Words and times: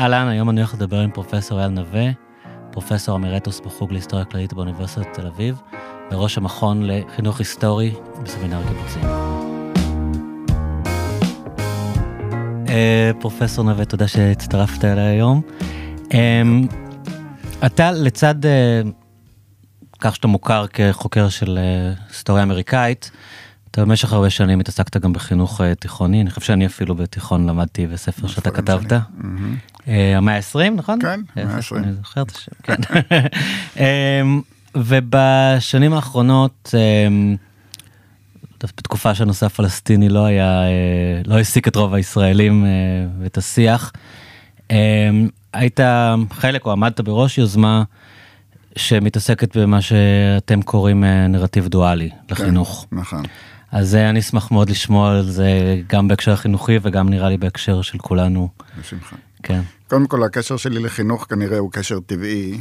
אהלן, 0.00 0.28
היום 0.28 0.50
אני 0.50 0.60
הולך 0.60 0.74
לדבר 0.74 1.00
עם 1.00 1.10
פרופסור 1.10 1.58
אייל 1.58 1.70
נווה, 1.70 2.10
פרופסור 2.70 3.16
אמרטוס 3.16 3.60
בחוג 3.60 3.92
להיסטוריה 3.92 4.24
כללית 4.24 4.52
באוניברסיטת 4.52 5.06
תל 5.12 5.26
אביב, 5.26 5.62
וראש 6.10 6.38
המכון 6.38 6.82
לחינוך 6.86 7.38
היסטורי 7.38 7.94
בסמינר 8.22 8.60
קיבוצים. 8.68 9.02
אה, 12.68 13.10
פרופסור 13.20 13.64
נווה, 13.64 13.84
תודה 13.84 14.08
שהצטרפת 14.08 14.84
אליי 14.84 15.04
היום. 15.04 15.42
אמ, 16.14 16.66
אתה 17.66 17.92
לצד 17.92 18.46
אה, 18.46 18.82
כך 20.00 20.16
שאתה 20.16 20.28
מוכר 20.28 20.66
כחוקר 20.66 21.28
של 21.28 21.58
אה, 21.58 21.92
היסטוריה 22.08 22.42
אמריקאית, 22.42 23.10
אתה 23.70 23.84
במשך 23.84 24.12
הרבה 24.12 24.30
שנים 24.30 24.60
התעסקת 24.60 24.96
גם 24.96 25.12
בחינוך 25.12 25.60
תיכוני, 25.78 26.20
אני 26.20 26.30
חושב 26.30 26.40
שאני 26.40 26.66
אפילו 26.66 26.94
בתיכון 26.94 27.46
למדתי 27.46 27.86
בספר 27.86 28.26
שאתה 28.26 28.50
כתבת. 28.50 28.92
המאה 29.86 30.36
ה-20, 30.36 30.70
נכון? 30.76 30.98
כן, 31.00 31.20
המאה 31.36 31.56
ה-20. 31.56 31.76
אני 31.76 31.92
זוכר 31.92 32.22
את 32.22 32.30
השם, 32.30 32.52
כן. 32.62 32.74
אמ, 33.80 34.40
ובשנים 34.74 35.92
האחרונות, 35.92 36.74
אמ, 36.74 37.36
בתקופה 38.62 39.14
שהנושא 39.14 39.46
הפלסטיני 39.46 40.08
לא 40.08 40.24
היה, 40.24 40.62
לא 41.26 41.34
העסיק 41.34 41.68
את 41.68 41.76
רוב 41.76 41.94
הישראלים 41.94 42.66
ואת 43.20 43.38
השיח, 43.38 43.92
היית 45.52 45.80
חלק 46.30 46.66
או 46.66 46.72
עמדת 46.72 47.00
בראש 47.00 47.38
יוזמה 47.38 47.82
שמתעסקת 48.76 49.56
במה 49.56 49.80
שאתם 49.80 50.62
קוראים 50.62 51.04
אה, 51.04 51.26
נרטיב 51.26 51.68
דואלי 51.68 52.10
לחינוך. 52.30 52.86
כן, 52.90 52.96
נכון. 52.96 53.22
אז 53.72 53.94
אה, 53.94 54.10
אני 54.10 54.20
אשמח 54.20 54.50
מאוד 54.50 54.70
לשמוע 54.70 55.10
על 55.10 55.30
זה 55.30 55.80
גם 55.86 56.08
בהקשר 56.08 56.32
החינוכי 56.32 56.78
וגם 56.82 57.08
נראה 57.08 57.28
לי 57.28 57.36
בהקשר 57.36 57.82
של 57.82 57.98
כולנו. 57.98 58.48
בשמחה. 58.80 59.16
כן. 59.42 59.60
קודם 59.88 60.06
כל 60.06 60.22
הקשר 60.22 60.56
שלי 60.56 60.80
לחינוך 60.80 61.26
כנראה 61.28 61.58
הוא 61.58 61.72
קשר 61.72 62.00
טבעי. 62.00 62.60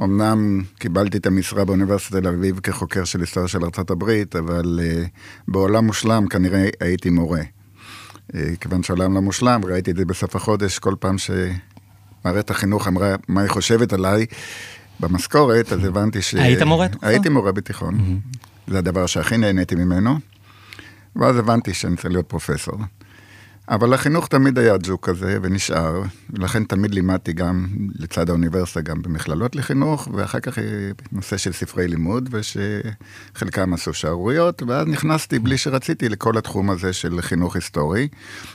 אמנם 0.00 0.62
קיבלתי 0.78 1.18
את 1.18 1.26
המשרה 1.26 1.64
באוניברסיטת 1.64 2.16
תל 2.16 2.28
אביב 2.28 2.60
כחוקר 2.60 3.04
של 3.04 3.20
היסטוריה 3.20 3.48
של 3.48 3.58
ארה"ב, 3.62 4.10
אבל 4.38 4.80
uh, 4.82 5.08
בעולם 5.48 5.86
מושלם 5.86 6.26
כנראה 6.28 6.68
הייתי 6.80 7.10
מורה. 7.10 7.40
Uh, 7.40 8.36
כיוון 8.60 8.82
שהעולם 8.82 9.14
לא 9.14 9.22
מושלם, 9.22 9.60
ראיתי 9.64 9.90
את 9.90 9.96
זה 9.96 10.04
בסוף 10.04 10.36
החודש, 10.36 10.78
כל 10.78 10.94
פעם 11.00 11.16
שמערכת 11.18 12.50
החינוך 12.50 12.88
אמרה 12.88 13.14
מה 13.28 13.40
היא 13.40 13.50
חושבת 13.50 13.92
עליי 13.92 14.26
במשכורת, 15.00 15.72
אז 15.72 15.84
הבנתי 15.84 16.22
ש... 16.22 16.34
היית 16.34 16.62
מורה? 16.62 16.86
הייתי 17.02 17.28
מורה 17.28 17.52
בתיכון. 17.52 17.94
Mm-hmm. 17.94 18.70
זה 18.70 18.78
הדבר 18.78 19.06
שהכי 19.06 19.36
נהניתי 19.36 19.74
ממנו. 19.74 20.18
ואז 21.20 21.36
הבנתי 21.36 21.74
שאני 21.74 21.96
צריך 21.96 22.12
להיות 22.12 22.28
פרופסור. 22.28 22.78
אבל 23.68 23.94
החינוך 23.94 24.28
תמיד 24.28 24.58
היה 24.58 24.74
ג'וק 24.82 25.08
כזה 25.08 25.38
ונשאר, 25.42 26.02
ולכן 26.30 26.64
תמיד 26.64 26.94
לימדתי 26.94 27.32
גם 27.32 27.66
לצד 27.98 28.28
האוניברסיטה, 28.28 28.80
גם 28.80 29.02
במכללות 29.02 29.56
לחינוך, 29.56 30.08
ואחר 30.12 30.40
כך 30.40 30.58
נושא 31.12 31.36
של 31.36 31.52
ספרי 31.52 31.88
לימוד, 31.88 32.28
ושחלקם 32.32 33.74
עשו 33.74 33.92
שערוריות, 33.92 34.62
ואז 34.62 34.86
נכנסתי 34.86 35.38
בלי 35.38 35.58
שרציתי 35.58 36.08
לכל 36.08 36.38
התחום 36.38 36.70
הזה 36.70 36.92
של 36.92 37.20
חינוך 37.20 37.54
היסטורי, 37.54 38.08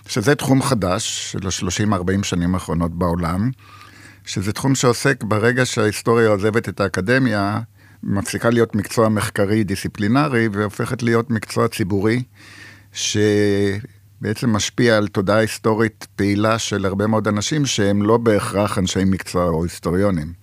שזה 0.07 0.35
תחום 0.35 0.61
חדש 0.61 1.31
של 1.31 1.47
ה-30-40 1.47 2.23
שנים 2.23 2.53
האחרונות 2.53 2.91
בעולם, 2.91 3.51
שזה 4.25 4.53
תחום 4.53 4.75
שעוסק 4.75 5.23
ברגע 5.23 5.65
שההיסטוריה 5.65 6.29
עוזבת 6.29 6.69
את 6.69 6.79
האקדמיה, 6.79 7.59
מפסיקה 8.03 8.49
להיות 8.49 8.75
מקצוע 8.75 9.09
מחקרי 9.09 9.63
דיסציפלינרי 9.63 10.49
והופכת 10.51 11.03
להיות 11.03 11.29
מקצוע 11.29 11.67
ציבורי, 11.67 12.23
שבעצם 12.93 14.49
משפיע 14.49 14.97
על 14.97 15.07
תודעה 15.07 15.37
היסטורית 15.37 16.07
פעילה 16.15 16.59
של 16.59 16.85
הרבה 16.85 17.07
מאוד 17.07 17.27
אנשים 17.27 17.65
שהם 17.65 18.01
לא 18.01 18.17
בהכרח 18.17 18.77
אנשי 18.77 19.03
מקצוע 19.05 19.45
או 19.45 19.63
היסטוריונים. 19.63 20.33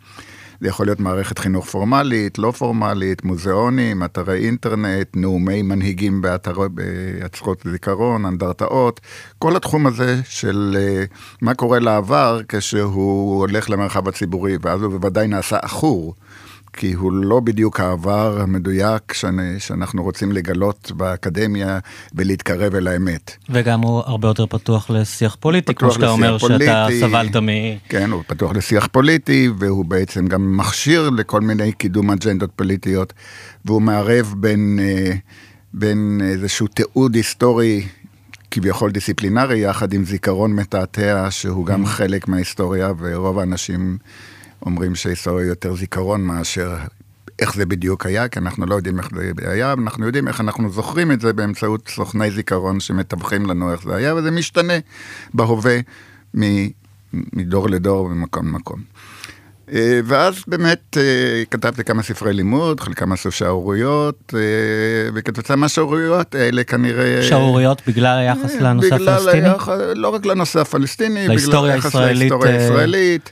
זה 0.61 0.69
יכול 0.69 0.87
להיות 0.87 1.01
מערכת 1.01 1.39
חינוך 1.39 1.67
פורמלית, 1.67 2.39
לא 2.39 2.51
פורמלית, 2.51 3.25
מוזיאונים, 3.25 4.05
אתרי 4.05 4.45
אינטרנט, 4.45 5.09
נאומי 5.17 5.63
מנהיגים 5.63 6.23
באתר, 6.23 6.69
בעצרות 6.69 7.63
זיכרון, 7.73 8.25
אנדרטאות, 8.25 9.01
כל 9.39 9.57
התחום 9.57 9.87
הזה 9.87 10.21
של 10.25 10.77
אה, 10.79 11.05
מה 11.43 11.55
קורה 11.55 11.79
לעבר 11.79 12.41
כשהוא 12.49 13.39
הולך 13.39 13.71
למרחב 13.71 14.09
הציבורי, 14.09 14.57
ואז 14.63 14.83
הוא 14.83 14.93
בוודאי 14.93 15.29
נעשה 15.29 15.57
עכור. 15.63 16.15
כי 16.79 16.93
הוא 16.93 17.13
לא 17.13 17.41
בדיוק 17.41 17.81
העבר 17.81 18.41
המדויק 18.41 19.13
שאני, 19.13 19.61
שאנחנו 19.61 20.03
רוצים 20.03 20.33
לגלות 20.33 20.93
באקדמיה 20.97 21.79
ולהתקרב 22.15 22.75
אל 22.75 22.89
האמת. 22.89 23.37
וגם 23.51 23.81
הוא 23.81 24.03
הרבה 24.07 24.29
יותר 24.29 24.47
פתוח 24.47 24.91
לשיח 24.91 25.37
פוליטי, 25.41 25.75
כמו 25.75 25.91
שאתה 25.93 26.09
אומר 26.09 26.39
פוליטי, 26.39 26.65
שאתה 26.65 26.89
סבלת 27.01 27.37
מ... 27.37 27.49
כן, 27.89 28.11
הוא 28.11 28.23
פתוח 28.27 28.53
לשיח 28.53 28.89
פוליטי, 28.93 29.49
והוא 29.59 29.85
בעצם 29.85 30.27
גם 30.27 30.57
מכשיר 30.57 31.11
לכל 31.11 31.41
מיני 31.41 31.73
קידום 31.73 32.11
אג'נדות 32.11 32.51
פוליטיות, 32.57 33.13
והוא 33.65 33.83
מערב 33.83 34.35
בין, 34.37 34.79
אה, 34.83 35.13
בין 35.75 36.21
איזשהו 36.25 36.67
תיעוד 36.67 37.15
היסטורי 37.15 37.87
כביכול 38.51 38.91
דיסציפלינרי, 38.91 39.59
יחד 39.59 39.93
עם 39.93 40.05
זיכרון 40.05 40.53
מתעתע, 40.53 41.27
שהוא 41.31 41.67
גם 41.67 41.85
mm. 41.85 41.87
חלק 41.87 42.29
מההיסטוריה, 42.29 42.93
ורוב 42.99 43.39
האנשים... 43.39 43.99
אומרים 44.67 44.95
שהיסטוריה 44.95 45.47
יותר 45.47 45.77
זיכרון 45.77 46.25
מאשר 46.25 46.77
איך 47.39 47.55
זה 47.55 47.67
בדיוק 47.67 48.07
היה, 48.07 48.29
כי 48.29 48.39
אנחנו 48.39 48.67
לא 48.67 48.75
יודעים 48.75 48.99
איך 48.99 49.09
זה 49.15 49.51
היה, 49.51 49.73
אנחנו 49.73 50.07
יודעים 50.07 50.29
איך 50.29 50.41
אנחנו 50.41 50.71
זוכרים 50.71 51.13
את 51.13 51.21
זה 51.21 51.33
באמצעות 51.33 51.89
סוכני 51.89 52.31
זיכרון 52.31 52.81
שמתווכים 52.81 53.47
לנו 53.47 53.73
איך 53.73 53.83
זה 53.83 53.97
היה, 53.97 54.15
וזה 54.15 54.31
משתנה 54.31 54.79
בהווה 55.35 55.79
מדור 57.13 57.69
לדור 57.71 58.05
וממקום 58.05 58.49
למקום. 58.49 58.81
אה, 59.73 60.01
ואז 60.05 60.35
באמת 60.47 60.97
אה, 60.97 61.43
כתבתי 61.51 61.85
כמה 61.85 62.03
ספרי 62.03 62.33
לימוד, 62.33 62.81
חלקם 62.81 63.13
עשו 63.13 63.31
שערוריות, 63.31 64.35
אה, 64.37 64.41
וכתוצאה 65.15 65.57
מהשערוריות 65.57 66.35
האלה 66.35 66.65
כנראה... 66.65 67.23
שערוריות 67.23 67.83
בגלל 67.87 68.19
היחס 68.19 68.55
לנושא 68.55 68.97
בגלל 68.97 69.09
הפלסטיני? 69.09 69.49
היח... 69.49 69.69
לא 69.95 70.09
רק 70.09 70.27
לנושא 70.27 70.61
הפלסטיני, 70.61 71.29
בגלל 71.29 71.71
היחס 71.71 71.95
להיסטוריה 71.95 72.55
הישראלית. 72.55 73.31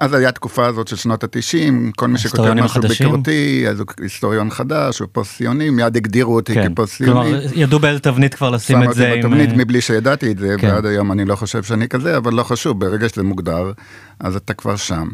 אז 0.00 0.14
היה 0.14 0.32
תקופה 0.32 0.66
הזאת 0.66 0.88
של 0.88 0.96
שנות 0.96 1.24
התשעים, 1.24 1.92
כל 1.96 2.08
מי 2.08 2.18
שכותב 2.18 2.52
משהו 2.52 2.82
ביקורתי, 2.82 3.64
אז 3.68 3.80
הוא 3.80 3.86
היסטוריון 4.00 4.50
חדש, 4.50 4.98
הוא 4.98 5.08
פוסט-ציוני, 5.12 5.70
מיד 5.70 5.96
הגדירו 5.96 6.34
אותי 6.34 6.54
כן. 6.54 6.74
כפוסט-ציוני. 6.74 7.30
כלומר, 7.30 7.40
ידעו 7.54 7.78
באיזה 7.78 8.00
תבנית 8.00 8.34
כבר 8.34 8.50
לשים 8.50 8.82
את 8.82 8.94
זה. 8.94 9.02
שם 9.02 9.08
אותי 9.10 9.20
בתבנית 9.20 9.50
עם... 9.50 9.58
מבלי 9.58 9.80
שידעתי 9.80 10.32
את 10.32 10.38
זה, 10.38 10.54
כן. 10.58 10.66
ועד 10.66 10.86
היום 10.86 11.12
אני 11.12 11.24
לא 11.24 11.36
חושב 11.36 11.62
שאני 11.62 11.88
כזה, 11.88 12.16
אבל 12.16 12.34
לא 12.34 12.42
חשוב, 12.42 12.80
ברגע 12.80 13.08
שזה 13.08 13.22
מוגדר, 13.22 13.72
אז 14.20 14.36
אתה 14.36 14.54
כבר 14.54 14.76
שם. 14.76 15.08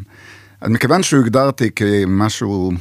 אז 0.60 0.70
מכיוון 0.70 1.02
שהוגדרתי 1.02 1.70
כמשהו 1.76 2.72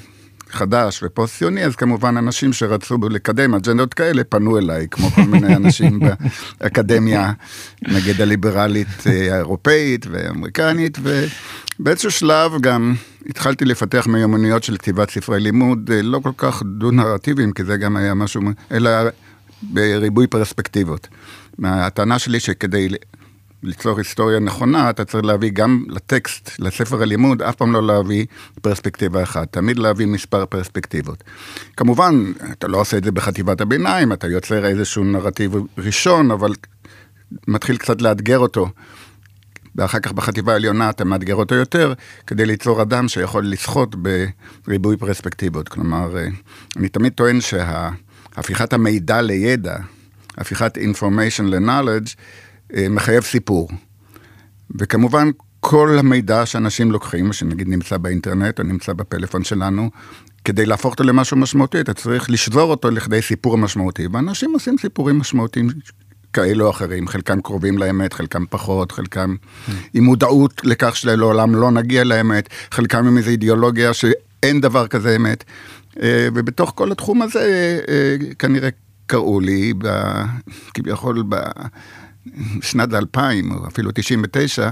חדש 0.50 1.04
ופוסט-ציוני, 1.04 1.64
אז 1.64 1.76
כמובן 1.76 2.18
אנשים 2.18 2.54
שרצו 2.54 2.98
לקדם 3.10 3.54
אג'נדות 3.56 3.94
כאלה 3.94 4.24
פנו 4.24 4.58
אליי, 4.58 4.88
כמו 4.92 5.10
כל 5.10 5.22
מיני 5.22 5.56
אנשים 5.56 6.00
באקדמיה, 6.62 7.32
נגיד 7.88 8.22
הליברלית 8.22 9.08
אה, 9.08 9.34
האירופאית 9.34 10.06
ואמריקנית, 10.12 10.98
ובאיזשהו 11.80 12.12
שלב 12.12 12.52
גם 12.62 12.96
התחלתי 13.30 13.66
לפתח 13.66 14.08
מיומנויות 14.08 14.64
של 14.64 14.78
כתיבת 14.78 15.10
ספרי 15.10 15.40
לימוד, 15.40 15.92
אה, 15.94 16.02
לא 16.02 16.20
כל 16.24 16.32
כך 16.38 16.64
דו-נרטיביים, 16.66 17.52
כי 17.52 17.64
זה 17.64 17.78
גם 17.78 17.98
היה 17.98 18.14
משהו, 18.14 18.42
אלא 18.72 18.90
בריבוי 19.62 20.28
פרספקטיבות. 20.28 21.08
הטענה 21.64 22.20
שלי 22.20 22.40
שכדי 22.40 22.90
ליצור 23.66 23.98
היסטוריה 23.98 24.40
נכונה, 24.40 24.90
אתה 24.90 25.06
צריך 25.06 25.26
להביא 25.26 25.52
גם 25.54 25.84
לטקסט, 25.88 26.52
לספר 26.60 27.02
הלימוד, 27.02 27.42
אף 27.42 27.56
פעם 27.56 27.74
לא 27.74 27.88
להביא 27.88 28.26
פרספקטיבה 28.62 29.24
אחת, 29.24 29.54
תמיד 29.54 29.80
להביא 29.80 30.06
מספר 30.06 30.46
פרספקטיבות. 30.46 31.24
כמובן, 31.78 32.32
אתה 32.52 32.68
לא 32.68 32.78
עושה 32.78 32.98
את 32.98 33.04
זה 33.04 33.12
בחטיבת 33.12 33.62
הביניים, 33.62 34.14
אתה 34.14 34.28
יוצר 34.28 34.66
איזשהו 34.66 35.04
נרטיב 35.04 35.54
ראשון, 35.78 36.32
אבל 36.32 36.54
מתחיל 37.48 37.78
קצת 37.78 38.02
לאתגר 38.02 38.40
אותו. 38.40 38.70
ואחר 39.76 40.00
כך 40.00 40.12
בחטיבה 40.12 40.54
העליונה 40.54 40.90
אתה 40.90 41.06
מאתגר 41.06 41.36
אותו 41.36 41.56
יותר, 41.56 41.94
כדי 42.28 42.46
ליצור 42.46 42.82
אדם 42.82 43.08
שיכול 43.08 43.46
לסחוט 43.48 43.96
בריבוי 44.68 44.98
פרספקטיבות. 44.98 45.70
כלומר, 45.70 46.18
אני 46.78 46.90
תמיד 46.90 47.14
טוען 47.14 47.40
שהפיכת 47.42 48.74
המידע 48.74 49.22
לידע, 49.22 49.76
הפיכת 50.38 50.78
information 50.78 51.44
ל-knowledge, 51.44 52.10
אה, 52.10 52.45
מחייב 52.74 53.24
סיפור. 53.24 53.70
וכמובן, 54.80 55.30
כל 55.60 56.00
המידע 56.00 56.46
שאנשים 56.46 56.92
לוקחים, 56.92 57.34
שנגיד 57.34 57.68
נמצא 57.68 57.98
באינטרנט 57.98 58.60
או 58.60 58.64
נמצא 58.64 58.94
בפלאפון 58.94 59.44
שלנו, 59.44 59.90
כדי 60.46 60.66
להפוך 60.66 60.94
אותו 60.94 61.04
למשהו 61.04 61.38
משמעותי, 61.38 61.80
אתה 61.80 61.94
צריך 61.94 62.30
לשזור 62.30 62.72
אותו 62.72 62.92
לכדי 62.92 63.22
סיפור 63.22 63.58
משמעותי. 63.58 64.08
ואנשים 64.08 64.54
עושים 64.54 64.78
סיפורים 64.78 65.20
משמעותיים 65.20 65.68
כאלו 66.34 66.66
או 66.66 66.70
אחרים, 66.70 67.08
חלקם 67.08 67.42
קרובים 67.42 67.78
לאמת, 67.78 68.14
חלקם 68.14 68.46
פחות, 68.50 68.92
חלקם 68.92 69.36
עם 69.94 70.04
מודעות 70.04 70.62
לכך 70.64 70.96
שלעולם 70.96 71.56
לא 71.56 71.72
נגיע 71.72 72.04
לאמת, 72.04 72.50
חלקם 72.72 73.08
עם 73.08 73.18
איזו 73.18 73.30
אידיאולוגיה 73.30 73.94
שאין 73.94 74.62
דבר 74.62 74.88
כזה 74.88 75.16
אמת. 75.16 75.44
אה, 76.02 76.28
ובתוך 76.34 76.72
כל 76.76 76.92
התחום 76.92 77.22
הזה, 77.22 77.80
אה, 77.88 78.16
כנראה 78.40 78.70
קראו 79.08 79.40
לי, 79.40 79.74
כביכול, 80.74 81.24
שנת 82.62 82.94
2000 82.94 83.52
או 83.52 83.68
אפילו 83.68 83.92
99, 83.94 84.70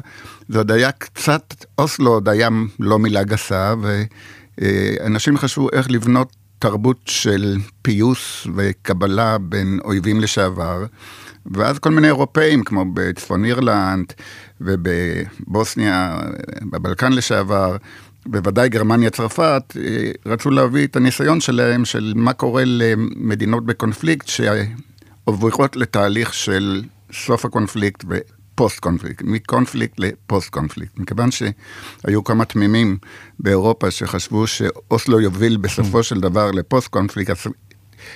זה 0.50 0.58
עוד 0.58 0.72
היה 0.72 0.92
קצת, 0.92 1.66
אוסלו 1.78 2.12
עוד 2.12 2.30
היה 2.30 2.50
לא 2.80 3.00
מילה 3.00 3.24
גסה, 3.24 3.74
ואנשים 3.82 5.38
חשבו 5.38 5.70
איך 5.74 5.92
לבנות 5.92 6.36
תרבות 6.60 7.02
של 7.06 7.58
פיוס 7.82 8.48
וקבלה 8.56 9.38
בין 9.38 9.80
אויבים 9.86 10.22
לשעבר. 10.22 10.86
ואז 11.46 11.80
כל 11.80 11.92
מיני 11.92 12.08
אירופאים, 12.08 12.64
כמו 12.64 12.86
בצפון 12.94 13.46
אירלנד 13.46 14.14
ובבוסניה, 14.62 16.20
בבלקן 16.72 17.14
לשעבר, 17.14 17.78
בוודאי 18.26 18.70
גרמניה, 18.70 19.10
צרפת, 19.10 19.78
רצו 20.26 20.52
להביא 20.52 20.88
את 20.88 20.96
הניסיון 20.96 21.42
שלהם 21.42 21.86
של 21.86 22.14
מה 22.16 22.34
קורה 22.34 22.64
למדינות 22.66 23.66
בקונפליקט 23.66 24.28
שעוברות 24.28 25.76
לתהליך 25.76 26.34
של 26.34 26.84
סוף 27.14 27.46
הקונפליקט 27.46 28.06
ופוסט 28.10 28.80
קונפליקט, 28.80 29.22
מקונפליקט 29.26 30.00
לפוסט 30.00 30.50
קונפליקט. 30.50 31.00
מכיוון 31.00 31.30
שהיו 31.32 32.24
כמה 32.24 32.46
תמימים 32.46 32.98
באירופה 33.40 33.92
שחשבו 33.92 34.48
שאוסלו 34.48 35.20
יוביל 35.22 35.58
בסופו 35.58 36.04
של 36.04 36.20
דבר 36.20 36.52
לפוסט 36.52 36.88
קונפליקט, 36.88 37.30
אז 37.30 37.38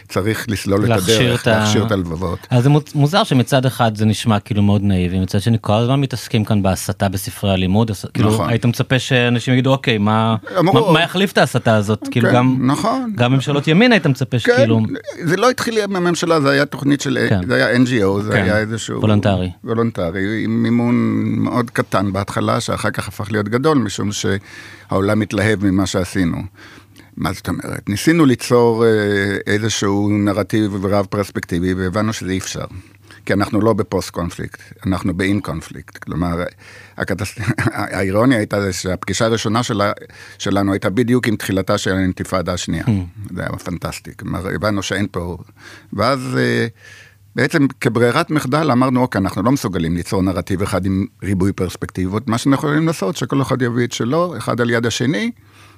צריך 0.07 0.45
לסלול 0.49 0.85
את 0.85 0.89
הדרך, 0.89 1.47
להכשיר 1.47 1.85
את 1.85 1.91
הלבבות. 1.91 2.39
אז 2.49 2.63
זה 2.63 2.69
מוזר 2.95 3.23
שמצד 3.23 3.65
אחד 3.65 3.95
זה 3.95 4.05
נשמע 4.05 4.39
כאילו 4.39 4.61
מאוד 4.61 4.83
נאיבי, 4.83 5.19
מצד 5.19 5.41
שני 5.41 5.57
כל 5.61 5.73
הזמן 5.73 6.01
מתעסקים 6.01 6.45
כאן 6.45 6.63
בהסתה 6.63 7.09
בספרי 7.09 7.51
הלימוד, 7.51 7.91
כאילו 8.13 8.29
נכון. 8.29 8.49
היית 8.49 8.65
מצפה 8.65 8.99
שאנשים 8.99 9.53
יגידו 9.53 9.71
אוקיי 9.71 9.97
מה, 9.97 10.35
אמרו, 10.59 10.85
מה, 10.85 10.91
מה 10.91 11.01
יחליף 11.01 11.31
את 11.31 11.37
ההסתה 11.37 11.75
הזאת, 11.75 12.03
כן, 12.03 12.11
כאילו 12.11 12.29
גם, 12.33 12.57
נכון. 12.59 13.13
גם 13.15 13.33
ממשלות 13.33 13.67
ימין 13.67 13.91
היית 13.91 14.07
מצפה 14.07 14.39
כן, 14.39 14.39
שכאילו, 14.39 14.81
זה 15.23 15.37
לא 15.37 15.49
התחיל 15.49 15.85
מהממשלה, 15.87 16.41
זה 16.41 16.49
היה 16.51 16.65
תוכנית 16.65 17.01
של, 17.01 17.17
כן. 17.29 17.47
זה 17.47 17.55
היה 17.55 17.75
NGO, 17.75 18.21
זה 18.21 18.31
כן. 18.31 18.43
היה 18.43 18.57
איזשהו, 18.57 18.99
וולונטרי, 18.99 19.51
וולונטרי, 19.63 20.43
עם 20.43 20.63
מימון 20.63 20.95
מאוד 21.25 21.69
קטן 21.69 22.13
בהתחלה, 22.13 22.59
שאחר 22.59 22.89
כך 22.89 23.07
הפך 23.07 23.31
להיות 23.31 23.49
גדול, 23.49 23.77
משום 23.77 24.09
שהעולם 24.11 25.19
מתלהב 25.19 25.65
ממה 25.65 25.85
שעשינו. 25.85 26.37
מה 27.17 27.33
זאת 27.33 27.47
אומרת? 27.47 27.89
ניסינו 27.89 28.25
ליצור 28.25 28.85
אה, 28.85 28.89
איזשהו 29.47 30.09
נרטיב 30.09 30.85
רב 30.85 31.05
פרספקטיבי 31.05 31.73
והבנו 31.73 32.13
שזה 32.13 32.31
אי 32.31 32.37
אפשר. 32.37 32.65
כי 33.25 33.33
אנחנו 33.33 33.61
לא 33.61 33.73
בפוסט 33.73 34.09
קונפליקט, 34.09 34.61
אנחנו 34.85 35.13
באין 35.13 35.39
קונפליקט. 35.39 35.97
כלומר, 35.97 36.43
הקטס... 36.97 37.35
האירוניה 37.73 38.37
הייתה 38.37 38.61
זה 38.61 38.73
שהפגישה 38.73 39.25
הראשונה 39.25 39.63
שלה, 39.63 39.91
שלנו 40.37 40.73
הייתה 40.73 40.89
בדיוק 40.89 41.27
עם 41.27 41.35
תחילתה 41.35 41.77
של 41.77 41.91
האינתיפאדה 41.91 42.53
השנייה. 42.53 42.83
Hmm. 42.83 43.33
זה 43.35 43.41
היה 43.41 43.49
פנטסטי. 43.49 44.11
כלומר, 44.17 44.47
הבנו 44.55 44.83
שאין 44.83 45.07
פה... 45.11 45.37
ואז 45.93 46.37
אה, 46.37 46.67
בעצם 47.35 47.67
כברירת 47.81 48.31
מחדל 48.31 48.71
אמרנו, 48.71 49.01
אוקיי, 49.01 49.21
אנחנו 49.21 49.43
לא 49.43 49.51
מסוגלים 49.51 49.95
ליצור 49.95 50.21
נרטיב 50.21 50.61
אחד 50.61 50.85
עם 50.85 51.05
ריבוי 51.23 51.53
פרספקטיבות, 51.53 52.27
מה 52.27 52.37
שאנחנו 52.37 52.67
יכולים 52.67 52.87
לעשות, 52.87 53.17
שכל 53.17 53.41
אחד 53.41 53.61
יביא 53.61 53.85
את 53.85 53.91
שלו, 53.91 54.37
אחד 54.37 54.61
על 54.61 54.69
יד 54.69 54.85
השני. 54.85 55.31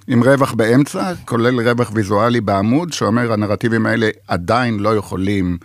עם 0.08 0.24
רווח 0.24 0.54
באמצע, 0.54 1.14
כולל 1.26 1.70
רווח 1.70 1.92
ויזואלי 1.94 2.42
בעמוד, 2.42 2.94
שאומר 2.94 3.34
הנרטיבים 3.34 3.86
האלה 3.86 4.10
עדיין 4.28 4.80
לא 4.80 4.96
יכולים... 4.96 5.58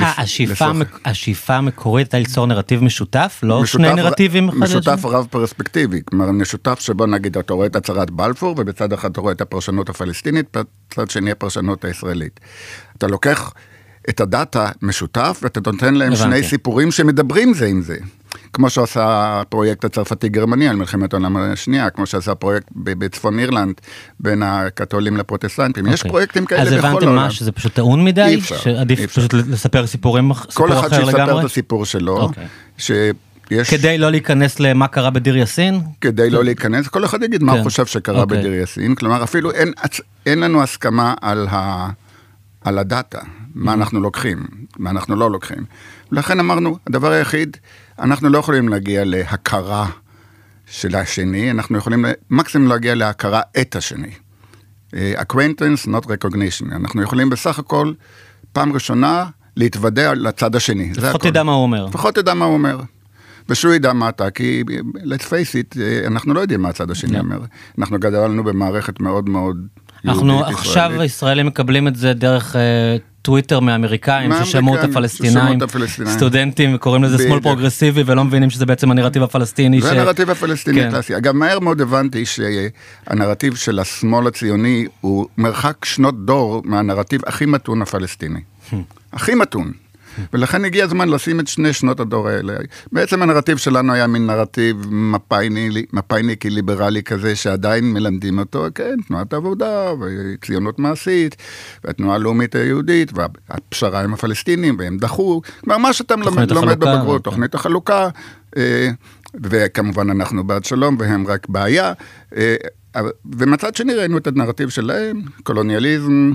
אה, 0.00 0.12
השאיפה, 0.16 0.70
השאיפה 1.04 1.54
המקורית 1.54 2.14
הייתה 2.14 2.18
ליצור 2.18 2.46
נרטיב 2.46 2.84
משותף, 2.84 3.40
לא 3.42 3.62
משותף, 3.62 3.84
שני 3.84 3.94
נרטיבים 3.94 4.48
אחד 4.48 4.58
משותף 4.58 5.04
רב 5.04 5.26
פרספקטיבי, 5.30 6.00
כלומר 6.04 6.30
משותף 6.30 6.80
שבו 6.80 7.06
נגיד 7.06 7.38
אתה 7.38 7.54
רואה 7.54 7.66
את 7.66 7.76
הצהרת 7.76 8.10
בלפור 8.10 8.54
ובצד 8.58 8.92
אחד 8.92 9.10
אתה 9.10 9.20
רואה 9.20 9.32
את 9.32 9.40
הפרשנות 9.40 9.88
הפלסטינית, 9.88 10.56
בצד 10.56 11.10
שני 11.10 11.30
הפרשנות 11.30 11.84
הישראלית. 11.84 12.40
אתה 12.98 13.06
לוקח 13.06 13.52
את 14.08 14.20
הדאטה 14.20 14.70
משותף 14.82 15.40
ואתה 15.42 15.60
נותן 15.72 15.94
להם 15.94 16.12
הבנתי. 16.12 16.22
שני 16.22 16.42
סיפורים 16.42 16.90
שמדברים 16.90 17.54
זה 17.54 17.66
עם 17.66 17.82
זה. 17.82 17.96
כמו 18.52 18.70
שעשה 18.70 19.40
הפרויקט 19.40 19.84
הצרפתי-גרמני 19.84 20.68
על 20.68 20.76
מלחמת 20.76 21.12
העולם 21.12 21.36
השנייה, 21.36 21.90
כמו 21.90 22.06
שעשה 22.06 22.34
פרויקט 22.34 22.66
בצפון 22.76 23.38
אירלנד 23.38 23.74
בין 24.20 24.42
הקתולים 24.42 25.16
לפרוטסטנטים. 25.16 25.86
Okay. 25.86 25.92
יש 25.92 26.00
אוקיי. 26.00 26.10
פרויקטים 26.10 26.46
כאלה 26.46 26.64
בכל 26.64 26.74
העולם. 26.74 26.86
אז 26.86 26.94
הבנתם 26.94 27.14
מה, 27.14 27.30
שזה 27.30 27.52
פשוט 27.52 27.74
טעון 27.74 28.04
מדי? 28.04 28.22
אי 28.22 28.38
אפשר. 28.38 28.56
שעדיף 28.56 28.98
אי 28.98 29.04
אפשר. 29.04 29.20
פשוט 29.20 29.34
לספר 29.34 29.86
סיפורים, 29.86 30.32
סיפור 30.34 30.66
אחר 30.66 30.74
לגמרי? 30.74 30.90
כל 30.90 30.96
אחד 30.96 31.04
שיספר 31.04 31.40
את 31.40 31.44
הסיפור 31.44 31.84
שלו. 31.84 32.18
Okay. 32.18 32.22
אוקיי. 32.22 32.46
יש... 33.50 33.70
כדי 33.70 33.98
לא 33.98 34.10
להיכנס 34.10 34.60
למה 34.60 34.88
קרה 34.88 35.10
בדיר 35.10 35.36
יאסין? 35.36 35.80
כדי 36.00 36.30
לא 36.30 36.44
להיכנס, 36.44 36.88
כל 36.88 37.04
אחד 37.04 37.22
יגיד 37.22 37.42
מה 37.42 37.52
הוא 37.52 37.58
כן. 37.58 37.64
חושב 37.64 37.86
שקרה. 37.86 38.22
אוקיי. 38.22 38.38
בדיר 38.38 38.54
יאסין, 38.54 38.94
כלומר 38.94 39.22
אפילו 39.22 39.50
אין, 39.50 39.72
אין 40.26 40.40
לנו 40.40 40.62
הסכמה 40.62 41.14
על, 41.20 41.48
ה, 41.50 41.88
על 42.64 42.78
הדאטה, 42.78 43.18
מה 43.54 43.72
mm-hmm. 43.72 43.74
אנחנו 43.74 44.00
לוקחים, 44.00 44.46
מה 44.78 44.90
אנחנו 44.90 45.16
לא 45.16 45.30
לוקחים. 45.30 45.64
לכן 46.12 46.40
אמרנו, 46.40 46.78
הדבר 46.86 47.10
היחיד, 47.10 47.56
אנחנו 48.02 48.28
לא 48.28 48.38
יכולים 48.38 48.68
להגיע 48.68 49.04
להכרה 49.04 49.86
של 50.66 50.96
השני, 50.96 51.50
אנחנו 51.50 51.78
יכולים 51.78 52.04
מקסימום 52.30 52.68
להגיע 52.68 52.94
להכרה 52.94 53.40
את 53.60 53.76
השני. 53.76 54.10
Uh, 54.90 54.94
acquaintance, 55.18 55.88
not 55.88 56.06
recognition. 56.06 56.76
אנחנו 56.76 57.02
יכולים 57.02 57.30
בסך 57.30 57.58
הכל, 57.58 57.92
פעם 58.52 58.72
ראשונה, 58.72 59.26
להתוודע 59.56 60.14
לצד 60.14 60.56
השני. 60.56 60.92
לפחות 60.96 61.22
תדע 61.22 61.42
מה 61.42 61.52
הוא 61.52 61.62
אומר. 61.62 61.86
לפחות 61.86 62.14
תדע 62.14 62.34
מה 62.34 62.44
הוא 62.44 62.54
אומר. 62.54 62.80
ושהוא 63.48 63.74
ידע 63.74 63.92
מה 63.92 64.08
אתה, 64.08 64.30
כי 64.30 64.62
let's 64.96 65.22
face 65.22 65.74
it, 65.76 65.80
אה, 65.80 66.06
אנחנו 66.06 66.34
לא 66.34 66.40
יודעים 66.40 66.62
מה 66.62 66.68
הצד 66.68 66.90
השני 66.90 67.16
yeah. 67.16 67.20
אומר. 67.20 67.38
אנחנו 67.78 67.98
גדלנו 67.98 68.44
במערכת 68.44 69.00
מאוד 69.00 69.28
מאוד 69.28 69.56
אנחנו 70.04 70.44
עכשיו 70.44 71.00
הישראלים 71.00 71.46
מקבלים 71.46 71.88
את 71.88 71.96
זה 71.96 72.12
דרך 72.12 72.56
uh, 72.56 72.58
טוויטר 73.22 73.60
מאמריקאים 73.60 74.30
ששמעו 74.44 74.74
את 74.74 74.84
הפלסטינאים, 74.84 75.58
סטודנטים 76.06 76.78
קוראים 76.78 77.04
לזה 77.04 77.24
שמאל 77.24 77.40
פרוגרסיבי 77.40 78.02
ולא 78.06 78.24
מבינים 78.24 78.50
שזה 78.50 78.66
בעצם 78.66 78.90
הנרטיב 78.90 79.22
הפלסטיני. 79.22 79.80
זה 79.80 79.90
הנרטיב 79.90 80.30
הפלסטיני 80.30 80.80
כן. 80.80 80.90
קלאסי. 80.90 81.16
אגב, 81.16 81.32
מהר 81.32 81.58
מאוד 81.58 81.80
הבנתי 81.80 82.24
שהנרטיב 82.26 83.54
של 83.54 83.78
השמאל 83.78 84.26
הציוני 84.26 84.86
הוא 85.00 85.26
מרחק 85.38 85.84
שנות 85.84 86.26
דור 86.26 86.62
מהנרטיב 86.64 87.20
הכי 87.26 87.46
מתון 87.46 87.82
הפלסטיני. 87.82 88.40
Hmm. 88.70 88.74
הכי 89.12 89.34
מתון. 89.34 89.72
ולכן 90.32 90.64
הגיע 90.64 90.84
הזמן 90.84 91.08
לשים 91.08 91.40
את 91.40 91.48
שני 91.48 91.72
שנות 91.72 92.00
הדור 92.00 92.28
האלה. 92.28 92.54
בעצם 92.92 93.22
הנרטיב 93.22 93.56
שלנו 93.56 93.92
היה 93.92 94.06
מין 94.06 94.26
נרטיב 94.26 94.86
מפאיניקי 95.92 96.50
ליברלי 96.50 97.02
כזה, 97.02 97.36
שעדיין 97.36 97.92
מלמדים 97.92 98.38
אותו, 98.38 98.66
כן, 98.74 98.96
תנועת 99.08 99.34
עבודה, 99.34 99.92
וציונות 100.00 100.78
מעשית, 100.78 101.36
והתנועה 101.84 102.14
הלאומית 102.16 102.54
היהודית, 102.54 103.12
והפשרה 103.14 104.04
עם 104.04 104.14
הפלסטינים, 104.14 104.76
והם 104.78 104.96
דחו, 104.96 105.40
כלומר, 105.60 105.78
מה 105.78 105.92
שאתה 105.92 106.16
לומד, 106.16 106.50
לומד 106.50 106.80
בבגרות, 106.80 107.24
תוכנית 107.24 107.54
החלוקה, 107.54 108.08
אה, 108.56 108.90
וכמובן 109.42 110.10
אנחנו 110.10 110.44
בעד 110.44 110.64
שלום, 110.64 110.96
והם 110.98 111.26
רק 111.26 111.48
בעיה. 111.48 111.92
אה, 112.36 112.56
ומצד 113.38 113.74
שני 113.74 113.94
ראינו 113.94 114.18
את 114.18 114.26
הנרטיב 114.26 114.68
שלהם, 114.68 115.20
קולוניאליזם, 115.42 116.32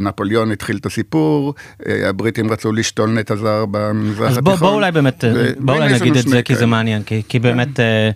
נפוליאון 0.00 0.52
התחיל 0.52 0.76
את 0.76 0.86
הסיפור, 0.86 1.54
אה, 1.86 2.08
הבריטים 2.08 2.52
רצו 2.52 2.72
לשתול 2.72 3.10
נטע 3.10 3.36
זר 3.36 3.64
במזרח 3.70 4.32
התיכון. 4.32 4.52
אז 4.52 4.60
בואו 4.60 4.74
אולי 4.74 4.92
באמת, 4.92 5.24
בואו 5.58 5.76
אולי 5.76 5.92
נגיד 5.92 6.16
את 6.16 6.28
זה 6.28 6.42
כי 6.42 6.54
זה 6.54 6.66
מעניין, 6.66 7.02
כי 7.28 7.38
באמת 7.38 7.80
אה, 7.80 8.10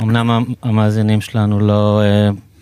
אמנם 0.00 0.44
המאזינים 0.62 1.20
שלנו 1.20 1.60
לא 1.60 2.02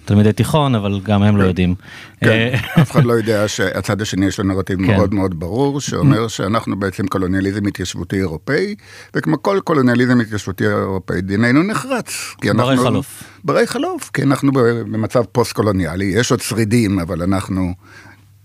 תלמידי 0.04 0.32
תיכון 0.32 0.74
אבל 0.74 1.00
גם 1.04 1.22
הם 1.22 1.36
לא 1.36 1.42
כן. 1.42 1.48
יודעים. 1.48 1.74
כן, 2.20 2.54
אף 2.80 2.90
אחד 2.90 3.04
לא 3.04 3.12
יודע 3.12 3.48
שהצד 3.48 4.02
השני 4.02 4.26
יש 4.26 4.38
לו 4.38 4.44
נרטיב 4.44 4.78
כן. 4.78 4.86
מאוד 4.86 5.14
מאוד 5.14 5.40
ברור 5.40 5.80
שאומר 5.80 6.28
שאנחנו 6.28 6.76
בעצם 6.76 7.06
קולוניאליזם 7.06 7.66
התיישבותי 7.66 8.16
אירופאי 8.16 8.74
וכמו 9.14 9.42
כל 9.42 9.60
קולוניאליזם 9.64 10.20
התיישבותי 10.20 10.66
אירופאי 10.66 11.20
דיננו 11.20 11.62
נחרץ. 11.62 12.34
ברי 12.54 12.76
חלוף. 12.76 13.22
ברי 13.44 13.66
חלוף 13.66 14.10
כי 14.14 14.22
אנחנו 14.22 14.52
במצב 14.52 15.24
פוסט 15.32 15.52
קולוניאלי 15.52 16.04
יש 16.04 16.30
עוד 16.30 16.40
שרידים 16.40 16.98
אבל 16.98 17.22
אנחנו 17.22 17.74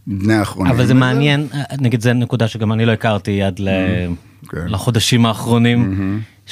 בני 0.07 0.33
האחרונים. 0.33 0.73
אבל 0.73 0.85
זה 0.85 0.93
מעניין, 0.93 1.47
נגיד 1.79 2.01
זה 2.01 2.13
נקודה 2.13 2.47
שגם 2.47 2.73
אני 2.73 2.85
לא 2.85 2.91
הכרתי 2.91 3.43
עד. 3.43 3.59
כן. 4.49 4.67
לחודשים 4.67 5.25
האחרונים, 5.25 5.93
mm-hmm. 5.93 6.49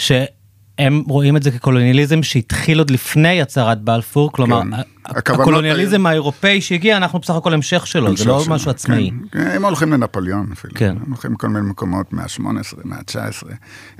הם 0.80 1.04
רואים 1.08 1.38
את 1.38 1.44
זה 1.44 1.52
כקולוניאליזם 1.52 2.24
שהתחיל 2.24 2.80
עוד 2.80 2.92
לפני 2.92 3.42
הצהרת 3.42 3.82
בלפור, 3.82 4.32
כלומר 4.32 4.62
כן. 4.62 5.34
הקולוניאליזם 5.34 6.06
האירופאי 6.06 6.62
שהגיע 6.62 6.98
אנחנו 6.98 7.20
בסך 7.20 7.36
הכל 7.36 7.54
המשך 7.54 7.88
שלו, 7.88 8.18
זה 8.18 8.26
לא 8.26 8.44
שלו. 8.44 8.54
משהו 8.54 8.72
עצמאי. 8.72 9.12
כן. 9.32 9.40
כן. 9.40 9.48
הם 9.48 9.66
הולכים 9.66 9.94
לנפוליאון 9.94 10.48
אפילו, 10.54 10.74
כן. 10.76 10.96
הם 11.06 11.12
הולכים 11.12 11.34
לכל 11.34 11.48
מיני 11.48 11.70
מקומות 11.70 12.14
מה 12.14 12.28
18 12.28 12.80
מה 12.84 13.04
19 13.04 13.50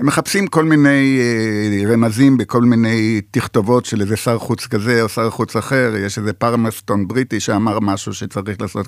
הם 0.00 0.06
מחפשים 0.06 0.46
כל 0.46 0.64
מיני 0.64 1.18
אה, 1.20 1.92
רמזים 1.92 2.36
בכל 2.36 2.62
מיני 2.62 3.20
תכתובות 3.30 3.84
של 3.84 4.00
איזה 4.00 4.16
שר 4.16 4.38
חוץ 4.38 4.66
כזה 4.66 5.02
או 5.02 5.08
שר 5.08 5.30
חוץ 5.30 5.56
אחר, 5.56 5.92
יש 6.06 6.18
איזה 6.18 6.32
פרמסטון 6.32 7.08
בריטי 7.08 7.40
שאמר 7.40 7.80
משהו 7.80 8.14
שצריך 8.14 8.60
לעשות, 8.60 8.86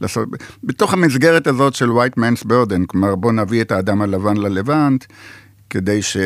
לעשות 0.00 0.28
בתוך 0.64 0.92
המסגרת 0.92 1.46
הזאת 1.46 1.74
של 1.74 1.88
white 1.88 2.18
man's 2.18 2.44
burden, 2.44 2.86
כלומר 2.86 3.14
בוא 3.14 3.32
נביא 3.32 3.60
את 3.60 3.72
האדם 3.72 4.02
הלבן 4.02 4.36
ללבנט, 4.36 5.04
כדי 5.70 6.02
ש... 6.02 6.16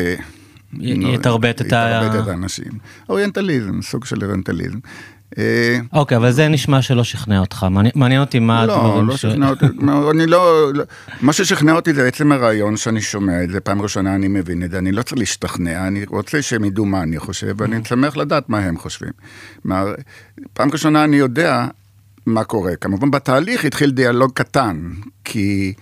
יתרבט 0.79 1.61
את 1.61 1.73
האנשים. 1.73 2.71
אוריינטליזם, 3.09 3.81
סוג 3.81 4.05
של 4.05 4.23
אוריינטליזם. 4.23 4.79
אה, 5.37 5.79
אוקיי, 5.93 6.17
אבל 6.17 6.31
זה 6.31 6.47
נשמע 6.47 6.81
שלא 6.81 7.03
שכנע 7.03 7.39
אותך, 7.39 7.65
מעניין 7.95 8.21
אותי 8.21 8.39
מה 8.39 8.65
לא, 8.65 8.73
הדברים 8.73 9.07
לא, 9.07 9.17
ש... 9.17 9.25
לא, 9.25 9.31
לא 9.31 9.35
שכנע 9.35 9.49
אותי, 9.49 9.65
אני 10.11 10.27
לא, 10.27 10.71
מה 11.21 11.33
ששכנע 11.33 11.73
אותי 11.73 11.93
זה 11.93 12.07
עצם 12.07 12.31
הרעיון 12.31 12.77
שאני 12.77 13.01
שומע 13.01 13.43
את 13.43 13.49
זה, 13.49 13.59
פעם 13.59 13.81
ראשונה 13.81 14.15
אני 14.15 14.27
מבין 14.27 14.63
את 14.63 14.71
זה, 14.71 14.77
אני 14.77 14.91
לא 14.91 15.01
צריך 15.01 15.17
להשתכנע, 15.17 15.87
אני 15.87 16.05
רוצה 16.07 16.41
שהם 16.41 16.65
ידעו 16.65 16.85
מה 16.85 17.03
אני 17.03 17.19
חושב, 17.19 17.55
ואני 17.57 17.77
mm-hmm. 17.77 17.87
שמח 17.87 18.17
לדעת 18.17 18.49
מה 18.49 18.59
הם 18.59 18.77
חושבים. 18.77 19.11
פעם 20.53 20.71
ראשונה 20.71 21.03
אני 21.03 21.15
יודע 21.15 21.67
מה 22.25 22.43
קורה, 22.43 22.75
כמובן 22.75 23.11
בתהליך 23.11 23.65
התחיל 23.65 23.91
דיאלוג 23.91 24.31
קטן, 24.33 24.89
כי... 25.23 25.73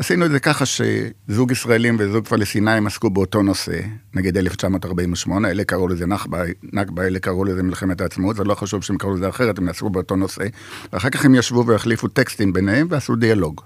עשינו 0.00 0.26
את 0.26 0.30
זה 0.30 0.40
ככה 0.40 0.64
שזוג 0.66 1.50
ישראלים 1.50 1.96
וזוג 1.98 2.26
פלסטינאים 2.28 2.86
עסקו 2.86 3.10
באותו 3.10 3.42
נושא, 3.42 3.80
נגיד 4.14 4.36
1948, 4.36 5.50
אלה 5.50 5.64
קראו 5.64 5.88
לזה 5.88 6.06
נכבה, 6.06 6.42
נכבה, 6.72 7.06
אלה 7.06 7.18
קראו 7.18 7.44
לזה 7.44 7.62
מלחמת 7.62 8.00
העצמאות, 8.00 8.36
זה 8.36 8.44
לא 8.44 8.54
חשוב 8.54 8.82
שהם 8.82 8.98
קראו 8.98 9.14
לזה 9.14 9.28
אחרת, 9.28 9.58
הם 9.58 9.68
עסקו 9.68 9.90
באותו 9.90 10.16
נושא, 10.16 10.44
ואחר 10.92 11.10
כך 11.10 11.24
הם 11.24 11.34
ישבו 11.34 11.66
והחליפו 11.66 12.08
טקסטים 12.08 12.52
ביניהם 12.52 12.86
ועשו 12.90 13.16
דיאלוג. 13.16 13.60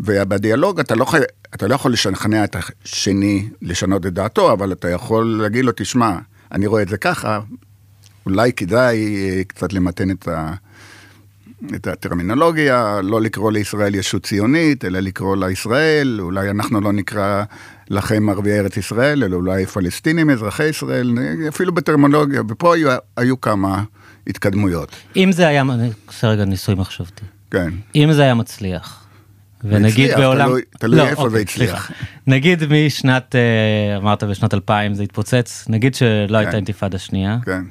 ובדיאלוג 0.00 0.80
אתה 0.80 0.94
לא, 0.94 1.06
אתה 1.54 1.68
לא 1.68 1.74
יכול 1.74 1.92
לשכנע 1.92 2.44
את 2.44 2.56
השני 2.56 3.48
לשנות 3.62 4.06
את 4.06 4.12
דעתו, 4.12 4.52
אבל 4.52 4.72
אתה 4.72 4.90
יכול 4.90 5.38
להגיד 5.42 5.64
לו, 5.64 5.72
תשמע, 5.76 6.18
אני 6.52 6.66
רואה 6.66 6.82
את 6.82 6.88
זה 6.88 6.96
ככה, 6.96 7.40
אולי 8.26 8.52
כדאי 8.52 9.16
אה, 9.16 9.44
קצת 9.44 9.72
למתן 9.72 10.10
את 10.10 10.28
ה... 10.28 10.54
את 11.74 11.86
הטרמינולוגיה, 11.86 13.00
לא 13.02 13.20
לקרוא 13.20 13.52
לישראל 13.52 13.94
ישות 13.94 14.26
ציונית, 14.26 14.84
אלא 14.84 15.00
לקרוא 15.00 15.36
לה 15.36 15.50
ישראל, 15.50 16.18
אולי 16.20 16.50
אנחנו 16.50 16.80
לא 16.80 16.92
נקרא 16.92 17.44
לכם 17.90 18.28
ערביי 18.28 18.60
ארץ 18.60 18.76
ישראל, 18.76 19.24
אלא 19.24 19.36
אולי 19.36 19.66
פלסטינים, 19.66 20.30
אזרחי 20.30 20.64
ישראל, 20.64 21.14
אפילו 21.48 21.74
בטרמינולוגיה, 21.74 22.42
ופה 22.48 22.74
היו, 22.74 22.90
היו 23.16 23.40
כמה 23.40 23.84
התקדמויות. 24.26 24.96
אם 25.16 25.32
זה 25.32 25.48
היה, 25.48 25.62
עושה 26.06 26.28
רגע 26.28 26.44
ניסוי 26.44 26.74
מחשבתי. 26.74 27.24
כן. 27.50 27.70
אם 27.94 28.12
זה 28.12 28.22
היה 28.22 28.34
מצליח, 28.34 29.06
ונגיד 29.64 30.10
הצליח, 30.10 30.18
בעולם... 30.18 30.46
תלוי, 30.46 30.62
תלוי 30.78 30.98
לא, 30.98 31.06
איפה 31.06 31.22
אוקיי, 31.22 31.36
זה 31.36 31.42
הצליח. 31.42 31.90
נגיד 32.26 32.62
משנת, 32.86 33.34
אה, 33.34 33.96
אמרת 33.96 34.24
בשנת 34.24 34.54
2000 34.54 34.94
זה 34.94 35.02
התפוצץ, 35.02 35.64
נגיד 35.68 35.94
שלא 35.94 36.28
כן. 36.28 36.34
הייתה 36.34 36.56
אינתיפאדה 36.56 36.98
שנייה. 36.98 37.38
כן. 37.44 37.62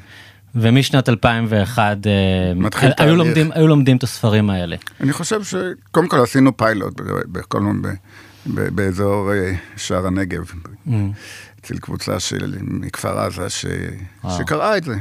ומשנת 0.55 1.09
2001 1.09 1.97
אה, 2.07 2.89
היו 2.97 3.15
לומדים, 3.15 3.51
היו 3.51 3.67
לומדים 3.67 3.97
את 3.97 4.03
הספרים 4.03 4.49
האלה. 4.49 4.75
אני 5.01 5.13
חושב 5.13 5.43
שקודם 5.43 6.07
כל 6.07 6.21
עשינו 6.21 6.57
פיילוט 6.57 7.01
בכל 7.31 7.61
מיני, 7.61 7.95
באזור 8.45 9.33
אה, 9.33 9.53
שער 9.77 10.07
הנגב, 10.07 10.51
mm. 10.87 10.91
אצל 11.61 11.77
קבוצה 11.77 12.19
של, 12.19 12.55
מכפר 12.61 13.19
עזה 13.19 13.49
ש, 13.49 13.65
שקראה 14.37 14.77
את 14.77 14.83
זה. 14.83 14.95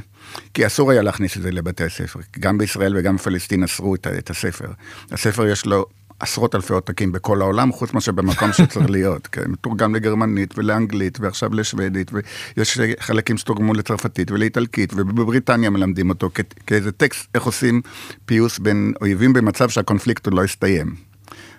כי 0.54 0.66
אסור 0.66 0.90
היה 0.90 1.02
להכניס 1.02 1.36
את 1.36 1.42
זה 1.42 1.50
לבתי 1.50 1.84
הספר. 1.84 2.20
גם 2.40 2.58
בישראל 2.58 2.96
וגם 2.96 3.16
בפלסטין 3.16 3.64
אסרו 3.64 3.94
את, 3.94 4.06
את 4.06 4.30
הספר. 4.30 4.68
הספר 5.10 5.46
יש 5.46 5.66
לו 5.66 5.86
עשרות 6.20 6.54
אלפי 6.54 6.72
עותקים 6.72 7.12
בכל 7.12 7.42
העולם, 7.42 7.72
חוץ 7.72 7.92
מאשר 7.92 8.12
במקום 8.12 8.52
שצריך 8.52 8.90
להיות, 8.90 9.26
כן, 9.32 9.50
מתורגם 9.50 9.94
לגרמנית 9.94 10.58
ולאנגלית 10.58 11.20
ועכשיו 11.20 11.54
לשוודית, 11.54 12.10
ויש 12.56 12.80
חלקים 13.00 13.36
שתורגמו 13.36 13.74
לצרפתית 13.74 14.30
ולאיטלקית, 14.30 14.92
ובבריטניה 14.96 15.70
מלמדים 15.70 16.08
אותו 16.10 16.30
כאיזה 16.66 16.92
טקסט, 16.92 17.28
איך 17.34 17.42
עושים 17.42 17.80
פיוס 18.24 18.58
בין 18.58 18.92
אויבים 19.00 19.32
במצב 19.32 19.68
שהקונפליקט 19.68 20.26
עוד 20.26 20.34
לא 20.34 20.44
הסתיים. 20.44 20.94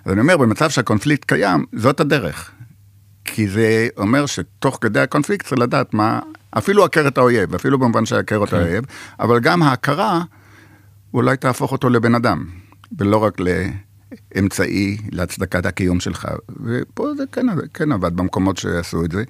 אז 0.05 0.11
אני 0.13 0.21
אומר, 0.21 0.37
במצב 0.37 0.69
שהקונפליקט 0.69 1.25
קיים, 1.25 1.65
זאת 1.75 1.99
הדרך. 1.99 2.51
כי 3.25 3.47
זה 3.47 3.87
אומר 3.97 4.25
שתוך 4.25 4.77
כדי 4.81 4.99
הקונפליקט 4.99 5.45
צריך 5.45 5.61
לדעת 5.61 5.93
מה, 5.93 6.19
אפילו 6.57 6.85
הכר 6.85 7.07
את 7.07 7.17
האויב, 7.17 7.55
אפילו 7.55 7.79
במובן 7.79 8.05
שהכר 8.05 8.43
את 8.43 8.49
כן. 8.49 8.57
האויב, 8.57 8.83
אבל 9.19 9.39
גם 9.39 9.63
ההכרה 9.63 10.21
אולי 11.13 11.37
תהפוך 11.37 11.71
אותו 11.71 11.89
לבן 11.89 12.15
אדם, 12.15 12.45
ולא 12.97 13.17
רק 13.17 13.39
ל... 13.39 13.47
אמצעי 14.39 14.97
להצדקת 15.11 15.65
הקיום 15.65 15.99
שלך. 15.99 16.27
ופה 16.65 17.11
זה 17.17 17.23
כן, 17.31 17.45
כן 17.73 17.91
עבד 17.91 18.15
במקומות 18.15 18.57
שעשו 18.57 19.05
את 19.05 19.11
זה. 19.11 19.23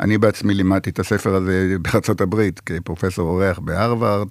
אני 0.00 0.18
בעצמי 0.18 0.54
לימדתי 0.54 0.90
את 0.90 0.98
הספר 0.98 1.34
הזה 1.34 1.76
בארצות 1.80 2.20
הברית 2.20 2.60
כפרופסור 2.66 3.28
אורח 3.28 3.58
בהרווארד. 3.58 4.28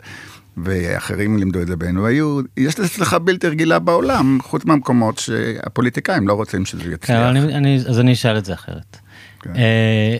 ואחרים 0.57 1.37
לימדו 1.37 1.61
את 1.61 1.67
זה 1.67 1.75
ב-NYU, 1.75 2.43
יש 2.57 2.79
לזה 2.79 2.87
הצלחה 2.87 3.19
בלתי 3.19 3.47
רגילה 3.47 3.79
בעולם, 3.79 4.37
חוץ 4.41 4.65
מהמקומות 4.65 5.17
שהפוליטיקאים 5.17 6.27
לא 6.27 6.33
רוצים 6.33 6.65
שזה 6.65 6.83
יצליח. 6.83 6.99
כן, 7.07 7.15
אני, 7.15 7.55
אני, 7.55 7.75
אז 7.75 7.99
אני 7.99 8.13
אשאל 8.13 8.37
את 8.37 8.45
זה 8.45 8.53
אחרת. 8.53 8.97
כן. 9.41 9.55
אה... 9.55 10.17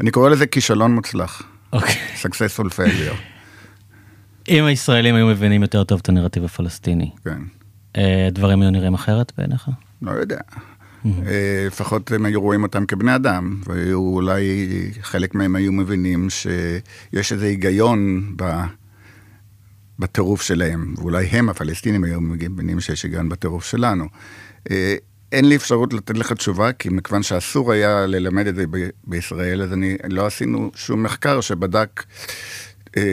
אני 0.00 0.10
קורא 0.10 0.30
לזה 0.30 0.46
כישלון 0.46 0.94
מוצלח. 0.94 1.42
אוקיי. 1.72 1.94
successful 2.22 2.68
failure. 2.68 3.16
אם 4.48 4.64
הישראלים 4.64 5.14
היו 5.14 5.26
מבינים 5.26 5.62
יותר 5.62 5.84
טוב 5.84 6.00
את 6.02 6.08
הנרטיב 6.08 6.44
הפלסטיני. 6.44 7.10
כן. 7.24 7.42
אה, 7.98 8.28
דברים 8.32 8.62
היו 8.62 8.70
נראים 8.70 8.94
אחרת 8.94 9.32
בעיניך? 9.38 9.68
לא 10.02 10.10
יודע. 10.10 10.38
אה, 11.06 11.64
לפחות 11.66 12.12
הם 12.12 12.24
היו 12.24 12.40
רואים 12.40 12.62
אותם 12.62 12.86
כבני 12.86 13.14
אדם, 13.14 13.60
ואולי 13.64 14.68
חלק 15.02 15.34
מהם 15.34 15.56
היו 15.56 15.72
מבינים 15.72 16.30
שיש 16.30 17.32
איזה 17.32 17.46
היגיון 17.46 18.32
ב... 18.36 18.44
בטירוף 19.98 20.42
שלהם, 20.42 20.94
ואולי 20.98 21.26
הם, 21.26 21.48
הפלסטינים, 21.48 22.04
היו 22.04 22.20
מבינים 22.20 22.80
שיש 22.80 23.02
היגיון 23.02 23.28
בטירוף 23.28 23.64
שלנו. 23.64 24.08
אה, 24.70 24.96
אין 25.32 25.48
לי 25.48 25.56
אפשרות 25.56 25.92
לתת 25.92 26.18
לך 26.18 26.32
תשובה, 26.32 26.72
כי 26.72 26.88
מכיוון 26.88 27.22
שאסור 27.22 27.72
היה 27.72 28.06
ללמד 28.06 28.46
את 28.46 28.54
זה 28.54 28.64
ב- 28.70 28.88
בישראל, 29.04 29.62
אז 29.62 29.72
אני 29.72 29.96
לא 30.08 30.26
עשינו 30.26 30.70
שום 30.74 31.02
מחקר 31.02 31.40
שבדק 31.40 32.04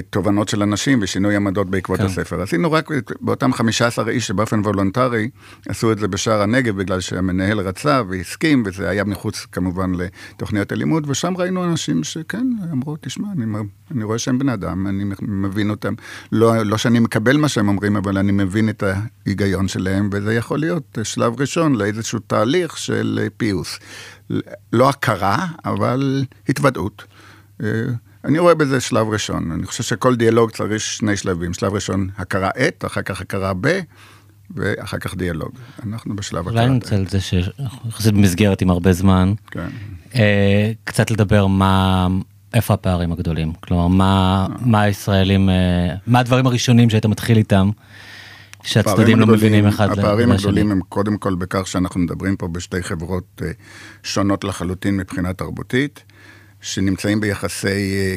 תובנות 0.10 0.50
של 0.50 0.62
אנשים 0.63 1.00
ושינוי 1.01 1.36
עמדות 1.36 1.70
בעקבות 1.70 2.00
כן. 2.00 2.06
הספר. 2.06 2.42
עשינו 2.42 2.72
רק 2.72 2.89
באותם 3.22 3.54
15 3.54 4.10
איש 4.10 4.27
שבאופן 4.27 4.60
וולונטרי 4.60 5.30
עשו 5.70 5.92
את 5.92 6.00
זה 6.00 6.08
בשער 6.08 6.42
הנגב 6.42 6.77
בגלל 6.77 7.00
שהמנהל 7.00 7.60
רצה 7.60 8.01
והסכים, 8.10 8.63
וזה 8.65 8.89
היה 8.89 9.04
מחוץ 9.04 9.46
כמובן 9.51 9.92
לתוכניות 9.96 10.72
הלימוד, 10.72 11.10
ושם 11.10 11.38
ראינו 11.38 11.63
אנשים 11.63 12.04
שכן, 12.04 12.48
אמרו, 12.72 12.96
תשמע, 13.01 13.27
אני, 13.32 13.46
אני 13.92 14.04
רואה 14.04 14.18
שהם 14.18 14.39
בני 14.39 14.54
אדם, 14.54 14.88
אני 14.88 15.04
מבין 15.22 15.70
אותם. 15.70 15.94
לא, 16.32 16.65
לא 16.65 16.77
שאני 16.77 17.00
מקבל 17.00 17.38
מה 17.38 17.50
שהם 17.50 17.68
אומרים, 17.68 17.96
אבל 17.96 18.18
אני 18.18 18.32
מבין 18.32 18.70
את 18.70 18.84
ההיגיון 18.84 19.68
שלהם, 19.68 20.10
וזה 20.12 20.34
יכול 20.34 20.60
להיות 20.60 20.98
שלב 21.04 21.42
ראשון 21.42 21.75
לאיזשהו 21.75 22.20
תהליך 22.20 22.77
של 22.77 23.27
פיוס. 23.38 23.80
לא 24.74 24.89
הכרה, 24.89 25.48
אבל 25.65 26.25
התוודעות. 26.50 27.04
אני 28.25 28.39
רואה 28.39 28.55
בזה 28.55 28.82
שלב 28.82 29.08
ראשון. 29.08 29.51
אני 29.51 29.65
חושב 29.65 29.84
שכל 29.84 30.15
דיאלוג 30.15 30.51
צריך 30.51 30.82
שני 30.82 31.17
שלבים. 31.17 31.53
שלב 31.53 31.74
ראשון, 31.74 32.10
הכרה 32.17 32.50
את, 32.67 32.86
אחר 32.86 33.01
כך 33.01 33.22
הכרה 33.22 33.53
ב, 33.62 33.79
ואחר 34.55 34.98
כך 34.98 35.15
דיאלוג. 35.15 35.51
אנחנו 35.86 36.15
בשלב 36.15 36.48
הכרה. 36.48 36.62
אולי 36.62 36.74
נמצא 36.74 36.96
את 36.96 37.10
זה 37.10 37.22
שאנחנו 37.22 37.89
יחסית 37.89 38.13
במסגרת 38.13 38.62
עם 38.62 38.70
הרבה 38.70 38.94
זמן. 38.94 39.34
כן. 39.51 39.67
אה, 40.15 40.72
קצת 40.84 41.12
לדבר 41.12 41.48
מה, 41.48 42.08
איפה 42.53 42.74
הפערים 42.74 43.12
הגדולים. 43.12 43.53
כלומר, 43.53 43.88
מה, 43.88 44.48
מה 44.60 44.82
הישראלים, 44.82 45.50
אה, 45.50 45.96
מה 46.08 46.20
הדברים 46.20 46.48
הראשונים 46.48 46.89
שהיית 46.89 47.05
מתחיל 47.05 47.38
איתם. 47.38 47.70
שהצדדים 48.63 49.20
לא 49.20 49.27
מבינים 49.27 49.67
אחד 49.67 49.91
לשני. 49.91 50.03
הפערים 50.03 50.32
הגדולים 50.32 50.72
הם 50.72 50.79
קודם 50.89 51.17
כל 51.17 51.36
בכך 51.36 51.67
שאנחנו 51.67 52.00
מדברים 52.00 52.36
פה 52.36 52.48
בשתי 52.48 52.84
חברות 52.84 53.41
אה, 53.46 53.51
שונות 54.03 54.44
לחלוטין 54.44 54.98
מבחינה 54.98 55.34
תרבותית. 55.34 56.03
שנמצאים 56.66 57.22
ביחסי 57.22 57.68
אה, 57.68 58.16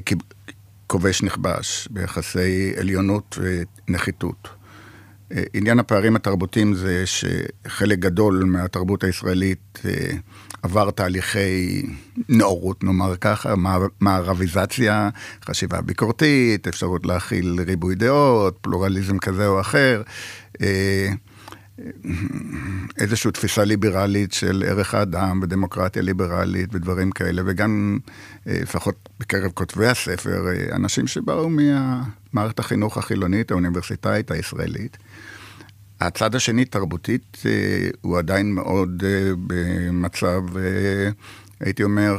כובש 0.87 1.23
נכבש, 1.23 1.89
ביחסי 1.91 2.73
עליונות 2.77 3.39
ונחיתות. 3.89 4.49
אה, 5.33 5.43
עניין 5.55 5.79
הפערים 5.79 6.17
התרבותיים 6.17 6.75
זה 6.75 7.05
שחלק 7.07 7.99
גדול 7.99 8.45
מהתרבות 8.45 9.05
הישראלית 9.05 9.79
אה, 9.85 10.11
עבר 10.63 10.91
תהליכי 10.91 11.83
נאורות, 12.29 12.85
נאמר 12.85 13.17
ככה, 13.17 13.55
מערביזציה, 14.01 15.09
חשיבה 15.45 15.81
ביקורתית, 15.81 16.69
אפשרות 16.69 17.07
להכיל 17.07 17.61
ריבוי 17.67 17.95
דעות, 17.95 18.59
פלורליזם 18.61 19.19
כזה 19.19 19.47
או 19.47 19.61
אחר. 19.61 20.03
איזושהי 22.99 23.31
תפיסה 23.31 23.65
ליברלית 23.65 24.33
של 24.33 24.65
ערך 24.69 24.95
האדם 24.95 25.41
ודמוקרטיה 25.43 26.03
ליברלית 26.03 26.75
ודברים 26.75 27.11
כאלה, 27.11 27.43
וגם 27.47 27.99
אה, 28.47 28.59
לפחות 28.63 29.09
בקרב 29.21 29.51
כותבי 29.55 29.87
הספר, 29.87 30.49
אה, 30.49 30.77
אנשים 30.77 31.07
שבאו 31.07 31.49
ממערכת 31.51 32.59
החינוך 32.59 32.99
החילונית, 32.99 33.51
האוניברסיטאית 33.51 34.31
הישראלית. 34.31 34.97
הצד 36.01 36.35
השני, 36.35 36.65
תרבותית, 36.65 37.43
אה, 37.47 37.89
הוא 38.01 38.19
עדיין 38.19 38.55
מאוד 38.55 39.03
במצב, 39.47 40.43
הייתי 41.61 41.83
אומר, 41.83 42.19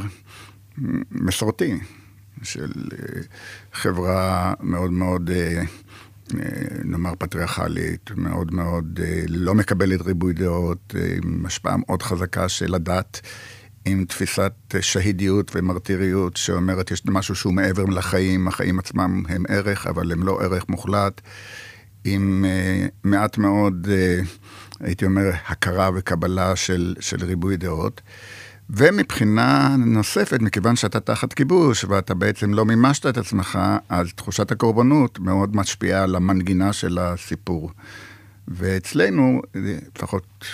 מסורתי, 1.10 1.78
של 2.42 2.72
חברה 3.72 4.54
מאוד 4.60 4.90
מאוד 4.90 5.30
נאמר 6.84 7.12
פטריארכלית, 7.18 8.10
מאוד 8.16 8.54
מאוד 8.54 9.00
אה, 9.02 9.22
לא 9.28 9.54
מקבלת 9.54 10.00
ריבוי 10.00 10.32
דעות, 10.32 10.94
אה, 10.98 11.16
עם 11.24 11.46
השפעה 11.46 11.76
מאוד 11.76 12.02
חזקה 12.02 12.48
של 12.48 12.74
הדת. 12.74 13.20
עם 13.84 14.04
תפיסת 14.04 14.52
שהידיות 14.80 15.50
ומרטיריות 15.54 16.36
שאומרת 16.36 16.90
יש 16.90 17.02
משהו 17.06 17.34
שהוא 17.34 17.52
מעבר 17.52 17.84
לחיים, 17.84 18.48
החיים 18.48 18.78
עצמם 18.78 19.22
הם 19.28 19.44
ערך, 19.48 19.86
אבל 19.86 20.12
הם 20.12 20.22
לא 20.22 20.40
ערך 20.42 20.68
מוחלט, 20.68 21.20
עם 22.04 22.44
מעט 23.04 23.38
מאוד, 23.38 23.88
הייתי 24.80 25.04
אומר, 25.04 25.30
הכרה 25.48 25.90
וקבלה 25.94 26.56
של, 26.56 26.94
של 27.00 27.24
ריבוי 27.24 27.56
דעות. 27.56 28.00
ומבחינה 28.76 29.76
נוספת, 29.78 30.42
מכיוון 30.42 30.76
שאתה 30.76 31.00
תחת 31.00 31.32
כיבוש 31.32 31.84
ואתה 31.84 32.14
בעצם 32.14 32.54
לא 32.54 32.64
מימשת 32.64 33.06
את 33.06 33.18
עצמך, 33.18 33.58
אז 33.88 34.08
תחושת 34.14 34.52
הקורבנות 34.52 35.18
מאוד 35.18 35.56
משפיעה 35.56 36.02
על 36.02 36.16
המנגינה 36.16 36.72
של 36.72 36.98
הסיפור. 36.98 37.70
ואצלנו, 38.48 39.42
לפחות, 39.96 40.44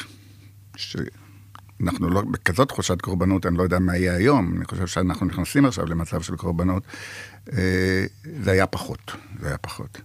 שאנחנו 0.77 2.11
לא 2.11 2.23
בכזאת 2.31 2.69
תחושת 2.69 3.01
קורבנות, 3.01 3.47
אני 3.47 3.59
לא 3.59 3.63
יודע 3.63 3.79
מה 3.79 3.97
יהיה 3.97 4.17
היום, 4.17 4.55
אני 4.57 4.65
חושב 4.65 4.87
שאנחנו 4.87 5.27
נכנסים 5.27 5.65
עכשיו 5.65 5.87
למצב 5.87 6.23
של 6.23 6.37
קורבנות, 6.37 6.83
אה, 7.53 8.05
זה 8.43 8.51
היה 8.51 8.67
פחות, 8.67 9.13
זה 9.41 9.49
היה 9.49 9.59
פחות. 9.59 10.01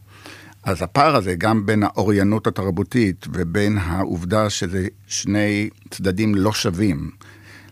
אז 0.63 0.81
הפער 0.81 1.15
הזה, 1.15 1.35
גם 1.35 1.65
בין 1.65 1.83
האוריינות 1.83 2.47
התרבותית 2.47 3.25
ובין 3.33 3.77
העובדה 3.77 4.49
שזה 4.49 4.87
שני 5.07 5.69
צדדים 5.89 6.35
לא 6.35 6.53
שווים, 6.53 7.11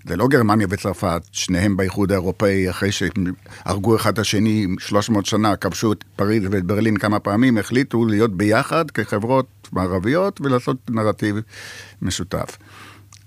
זה 0.10 0.18
לא 0.18 0.28
גרמניה 0.28 0.68
וצרפת, 0.70 1.22
שניהם 1.32 1.78
באיחוד 1.78 2.12
האירופאי, 2.12 2.70
אחרי 2.70 2.90
שהרגו 2.92 3.96
אחד 3.96 4.14
את 4.14 4.20
השני 4.20 4.68
300 4.80 5.26
שנה, 5.26 5.56
כבשו 5.56 5.94
את 5.94 6.04
פריז 6.16 6.44
ואת 6.52 6.64
ברלין 6.64 6.98
כמה 6.98 7.20
פעמים, 7.20 7.58
החליטו 7.58 8.06
להיות 8.06 8.38
ביחד 8.38 8.92
כחברות 8.92 9.68
מערביות 9.72 10.42
ולעשות 10.42 10.78
נרטיב 10.90 11.36
משותף. 12.02 12.58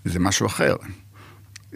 זה 0.05 0.19
משהו 0.19 0.47
אחר. 0.47 0.75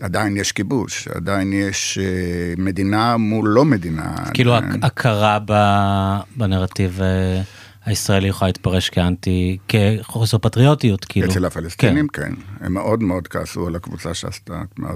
עדיין 0.01 0.37
יש 0.37 0.53
כיבוש, 0.53 1.09
עדיין 1.09 1.53
יש 1.53 1.99
uh, 1.99 2.61
מדינה 2.61 3.17
מול 3.17 3.49
לא 3.49 3.65
מדינה. 3.65 4.15
כאילו 4.35 4.55
הכרה 4.83 5.39
בנרטיב 6.37 7.01
אה, 7.03 7.43
הישראלי 7.87 8.29
יכולה 8.29 8.49
להתפרש 8.49 8.91
כאנטי, 8.91 9.59
כחוסר 9.69 10.39
פטריוטיות, 10.39 11.05
כאילו. 11.05 11.31
אצל 11.31 11.45
הפלסטינים 11.45 12.09
כן. 12.09 12.23
כן, 12.23 12.35
הם 12.61 12.75
מאוד 12.75 13.03
מאוד 13.03 13.29
כעסו 13.29 13.67
על 13.67 13.77
הקבוצה 13.77 14.15
שעשתה, 14.15 14.63
כלומר, 14.77 14.95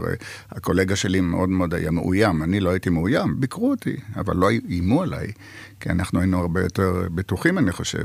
הקולגה 0.50 0.96
שלי 0.96 1.20
מאוד 1.20 1.48
מאוד 1.48 1.74
היה 1.74 1.90
מאוים, 1.90 2.42
אני 2.42 2.60
לא 2.60 2.70
הייתי 2.70 2.90
מאוים, 2.90 3.40
ביקרו 3.40 3.70
אותי, 3.70 3.96
אבל 4.16 4.36
לא 4.36 4.50
איימו 4.68 5.02
עליי, 5.02 5.32
כי 5.80 5.90
אנחנו 5.90 6.20
היינו 6.20 6.40
הרבה 6.40 6.60
יותר 6.60 7.08
בטוחים, 7.14 7.58
אני 7.58 7.72
חושב. 7.72 8.04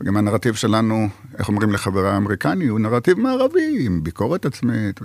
וגם 0.00 0.16
הנרטיב 0.16 0.54
שלנו, 0.54 1.08
איך 1.38 1.48
אומרים 1.48 1.72
לחברה 1.72 2.14
האמריקני, 2.14 2.66
הוא 2.66 2.80
נרטיב 2.80 3.18
מערבי, 3.18 3.86
עם 3.86 4.04
ביקורת 4.04 4.46
עצמית. 4.46 5.00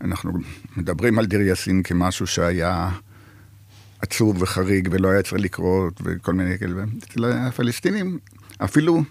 אנחנו 0.00 0.32
מדברים 0.76 1.18
על 1.18 1.26
דיר 1.26 1.40
יאסין 1.40 1.82
כמשהו 1.82 2.26
שהיה... 2.26 2.90
עצוב 4.02 4.42
וחריג 4.42 4.88
ולא 4.92 5.08
היה 5.08 5.22
צריך 5.22 5.42
לקרות 5.42 6.00
וכל 6.04 6.32
מיני 6.32 6.58
כאלה. 6.58 6.84
אצל 7.04 7.24
הפלסטינים 7.24 8.18
אפילו 8.58 9.02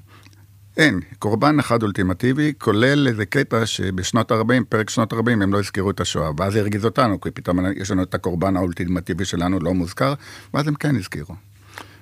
אין, 0.77 0.99
קורבן 1.19 1.59
אחד 1.59 1.83
אולטימטיבי, 1.83 2.53
כולל 2.57 3.07
איזה 3.07 3.25
קטע 3.25 3.65
שבשנות 3.65 4.31
ה-40, 4.31 4.63
פרק 4.69 4.89
שנות 4.89 5.13
ה-40, 5.13 5.31
הם 5.31 5.53
לא 5.53 5.59
הזכירו 5.59 5.91
את 5.91 5.99
השואה, 5.99 6.29
ואז 6.37 6.53
זה 6.53 6.59
הרגיז 6.59 6.85
אותנו, 6.85 7.21
כי 7.21 7.31
פתאום 7.31 7.59
יש 7.75 7.91
לנו 7.91 8.03
את 8.03 8.13
הקורבן 8.13 8.57
האולטימטיבי 8.57 9.25
שלנו 9.25 9.59
לא 9.59 9.73
מוזכר, 9.73 10.13
ואז 10.53 10.67
הם 10.67 10.75
כן 10.75 10.95
הזכירו. 10.95 11.35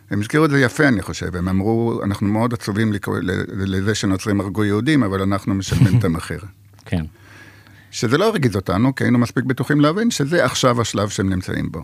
הם 0.10 0.20
הזכירו 0.20 0.46
את 0.46 0.50
זה 0.50 0.60
יפה, 0.60 0.88
אני 0.88 1.02
חושב, 1.02 1.36
הם 1.36 1.48
אמרו, 1.48 2.02
אנחנו 2.04 2.28
מאוד 2.28 2.54
עצובים 2.54 2.94
לזה 3.48 3.96
שנוצרים 3.96 4.42
הרגו 4.42 4.66
יהודים, 4.66 5.04
אבל 5.04 5.22
אנחנו 5.22 5.56
משלמים 5.56 6.00
את 6.00 6.04
המחיר. 6.04 6.40
כן. 6.86 7.06
שזה 7.92 8.18
לא 8.18 8.28
הרגיז 8.28 8.56
אותנו, 8.56 8.96
כי 8.96 9.04
היינו 9.04 9.20
מספיק 9.20 9.44
בטוחים 9.44 9.82
להבין 9.82 10.12
שזה 10.12 10.46
עכשיו 10.46 10.82
השלב 10.82 11.10
שהם 11.10 11.30
נמצאים 11.30 11.72
בו. 11.72 11.84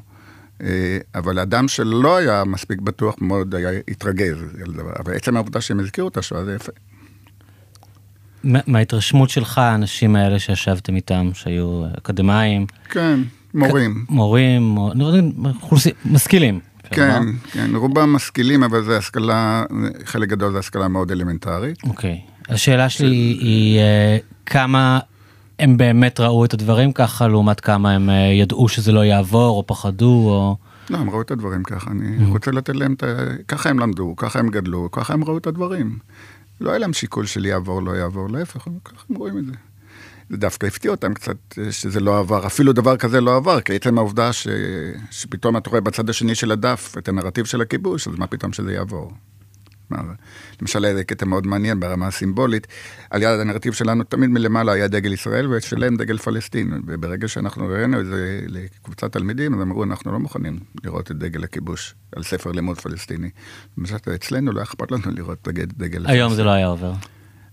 אה, 0.64 0.98
אבל 1.16 1.40
אדם 1.40 1.68
שלא 1.68 2.18
היה 2.18 2.44
מספיק 2.44 2.80
בטוח 2.80 3.16
מאוד 3.22 3.56
היה 3.56 3.70
התרגז 3.88 4.38
על 4.66 4.74
דבר, 4.74 4.94
אבל 5.00 5.16
עצם 5.16 5.36
העובדה 5.36 5.62
שהם 5.62 5.80
הזכירו 5.80 6.08
את 6.08 6.18
השואה 6.18 6.46
זה 6.46 6.56
יפה. 6.56 6.72
מההתרשמות 8.44 9.30
שלך, 9.30 9.58
האנשים 9.58 10.16
האלה 10.16 10.40
שישבתם 10.40 10.96
איתם, 10.96 11.30
שהיו 11.34 11.86
אקדמאים. 11.98 12.66
כן, 12.90 13.20
מורים. 13.54 14.06
מורים, 14.10 14.78
משכילים. 16.06 16.60
כן, 16.90 17.22
כן, 17.52 17.76
רובם 17.76 18.14
משכילים, 18.14 18.64
אבל 18.64 18.84
זה 18.84 18.98
השכלה, 18.98 19.64
חלק 20.06 20.30
גדול 20.30 20.52
זה 20.52 20.60
השכלה 20.60 20.88
מאוד 20.88 21.12
אלמנטרית. 21.12 21.84
אוקיי. 21.84 22.22
השאלה 22.50 22.90
שלי 22.90 23.38
היא 23.40 23.80
אה, 23.80 24.18
כמה 24.46 25.00
הם 25.62 25.78
באמת 25.78 26.20
ראו 26.20 26.46
את 26.46 26.54
הדברים 26.54 26.92
ככה, 26.92 27.28
לעומת 27.28 27.60
כמה 27.60 27.92
הם 27.92 28.10
אה, 28.10 28.16
ידעו 28.16 28.68
שזה 28.68 28.92
לא 28.92 29.06
יעבור, 29.06 29.58
או 29.58 29.68
פחדו, 29.68 30.30
או... 30.30 30.58
לא, 30.90 30.98
הם 30.98 31.10
ראו 31.10 31.22
את 31.22 31.32
הדברים 31.32 31.64
ככה, 31.64 31.92
אני 31.92 32.18
mm-hmm. 32.18 32.30
רוצה 32.30 32.52
לתת 32.52 32.76
להם 32.76 32.94
את 32.94 33.04
ה... 33.04 33.08
ככה 33.48 33.70
הם 33.70 33.80
למדו, 33.80 34.14
ככה 34.18 34.40
הם 34.40 34.50
גדלו, 34.50 34.92
ככה 34.92 35.14
הם 35.14 35.24
ראו 35.24 35.38
את 35.38 35.48
הדברים. 35.48 35.98
לא 36.62 36.70
היה 36.70 36.80
להם 36.80 36.94
שיקול 36.94 37.26
של 37.26 37.46
יעבור, 37.46 37.82
לא 37.82 37.92
יעבור, 37.92 38.30
להפך, 38.30 38.68
ככה 38.86 39.04
הם 39.10 39.16
רואים 39.16 39.38
את 39.38 39.46
זה. 39.46 39.52
זה 40.30 40.38
דווקא 40.38 40.66
הפתיע 40.66 40.92
אותם 40.92 41.14
קצת 41.14 41.38
אה, 41.58 41.72
שזה 41.72 42.00
לא 42.00 42.20
עבר, 42.20 42.46
אפילו 42.46 42.74
דבר 42.74 42.98
כזה 42.98 43.22
לא 43.22 43.36
עבר, 43.36 43.62
כי 43.62 43.76
עצם 43.76 43.98
העובדה 43.98 44.34
ש... 44.34 44.48
שפתאום 45.12 45.58
אתה 45.58 45.70
רואה 45.70 45.82
בצד 45.82 46.10
השני 46.10 46.36
של 46.36 46.52
הדף 46.52 46.96
את 46.98 47.10
הנרטיב 47.10 47.46
של 47.46 47.62
הכיבוש, 47.62 48.08
אז 48.08 48.14
מה 48.18 48.28
פתאום 48.28 48.54
שזה 48.54 48.74
יעבור? 48.74 49.12
למשל, 50.62 50.86
היה 50.86 51.04
קטע 51.04 51.26
מאוד 51.26 51.48
מעניין 51.48 51.80
ברמה 51.80 52.08
הסימבולית, 52.08 52.68
על 53.10 53.22
יד 53.22 53.40
הנרטיב 53.40 53.74
שלנו 53.74 54.04
תמיד 54.04 54.30
מלמעלה 54.30 54.72
היה 54.72 54.88
דגל 54.88 55.14
ישראל 55.14 55.48
ואצלם 55.48 55.96
דגל 55.96 56.18
פלסטין, 56.18 56.82
וברגע 56.88 57.28
שאנחנו 57.28 57.68
ראינו 57.68 58.00
את 58.00 58.06
זה 58.06 58.40
לקבוצת 58.48 59.12
תלמידים, 59.12 59.54
אז 59.54 59.62
אמרו, 59.62 59.84
אנחנו 59.84 60.12
לא 60.12 60.20
מוכנים 60.20 60.60
לראות 60.84 61.12
את 61.12 61.16
דגל 61.18 61.44
הכיבוש 61.44 61.96
על 62.16 62.24
ספר 62.24 62.52
לימוד 62.52 62.78
פלסטיני. 62.80 63.30
למשל, 63.78 63.96
אצלנו 64.16 64.52
לא 64.52 64.62
אכפת 64.62 64.92
לנו 64.92 65.04
לראות 65.12 65.48
את 65.48 65.74
דגל 65.78 66.06
היום 66.08 66.34
זה 66.34 66.44
לא 66.44 66.50
היה 66.50 66.68
עובר. 66.68 66.94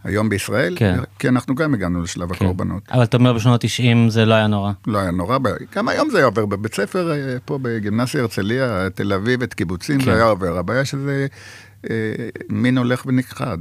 היום 0.04 0.28
בישראל? 0.28 0.74
כן. 0.78 0.98
כי 1.18 1.28
אנחנו 1.28 1.54
גם 1.54 1.74
הגענו 1.74 2.02
לשלב 2.02 2.32
כן. 2.32 2.44
הקורבנות. 2.44 2.82
אבל 2.92 3.02
אתה 3.02 3.16
אומר 3.16 3.32
בשנות 3.32 3.60
90 3.60 4.10
זה 4.10 4.24
לא 4.24 4.34
היה 4.34 4.46
נורא. 4.46 4.72
לא 4.86 4.98
היה 4.98 5.10
נורא, 5.10 5.38
גם 5.74 5.88
היום 5.88 6.10
זה 6.10 6.16
היה 6.16 6.26
עובר 6.26 6.46
בבית 6.46 6.74
ספר 6.74 7.12
אה, 7.12 7.36
פה 7.44 7.58
בגימנסיה 7.62 8.20
הרצליה, 8.20 8.90
תל 8.94 9.12
אביב, 9.12 9.42
את 9.42 9.54
קיבוצים, 9.54 9.98
כן. 9.98 10.04
זה 10.04 10.14
היה 10.14 10.24
עובר. 10.24 10.58
הבעיה 10.58 10.84
שזה 10.84 11.26
אה, 11.90 11.94
מין 12.48 12.78
הולך 12.78 13.06
ונכחד, 13.06 13.58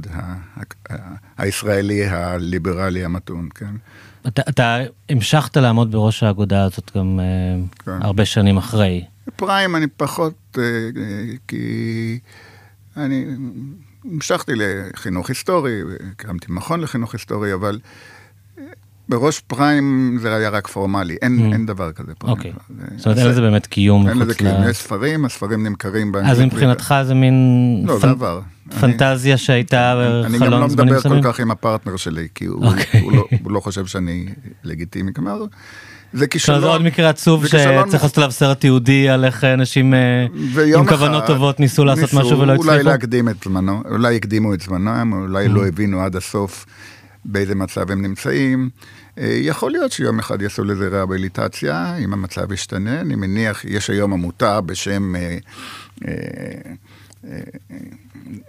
הישראלי 1.38 2.06
הליברלי 2.06 3.04
המתון, 3.04 3.48
כן. 3.54 3.74
אתה, 4.26 4.42
אתה 4.48 4.78
המשכת 5.08 5.56
לעמוד 5.56 5.92
בראש 5.92 6.22
האגודה 6.22 6.64
הזאת 6.64 6.96
גם 6.96 7.20
אה, 7.20 7.64
כן. 7.84 7.98
הרבה 8.00 8.24
שנים 8.24 8.56
אחרי. 8.56 9.04
פריים 9.36 9.76
אני 9.76 9.86
פחות, 9.86 10.58
אה, 10.58 10.62
כי 11.48 12.18
אני 12.96 13.24
המשכתי 14.12 14.52
לחינוך 14.56 15.28
היסטורי, 15.28 15.80
הקמתי 16.12 16.46
מכון 16.48 16.80
לחינוך 16.80 17.12
היסטורי, 17.12 17.54
אבל 17.54 17.78
בראש 19.08 19.40
פריים 19.40 20.18
זה 20.20 20.34
היה 20.34 20.48
רק 20.48 20.66
פורמלי, 20.66 21.16
אין, 21.22 21.38
mm. 21.38 21.52
אין 21.52 21.66
דבר 21.66 21.92
כזה 21.92 22.14
פריים. 22.14 22.36
אוקיי, 22.36 22.52
זאת 22.96 23.06
אומרת 23.06 23.18
אין 23.18 23.26
לזה 23.26 23.40
באמת 23.40 23.66
קיום. 23.66 24.08
אין 24.08 24.18
לזה 24.18 24.34
קיום, 24.34 24.68
יש 24.70 24.76
ספרים, 24.76 25.24
הספרים 25.24 25.66
נמכרים. 25.66 26.12
אז 26.16 26.40
מבחינתך 26.40 26.94
זה 27.04 27.14
מין 27.14 27.34
לא, 27.86 27.98
פנ... 28.00 28.18
זה 28.18 28.80
פנטזיה 28.80 29.32
אני, 29.32 29.38
שהייתה 29.38 29.94
חלון 29.94 30.22
זמנים? 30.22 30.42
אני 30.42 30.50
גם 30.50 30.60
לא 30.60 30.68
מדבר 30.68 31.00
כל 31.00 31.32
כך 31.32 31.40
עם 31.40 31.50
הפרטנר 31.50 31.96
שלי, 31.96 32.28
כי 32.34 32.44
הוא, 32.44 32.66
אוקיי. 32.66 33.00
הוא, 33.00 33.12
לא, 33.12 33.24
הוא 33.42 33.52
לא 33.52 33.60
חושב 33.60 33.86
שאני 33.86 34.26
לגיטימי, 34.64 35.14
כלומר, 35.14 35.44
זה 36.12 36.26
כישלון. 36.26 36.60
זה 36.60 36.66
עוד 36.66 36.82
מקרה 36.82 37.08
עצוב 37.08 37.46
שצריך 37.46 38.02
לעשות 38.02 38.18
עליו 38.18 38.30
סרט 38.30 38.64
יהודי 38.64 39.08
על 39.08 39.24
איך 39.24 39.44
אנשים 39.44 39.94
אה, 39.94 40.26
עם 40.76 40.86
כוונות 40.86 41.26
טובות 41.26 41.60
ניסו 41.60 41.84
לעשות 41.84 42.14
משהו 42.14 42.38
ולא 42.38 42.52
הצליחו. 42.52 42.70
אולי 42.70 42.82
להקדים 42.82 43.28
את 43.28 43.36
זמנו, 43.44 43.82
אולי 43.90 44.16
הקדימו 44.16 44.54
את 44.54 44.60
זמנם, 44.60 45.12
אולי 45.12 45.46
mm. 45.46 45.48
לא 45.48 45.66
הבינו 45.66 46.00
עד 46.00 46.16
הסוף 46.16 46.66
באיזה 47.24 47.54
מצב 47.54 47.90
הם 47.90 48.02
נמצאים. 48.02 48.70
אה, 49.18 49.38
יכול 49.40 49.70
להיות 49.70 49.92
שיום 49.92 50.18
אחד 50.18 50.42
יעשו 50.42 50.64
לזה 50.64 50.88
רהביליטציה, 50.88 51.96
אם 51.96 52.12
המצב 52.12 52.52
ישתנה. 52.52 53.00
אני 53.00 53.14
מניח, 53.14 53.64
יש 53.64 53.90
היום 53.90 54.12
עמותה 54.12 54.60
בשם, 54.60 55.16
אה, 55.16 55.38
אה, 56.08 57.40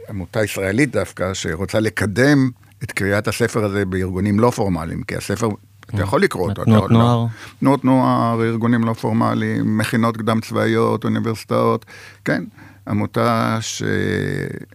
עמותה 0.09 0.43
ישראלית 0.43 0.91
דווקא, 0.91 1.33
שרוצה 1.33 1.79
לקדם 1.79 2.49
את 2.83 2.91
קריאת 2.91 3.27
הספר 3.27 3.65
הזה 3.65 3.85
בארגונים 3.85 4.39
לא 4.39 4.49
פורמליים, 4.49 5.03
כי 5.03 5.15
הספר, 5.15 5.49
אתה 5.95 6.01
יכול 6.01 6.21
לקרוא 6.21 6.49
אותו. 6.49 6.63
תנועות 6.63 6.91
נוער. 6.91 7.25
תנועות 7.59 7.85
נוער, 7.85 8.43
ארגונים 8.43 8.83
לא 8.83 8.93
פורמליים, 8.93 9.77
מכינות 9.77 10.17
קדם 10.17 10.41
צבאיות, 10.41 11.03
אוניברסיטאות, 11.03 11.85
כן. 12.25 12.43
עמותה 12.87 13.57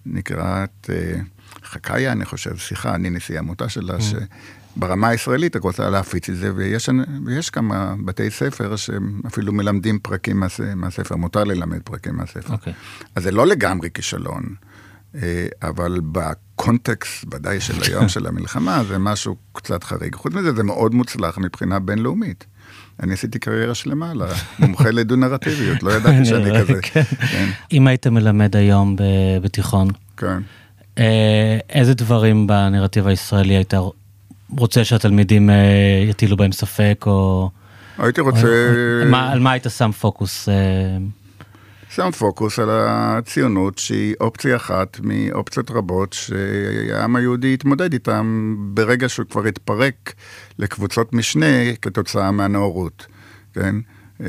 שנקראת 0.06 0.90
חכיה, 1.64 2.12
אני 2.12 2.24
חושב, 2.24 2.58
סליחה, 2.58 2.94
אני 2.94 3.10
נשיא 3.10 3.36
העמותה 3.36 3.68
שלה, 3.68 4.00
ש... 4.00 4.14
ברמה 4.76 5.08
הישראלית, 5.08 5.56
רק 5.56 5.62
רוצה 5.62 5.90
להפיץ 5.90 6.28
את 6.28 6.36
זה, 6.36 6.52
ויש, 6.54 6.88
ויש 7.26 7.50
כמה 7.50 7.94
בתי 8.04 8.30
ספר 8.30 8.76
שאפילו 8.76 9.52
מלמדים 9.52 9.98
פרקים 9.98 10.42
מהספר, 10.76 11.16
מותר 11.16 11.44
ללמד 11.44 11.82
פרקים 11.82 12.16
מהספר. 12.16 12.48
Okay. 12.48 12.52
אוקיי. 12.52 12.72
אז 13.14 13.22
זה 13.22 13.30
לא 13.30 13.46
לגמרי 13.46 13.88
כישלון. 13.94 14.42
אבל 15.62 16.00
בקונטקסט, 16.12 17.24
ודאי 17.34 17.60
של 17.60 17.74
היום 17.82 18.08
של 18.08 18.26
המלחמה, 18.26 18.82
זה 18.88 18.98
משהו 18.98 19.36
קצת 19.52 19.84
חריג. 19.84 20.14
חוץ 20.14 20.34
מזה, 20.34 20.52
זה 20.52 20.62
מאוד 20.62 20.94
מוצלח 20.94 21.38
מבחינה 21.38 21.78
בינלאומית. 21.78 22.44
אני 23.02 23.12
עשיתי 23.12 23.38
קריירה 23.38 23.74
שלמה 23.74 24.12
למומחה 24.14 24.90
לדו-נרטיביות, 24.98 25.82
לא 25.82 25.90
ידעתי 25.90 26.24
שאני 26.24 26.60
כזה. 26.60 26.82
כן. 26.82 27.02
כן. 27.02 27.50
אם 27.72 27.86
היית 27.86 28.06
מלמד 28.06 28.56
היום 28.56 28.96
בתיכון, 29.42 29.88
כן. 30.16 30.38
אה, 30.98 31.58
איזה 31.70 31.94
דברים 31.94 32.46
בנרטיב 32.46 33.06
הישראלי 33.06 33.54
היית 33.54 33.74
רוצה 34.58 34.84
שהתלמידים 34.84 35.50
אה, 35.50 36.04
יטילו 36.08 36.36
בהם 36.36 36.52
ספק, 36.52 37.04
או... 37.06 37.50
הייתי 37.98 38.20
רוצה... 38.20 38.72
על 39.12 39.40
מה 39.40 39.52
היית 39.52 39.66
שם 39.76 39.90
פוקוס? 39.92 40.48
שם 41.94 42.10
פוקוס 42.10 42.58
על 42.58 42.68
הציונות 42.70 43.78
שהיא 43.78 44.14
אופציה 44.20 44.56
אחת 44.56 45.00
מאופציות 45.02 45.70
רבות 45.70 46.12
שהעם 46.12 47.16
היהודי 47.16 47.54
התמודד 47.54 47.92
איתן 47.92 48.54
ברגע 48.58 49.08
שהוא 49.08 49.26
כבר 49.30 49.44
התפרק 49.46 50.14
לקבוצות 50.58 51.12
משנה 51.12 51.74
כתוצאה 51.82 52.30
מהנאורות, 52.30 53.06
כן? 53.52 53.76
אה, 54.20 54.26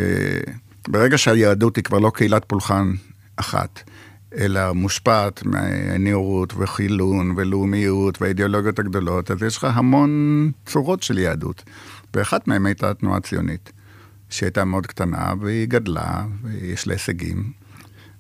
ברגע 0.88 1.18
שהיהדות 1.18 1.76
היא 1.76 1.84
כבר 1.84 2.00
לא 2.00 2.12
קהילת 2.16 2.46
פולחן 2.48 2.94
אחת, 3.36 3.84
אלא 4.38 4.74
מושפעת 4.74 5.46
מהנאורות 5.46 6.54
וחילון 6.58 7.34
ולאומיות 7.38 8.22
והאידיאולוגיות 8.22 8.80
הגדולות, 8.80 9.32
אז 9.32 9.44
יש 9.44 9.58
לך 9.58 9.68
המון 9.74 10.52
צורות 10.66 11.04
של 11.04 11.18
יהדות. 11.18 11.64
ואחת 12.14 12.48
מהן 12.48 12.66
הייתה 12.66 12.90
התנועה 12.90 13.18
הציונית. 13.18 13.72
שהייתה 14.30 14.66
מאוד 14.66 14.88
קטנה, 14.88 15.34
והיא 15.42 15.68
גדלה, 15.68 16.26
ויש 16.42 16.88
לה 16.88 16.94
הישגים, 16.94 17.52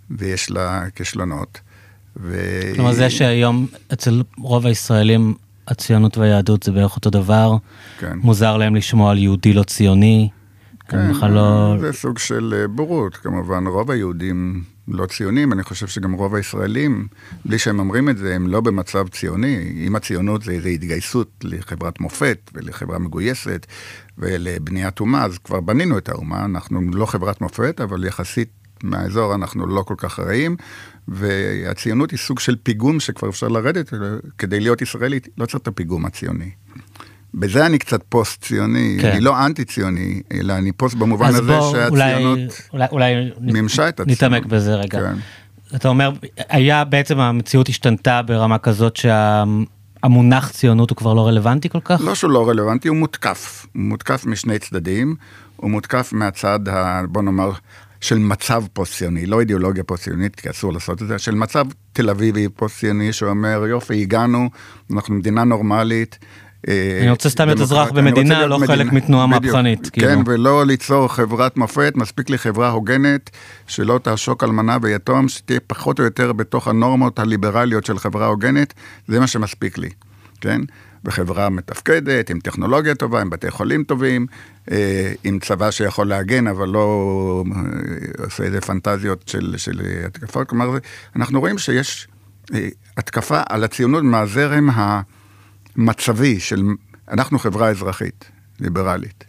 ויש 0.10 0.52
לה 0.52 0.90
כישלונות. 0.96 1.60
ו... 2.18 2.60
כלומר, 2.76 2.94
זה 2.94 3.10
שהיום 3.10 3.68
אצל 3.94 4.24
רוב 4.38 4.66
הישראלים 4.66 5.34
הציונות 5.68 6.18
והיהדות 6.18 6.64
זה 6.64 6.72
בערך 6.72 6.96
אותו 6.96 7.10
דבר, 7.10 7.58
כן. 8.00 8.18
מוזר 8.22 8.58
להם 8.58 8.76
לשמוע 8.76 9.12
על 9.12 9.18
יהודי 9.18 9.54
לא 9.54 9.64
ציוני. 9.64 10.30
כן, 10.90 11.12
לא... 11.30 11.76
זה 11.80 11.94
סוג 11.94 12.18
של 12.20 12.54
אה, 12.58 12.68
בורות, 12.68 13.16
כמובן, 13.16 13.68
רוב 13.68 13.92
היהודים 13.92 14.64
לא 14.88 15.06
ציונים, 15.06 15.54
אני 15.54 15.64
חושב 15.64 15.88
שגם 15.88 16.12
רוב 16.12 16.36
הישראלים, 16.36 17.08
בלי 17.46 17.60
שהם 17.60 17.80
אומרים 17.80 18.10
את 18.10 18.18
זה, 18.18 18.36
הם 18.36 18.48
לא 18.48 18.62
במצב 18.62 19.08
ציוני. 19.08 19.74
אם 19.88 19.96
הציונות 19.96 20.44
זה 20.44 20.52
איזו 20.52 20.68
התגייסות 20.68 21.32
לחברת 21.44 22.00
מופת 22.00 22.52
ולחברה 22.54 23.00
מגויסת 23.00 23.66
ולבניית 24.18 25.00
אומה, 25.00 25.26
אז 25.26 25.38
כבר 25.38 25.62
בנינו 25.62 25.98
את 25.98 26.10
האומה, 26.10 26.46
אנחנו 26.46 26.82
לא 26.94 27.06
חברת 27.06 27.42
מופת, 27.42 27.82
אבל 27.82 28.04
יחסית 28.04 28.50
מהאזור 28.84 29.36
אנחנו 29.36 29.68
לא 29.68 29.82
כל 29.82 29.96
כך 29.98 30.20
רעים, 30.20 30.56
והציונות 31.08 32.12
היא 32.12 32.20
סוג 32.20 32.40
של 32.40 32.56
פיגום 32.64 33.00
שכבר 33.00 33.30
אפשר 33.30 33.48
לרדת, 33.48 33.94
כדי 34.38 34.60
להיות 34.60 34.82
ישראלית, 34.82 35.28
לא 35.38 35.46
צריך 35.46 35.62
את 35.62 35.68
הפיגום 35.68 36.06
הציוני. 36.06 36.52
בזה 37.36 37.66
אני 37.66 37.78
קצת 37.78 38.02
פוסט-ציוני, 38.10 38.98
כן. 39.02 39.12
אני 39.12 39.22
לא 39.22 39.46
אנטי-ציוני, 39.46 40.22
אלא 40.34 40.54
אני 40.54 40.72
פוסט 40.72 40.96
במובן 40.96 41.28
הזה 41.28 41.42
בוא, 41.42 41.72
שהציונות 41.72 42.40
אולי, 42.74 42.86
אולי, 42.92 43.32
מימשה 43.40 43.90
את 43.90 44.00
הציונות. 44.00 44.24
נתעמק 44.24 44.46
בזה 44.46 44.76
רגע. 44.76 45.00
כן. 45.00 45.16
אתה 45.76 45.88
אומר, 45.88 46.12
היה 46.50 46.84
בעצם 46.84 47.20
המציאות 47.20 47.70
השתנתה 47.70 48.22
ברמה 48.22 48.58
כזאת 48.58 48.96
שהמונח 48.96 50.50
ציונות 50.50 50.90
הוא 50.90 50.96
כבר 50.96 51.14
לא 51.14 51.28
רלוונטי 51.28 51.70
כל 51.70 51.80
כך? 51.86 52.02
לא 52.02 52.16
שהוא 52.16 52.32
לא 52.32 52.50
רלוונטי, 52.50 52.88
הוא 52.88 52.98
מותקף. 52.98 53.66
הוא 53.74 53.82
מותקף 53.82 54.26
משני 54.26 54.60
צדדים, 54.60 55.16
הוא 55.56 55.72
מותקף 55.72 56.10
מהצד, 56.14 56.68
ה, 56.68 57.02
בוא 57.10 57.22
נאמר, 57.22 57.52
של 58.02 58.18
מצב 58.18 58.64
פוסט-ציוני, 58.74 59.26
לא 59.26 59.40
אידיאולוגיה 59.40 59.84
פוסט-ציונית, 59.84 60.36
כי 60.36 60.50
אסור 60.50 60.74
לעשות 60.74 61.02
את 61.02 61.08
זה, 61.08 61.20
של 61.20 61.36
מצב 61.36 61.66
תל 61.94 62.10
אביבי 62.10 62.50
פוסט-ציוני 62.50 63.14
שאומר, 63.14 63.66
יופי, 63.70 64.02
הגענו, 64.02 64.50
אנחנו 64.94 65.16
מדינה 65.16 65.44
נורמלית, 65.44 66.20
אני 67.02 67.10
רוצה 67.10 67.30
סתם 67.30 67.46
להיות 67.46 67.62
אזרח 67.62 67.92
במדינה, 67.92 68.46
לא 68.46 68.60
חלק 68.68 68.92
מתנועה 68.94 69.28
מהפכנית. 69.28 69.90
כאילו. 69.90 70.08
כן, 70.08 70.20
ולא 70.26 70.66
ליצור 70.66 71.08
חברת 71.08 71.58
מופת, 71.58 71.94
מספיק 71.96 72.30
לי 72.30 72.38
חברה 72.38 72.70
הוגנת, 72.70 73.30
שלא 73.68 74.00
תעשוק 74.04 74.44
אלמנה 74.44 74.78
ויתום, 74.82 75.30
שתהיה 75.30 75.60
פחות 75.68 76.00
או 76.00 76.04
יותר 76.04 76.34
בתוך 76.34 76.68
הנורמות 76.68 77.20
הליברליות 77.20 77.86
של 77.86 78.00
חברה 78.00 78.26
הוגנת, 78.28 78.74
זה 79.08 79.20
מה 79.20 79.28
שמספיק 79.28 79.78
לי, 79.78 79.90
כן? 80.42 80.62
וחברה 81.06 81.50
מתפקדת, 81.50 82.30
עם 82.30 82.40
טכנולוגיה 82.40 82.96
טובה, 82.96 83.22
עם 83.22 83.30
בתי 83.30 83.52
חולים 83.52 83.84
טובים, 83.84 84.26
אה, 84.72 85.14
עם 85.24 85.40
צבא 85.40 85.72
שיכול 85.72 86.08
להגן, 86.08 86.48
אבל 86.48 86.70
לא 86.70 87.44
אה, 87.56 88.26
עושה 88.26 88.44
איזה 88.44 88.62
פנטזיות 88.62 89.28
של, 89.28 89.54
של 89.58 89.82
התקפות. 90.06 90.50
כלומר, 90.50 90.78
אנחנו 91.16 91.40
רואים 91.40 91.58
שיש 91.58 92.08
התקפה 92.98 93.42
על 93.50 93.64
הציונות 93.64 94.04
מהזרם 94.04 94.70
ה... 94.70 95.02
מצבי 95.76 96.40
של, 96.40 96.64
אנחנו 97.12 97.40
חברה 97.40 97.70
אזרחית, 97.70 98.32
ליברלית. 98.60 99.24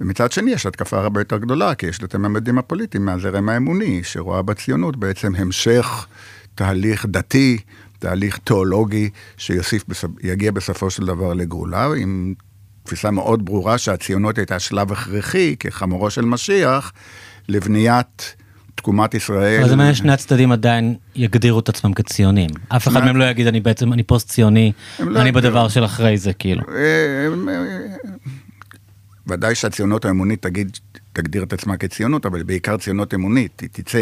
ומצד 0.00 0.32
שני 0.32 0.50
יש 0.50 0.66
התקפה 0.66 0.98
הרבה 0.98 1.20
יותר 1.20 1.38
גדולה, 1.38 1.74
כי 1.74 1.86
יש 1.86 1.98
את 2.04 2.14
הממדים 2.14 2.58
הפוליטיים 2.58 3.04
מהזרם 3.04 3.48
האמוני, 3.48 4.04
שרואה 4.04 4.42
בציונות 4.42 4.96
בעצם 4.96 5.34
המשך 5.34 6.06
תהליך 6.54 7.06
דתי, 7.06 7.58
תהליך 7.98 8.38
תיאולוגי, 8.38 9.10
שיגיע 9.36 10.50
בסופו 10.50 10.90
של 10.90 11.06
דבר 11.06 11.34
לגאולה, 11.34 11.88
עם 11.96 12.34
תפיסה 12.82 13.10
מאוד 13.10 13.44
ברורה 13.44 13.78
שהציונות 13.78 14.38
הייתה 14.38 14.58
שלב 14.58 14.92
הכרחי, 14.92 15.56
כחמורו 15.60 16.10
של 16.10 16.24
משיח, 16.24 16.92
לבניית 17.48 18.36
תקומת 18.76 19.14
ישראל. 19.14 19.60
אבל 19.60 19.68
זה 19.68 19.76
מעניין 19.76 19.94
שני 19.94 20.12
הצדדים 20.12 20.52
עדיין 20.52 20.94
יגדירו 21.14 21.60
את 21.60 21.68
עצמם 21.68 21.92
כציונים. 21.92 22.50
אף 22.68 22.88
אחד 22.88 23.04
מהם 23.04 23.16
לא 23.16 23.24
יגיד 23.24 23.46
אני 23.46 23.60
בעצם, 23.60 23.92
אני 23.92 24.02
פוסט 24.02 24.28
ציוני, 24.28 24.72
לא 24.98 25.20
אני 25.20 25.32
בדבר 25.32 25.68
של 25.68 25.84
אחרי 25.84 26.18
זה, 26.18 26.32
כאילו. 26.32 26.62
אה, 26.74 27.28
ודאי 29.26 29.54
שהציונות 29.54 30.04
האמונית 30.04 30.42
תגיד, 30.42 30.78
תגדיר 31.12 31.42
את 31.42 31.52
עצמה 31.52 31.76
כציונות, 31.76 32.26
אבל 32.26 32.42
בעיקר 32.42 32.76
ציונות 32.76 33.14
אמונית. 33.14 33.60
היא 33.60 33.68
תצא, 33.72 33.98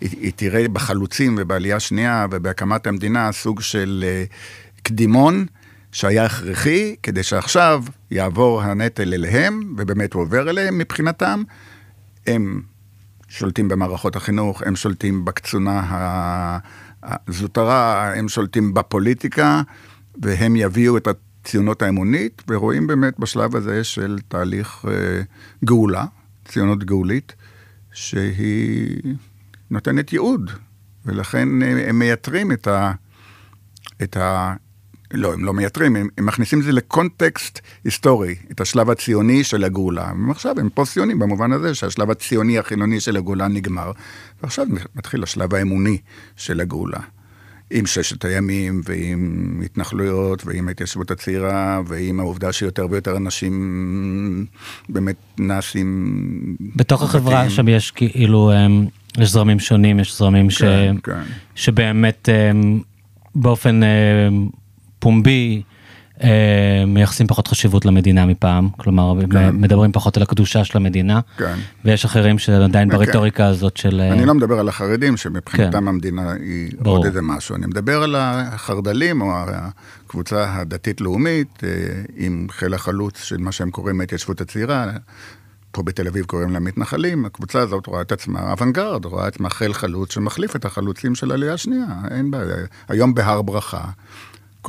היא, 0.00 0.10
היא 0.20 0.32
תראה 0.36 0.68
בחלוצים 0.68 1.36
ובעלייה 1.38 1.80
שנייה 1.80 2.26
ובהקמת 2.30 2.86
המדינה 2.86 3.32
סוג 3.32 3.60
של 3.60 4.04
uh, 4.04 4.82
קדימון 4.82 5.46
שהיה 5.92 6.24
הכרחי, 6.24 6.96
כדי 7.02 7.22
שעכשיו 7.22 7.84
יעבור 8.10 8.62
הנטל 8.62 9.14
אליהם, 9.14 9.74
ובאמת 9.78 10.12
הוא 10.12 10.22
עובר 10.22 10.50
אליהם 10.50 10.78
מבחינתם. 10.78 11.42
הם 12.26 12.62
שולטים 13.28 13.68
במערכות 13.68 14.16
החינוך, 14.16 14.62
הם 14.62 14.76
שולטים 14.76 15.24
בקצונה 15.24 16.58
הזוטרה, 17.02 18.14
הם 18.14 18.28
שולטים 18.28 18.74
בפוליטיקה, 18.74 19.62
והם 20.22 20.56
יביאו 20.56 20.96
את 20.96 21.08
הציונות 21.08 21.82
האמונית, 21.82 22.42
ורואים 22.48 22.86
באמת 22.86 23.18
בשלב 23.18 23.56
הזה 23.56 23.84
של 23.84 24.18
תהליך 24.28 24.84
אה, 24.88 25.22
גאולה, 25.64 26.04
ציונות 26.44 26.84
גאולית, 26.84 27.34
שהיא 27.92 29.14
נותנת 29.70 30.12
ייעוד, 30.12 30.50
ולכן 31.06 31.48
הם 31.62 31.98
מייתרים 31.98 32.52
את 32.52 32.66
ה... 32.66 32.92
את 34.02 34.16
ה 34.16 34.54
לא, 35.14 35.32
הם 35.32 35.44
לא 35.44 35.52
מייתרים, 35.52 35.96
הם, 35.96 36.08
הם 36.18 36.26
מכניסים 36.26 36.58
את 36.60 36.64
זה 36.64 36.72
לקונטקסט 36.72 37.60
היסטורי, 37.84 38.34
את 38.50 38.60
השלב 38.60 38.90
הציוני 38.90 39.44
של 39.44 39.64
הגאולה. 39.64 40.12
ועכשיו 40.28 40.60
הם 40.60 40.68
פוסט-ציונים 40.74 41.18
במובן 41.18 41.52
הזה 41.52 41.74
שהשלב 41.74 42.10
הציוני 42.10 42.58
החילוני 42.58 43.00
של 43.00 43.16
הגאולה 43.16 43.48
נגמר, 43.48 43.92
ועכשיו 44.42 44.66
מתחיל 44.94 45.22
השלב 45.22 45.54
האמוני 45.54 45.98
של 46.36 46.60
הגאולה. 46.60 47.00
עם 47.70 47.86
ששת 47.86 48.24
הימים, 48.24 48.80
ועם 48.84 49.62
התנחלויות, 49.64 50.46
ועם 50.46 50.68
ההתיישבות 50.68 51.10
הצעירה, 51.10 51.80
ועם 51.86 52.20
העובדה 52.20 52.52
שיותר 52.52 52.86
ויותר 52.90 53.16
אנשים 53.16 54.46
באמת 54.88 55.16
נעשים... 55.38 56.56
בתוך 56.76 57.02
החברה 57.02 57.50
שם 57.50 57.68
יש 57.68 57.90
כאילו, 57.90 58.52
אמ, 58.52 58.86
יש 59.18 59.30
זרמים 59.30 59.58
שונים, 59.58 60.00
יש 60.00 60.18
זרמים 60.18 60.48
כן, 60.48 60.54
ש... 60.54 60.62
כן. 61.02 61.22
שבאמת 61.54 62.28
אמ, 62.28 62.80
באופן 63.34 63.80
אמ, 63.82 64.48
פומבי 64.98 65.62
אה, 66.24 66.84
מייחסים 66.86 67.26
פחות 67.26 67.48
חשיבות 67.48 67.84
למדינה 67.84 68.26
מפעם, 68.26 68.68
כלומר 68.76 69.14
כן. 69.30 69.56
מדברים 69.56 69.92
פחות 69.92 70.16
על 70.16 70.22
הקדושה 70.22 70.64
של 70.64 70.78
המדינה, 70.78 71.20
כן. 71.36 71.54
ויש 71.84 72.04
אחרים 72.04 72.38
שעדיין 72.38 72.90
כן. 72.90 72.98
ברטוריקה 72.98 73.46
הזאת 73.46 73.76
של... 73.76 74.00
אה, 74.00 74.12
אני 74.12 74.24
לא 74.24 74.34
מדבר 74.34 74.58
על 74.58 74.68
החרדים 74.68 75.16
שמבחינתם 75.16 75.80
כן. 75.80 75.88
המדינה 75.88 76.32
היא 76.32 76.70
ברור. 76.80 76.96
עוד 76.96 77.06
איזה 77.06 77.22
משהו, 77.22 77.56
אני 77.56 77.66
מדבר 77.66 78.02
על 78.02 78.14
החרד"לים 78.18 79.20
או 79.20 79.32
הקבוצה 79.36 80.54
הדתית-לאומית 80.54 81.64
אה, 81.64 81.68
עם 82.16 82.46
חיל 82.50 82.74
החלוץ 82.74 83.22
של 83.22 83.38
מה 83.38 83.52
שהם 83.52 83.70
קוראים 83.70 84.00
ההתיישבות 84.00 84.40
הצעירה. 84.40 84.86
פה 85.70 85.82
בתל 85.82 86.06
אביב 86.08 86.24
קוראים 86.24 86.50
להם 86.50 86.64
מתנחלים, 86.64 87.24
הקבוצה 87.24 87.60
הזאת 87.60 87.86
רואה 87.86 88.00
את 88.00 88.12
עצמה 88.12 88.52
אוונגרד, 88.52 89.04
רואה 89.04 89.28
את 89.28 89.34
עצמה 89.34 89.50
חיל 89.50 89.72
חלוץ 89.72 90.12
שמחליף 90.12 90.56
את 90.56 90.64
החלוצים 90.64 91.14
של 91.14 91.32
עלייה 91.32 91.56
שנייה, 91.56 91.86
אין 92.10 92.30
בעיה. 92.30 92.56
היום 92.88 93.14
בהר 93.14 93.42
ברכה, 93.42 93.84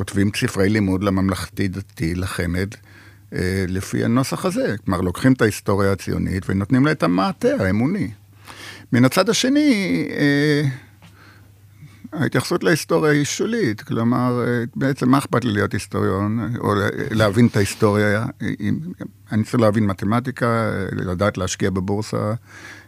כותבים 0.00 0.30
ספרי 0.36 0.68
לימוד 0.68 1.04
לממלכתי-דתי, 1.04 2.14
לחמ"ד, 2.14 2.74
אה, 3.32 3.64
לפי 3.68 4.04
הנוסח 4.04 4.44
הזה. 4.44 4.74
כלומר, 4.84 5.00
לוקחים 5.00 5.32
את 5.32 5.42
ההיסטוריה 5.42 5.92
הציונית 5.92 6.42
ונותנים 6.48 6.86
לה 6.86 6.92
את 6.92 7.02
המעטה 7.02 7.48
האמוני. 7.58 8.10
מן 8.92 9.04
הצד 9.04 9.28
השני, 9.28 10.08
אה, 10.10 10.62
ההתייחסות 12.12 12.64
להיסטוריה 12.64 13.12
היא 13.12 13.24
שולית, 13.24 13.82
כלומר, 13.82 14.44
בעצם 14.76 15.08
מה 15.08 15.18
אכפת 15.18 15.44
לי 15.44 15.52
להיות 15.52 15.72
היסטוריון, 15.72 16.54
או 16.58 16.74
להבין 17.10 17.46
את 17.46 17.56
ההיסטוריה, 17.56 18.26
אני 19.32 19.44
צריך 19.44 19.54
להבין 19.54 19.86
מתמטיקה, 19.86 20.70
לדעת 20.92 21.38
להשקיע 21.38 21.70
בבורסה, 21.70 22.32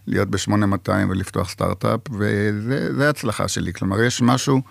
להיות 0.06 0.30
ב-8200 0.30 0.90
ולפתוח 1.08 1.50
סטארט-אפ, 1.50 2.00
וזה 2.18 3.08
הצלחה 3.08 3.48
שלי, 3.48 3.72
כלומר, 3.72 4.02
יש 4.02 4.22
משהו 4.22 4.62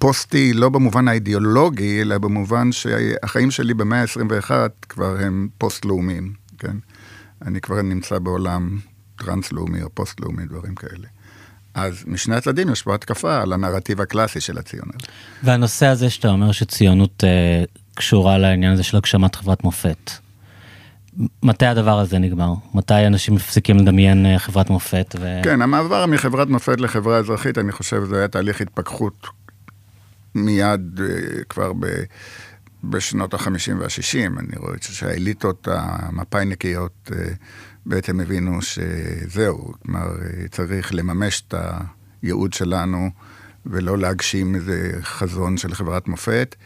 פוסטי, 0.00 0.52
לא 0.52 0.68
במובן 0.68 1.08
האידיאולוגי, 1.08 2.00
אלא 2.00 2.18
במובן 2.18 2.72
שהחיים 2.72 3.50
שלי 3.50 3.74
במאה 3.74 4.00
ה-21 4.00 4.50
כבר 4.88 5.16
הם 5.20 5.48
פוסט-לאומיים, 5.58 6.32
כן? 6.58 6.76
אני 7.46 7.60
כבר 7.60 7.82
נמצא 7.82 8.18
בעולם 8.18 8.78
טרנס-לאומי 9.18 9.82
או 9.82 9.88
פוסט-לאומי, 9.94 10.46
דברים 10.46 10.74
כאלה. 10.74 11.06
אז 11.74 12.04
משני 12.06 12.36
הצדדים 12.36 12.72
יש 12.72 12.82
פה 12.82 12.94
התקפה 12.94 13.42
על 13.42 13.52
הנרטיב 13.52 14.00
הקלאסי 14.00 14.40
של 14.40 14.58
הציונות. 14.58 15.08
והנושא 15.42 15.86
הזה 15.86 16.10
שאתה 16.10 16.28
אומר 16.28 16.52
שציונות 16.52 17.24
אה, 17.24 17.64
קשורה 17.94 18.38
לעניין 18.38 18.72
הזה 18.72 18.82
של 18.82 18.96
הגשמת 18.96 19.34
חברת 19.34 19.64
מופת. 19.64 20.10
מתי 21.42 21.66
הדבר 21.66 21.98
הזה 21.98 22.18
נגמר? 22.18 22.52
מתי 22.74 23.06
אנשים 23.06 23.34
מפסיקים 23.34 23.78
לדמיין 23.78 24.26
אה, 24.26 24.38
חברת 24.38 24.70
מופת? 24.70 25.16
ו... 25.20 25.40
כן, 25.44 25.62
המעבר 25.62 26.06
מחברת 26.06 26.48
מופת 26.48 26.80
לחברה 26.80 27.18
אזרחית, 27.18 27.58
אני 27.58 27.72
חושב 27.72 28.04
זה 28.04 28.18
היה 28.18 28.28
תהליך 28.28 28.60
התפכחות 28.60 29.26
מיד 30.34 31.00
אה, 31.00 31.44
כבר 31.48 31.72
ב... 31.72 31.86
בשנות 32.84 33.34
ה-50 33.34 33.72
וה-60, 33.78 34.40
אני 34.40 34.56
רואה 34.56 34.74
שהאליטות 34.80 35.68
המפא"יניקיות 35.70 37.10
אה, 37.12 37.24
בעצם 37.86 38.20
הבינו 38.20 38.62
שזהו, 38.62 39.72
כלומר, 39.82 40.06
צריך 40.50 40.94
לממש 40.94 41.42
את 41.48 41.54
הייעוד 42.22 42.52
שלנו 42.52 43.10
ולא 43.66 43.98
להגשים 43.98 44.54
איזה 44.54 44.92
חזון 45.02 45.56
של 45.56 45.74
חברת 45.74 46.08
מופת. 46.08 46.56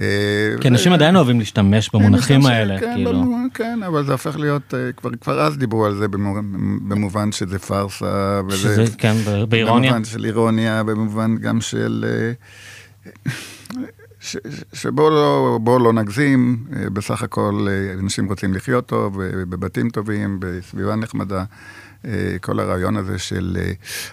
אה, 0.00 0.54
כי 0.60 0.68
אנשים 0.68 0.92
עדיין 0.92 1.16
אוהבים 1.16 1.38
להשתמש 1.38 1.90
במונחים 1.94 2.46
האלה, 2.46 2.80
כן, 2.80 2.94
כאילו. 2.94 3.24
כן, 3.54 3.80
אבל 3.86 4.04
זה 4.04 4.12
הופך 4.12 4.36
להיות, 4.36 4.74
אה, 4.74 4.92
כבר 5.20 5.40
אז 5.40 5.58
דיברו 5.58 5.86
על 5.86 5.94
זה 5.94 6.08
במובן 6.88 7.32
שזה 7.32 7.58
פארסה, 7.58 8.40
שזה, 8.50 8.84
כן, 8.98 9.14
באירוניה. 9.48 9.90
במובן 9.90 10.04
של 10.04 10.24
אירוניה, 10.24 10.82
במובן 10.82 11.36
גם 11.36 11.60
של... 11.60 12.04
שבואו 14.72 15.10
לא, 15.10 15.78
לא 15.80 15.92
נגזים, 15.92 16.66
אה, 16.76 16.90
בסך 16.90 17.22
הכל 17.22 17.66
אה, 17.70 17.92
אנשים 17.92 18.28
רוצים 18.28 18.54
לחיות 18.54 18.86
טוב, 18.86 19.20
אה, 19.20 19.28
בבתים 19.48 19.90
טובים, 19.90 20.40
בסביבה 20.40 20.96
נחמדה. 20.96 21.44
כל 22.40 22.60
הרעיון 22.60 22.96
הזה 22.96 23.18
של 23.18 23.58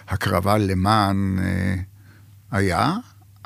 הקרבה 0.08 0.58
למען 0.58 1.38
היה, 2.50 2.92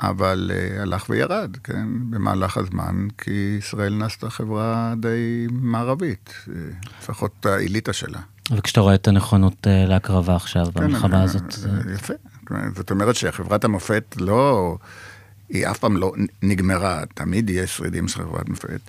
אבל 0.01 0.51
הלך 0.79 1.09
וירד, 1.09 1.57
כן, 1.63 1.87
במהלך 2.09 2.57
הזמן, 2.57 3.07
כי 3.17 3.55
ישראל 3.59 3.93
נעשתה 3.93 4.29
חברה 4.29 4.93
די 4.97 5.47
מערבית, 5.51 6.33
לפחות 6.99 7.45
האליטה 7.45 7.93
שלה. 7.93 8.19
וכשאתה 8.51 8.81
רואה 8.81 8.95
את 8.95 9.07
הנכונות 9.07 9.67
להקרבה 9.69 10.35
עכשיו, 10.35 10.65
כן, 10.65 10.71
במלחמה 10.81 11.23
הזאת... 11.23 11.53
יפה. 11.93 12.13
זאת 12.75 12.91
אומרת 12.91 13.15
שחברת 13.15 13.63
המופת 13.63 14.15
לא... 14.19 14.77
היא 15.49 15.67
אף 15.67 15.79
פעם 15.79 15.97
לא 15.97 16.13
נגמרה, 16.43 17.03
תמיד 17.13 17.49
יש 17.49 17.77
שרידים 17.77 18.07
של 18.07 18.19
חברת 18.23 18.49
מופת. 18.49 18.79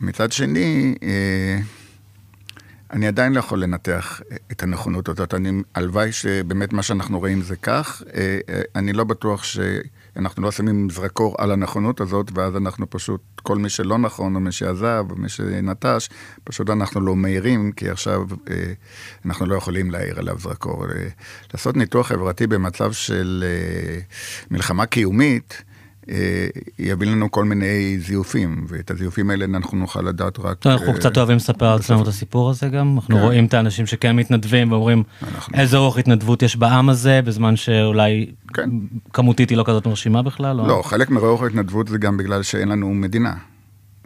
מצד 0.00 0.32
שני, 0.32 0.94
אה, 1.02 1.58
אני 2.92 3.06
עדיין 3.06 3.32
לא 3.32 3.38
יכול 3.38 3.62
לנתח 3.62 4.20
את 4.52 4.62
הנכונות 4.62 5.08
הזאת. 5.08 5.34
אני, 5.34 5.62
הלוואי 5.74 6.12
שבאמת 6.12 6.72
מה 6.72 6.82
שאנחנו 6.82 7.18
רואים 7.18 7.42
זה 7.42 7.56
כך. 7.56 8.02
אה, 8.14 8.38
אה, 8.48 8.62
אני 8.76 8.92
לא 8.92 9.04
בטוח 9.04 9.44
שאנחנו 9.44 10.42
לא 10.42 10.50
שמים 10.50 10.90
זרקור 10.90 11.34
על 11.38 11.50
הנכונות 11.50 12.00
הזאת, 12.00 12.30
ואז 12.34 12.56
אנחנו 12.56 12.90
פשוט, 12.90 13.20
כל 13.42 13.58
מי 13.58 13.68
שלא 13.68 13.98
נכון, 13.98 14.34
או 14.34 14.40
מי 14.40 14.52
שעזב, 14.52 15.04
או 15.10 15.16
מי 15.16 15.28
שנטש, 15.28 16.08
פשוט 16.44 16.70
אנחנו 16.70 17.00
לא 17.00 17.16
מהירים, 17.16 17.72
כי 17.72 17.90
עכשיו 17.90 18.22
אנחנו 19.24 19.46
לא 19.46 19.56
יכולים 19.56 19.90
להעיר 19.90 20.18
עליו 20.18 20.38
זרקור. 20.38 20.86
לעשות 21.54 21.76
ניתוח 21.76 22.06
חברתי 22.06 22.46
במצב 22.46 22.92
של 22.92 23.44
מלחמה 24.50 24.86
קיומית, 24.86 25.62
אה, 25.62 25.67
יביא 26.78 27.06
לנו 27.06 27.30
כל 27.30 27.44
מיני 27.44 27.98
זיופים, 27.98 28.66
ואת 28.68 28.90
הזיופים 28.90 29.30
האלה 29.30 29.44
אנחנו 29.44 29.78
נוכל 29.78 30.02
לדעת 30.02 30.38
רק... 30.38 30.66
אנחנו 30.66 30.94
קצת 30.94 31.16
אוהבים 31.16 31.36
לספר 31.36 31.66
על 31.66 31.78
עצמנו 31.78 32.02
את 32.02 32.08
הסיפור 32.08 32.50
הזה 32.50 32.68
גם, 32.68 32.94
אנחנו 32.96 33.16
כן. 33.16 33.22
רואים 33.22 33.44
את 33.44 33.54
האנשים 33.54 33.86
שכן 33.86 34.16
מתנדבים 34.16 34.72
ואומרים 34.72 35.02
איזה 35.54 35.76
רוח 35.76 35.98
התנדבות 35.98 36.42
יש 36.42 36.56
בעם 36.56 36.88
הזה, 36.88 37.20
בזמן 37.24 37.56
שאולי 37.56 38.26
כן. 38.54 38.70
כמותית 39.12 39.50
היא 39.50 39.58
לא 39.58 39.64
כזאת 39.66 39.86
מרשימה 39.86 40.22
בכלל? 40.22 40.56
לא, 40.56 40.82
חלק 40.84 41.10
מרוח 41.10 41.42
ההתנדבות 41.42 41.88
זה 41.88 41.98
גם 41.98 42.16
בגלל 42.16 42.42
שאין 42.42 42.68
לנו 42.68 42.94
מדינה. 42.94 43.34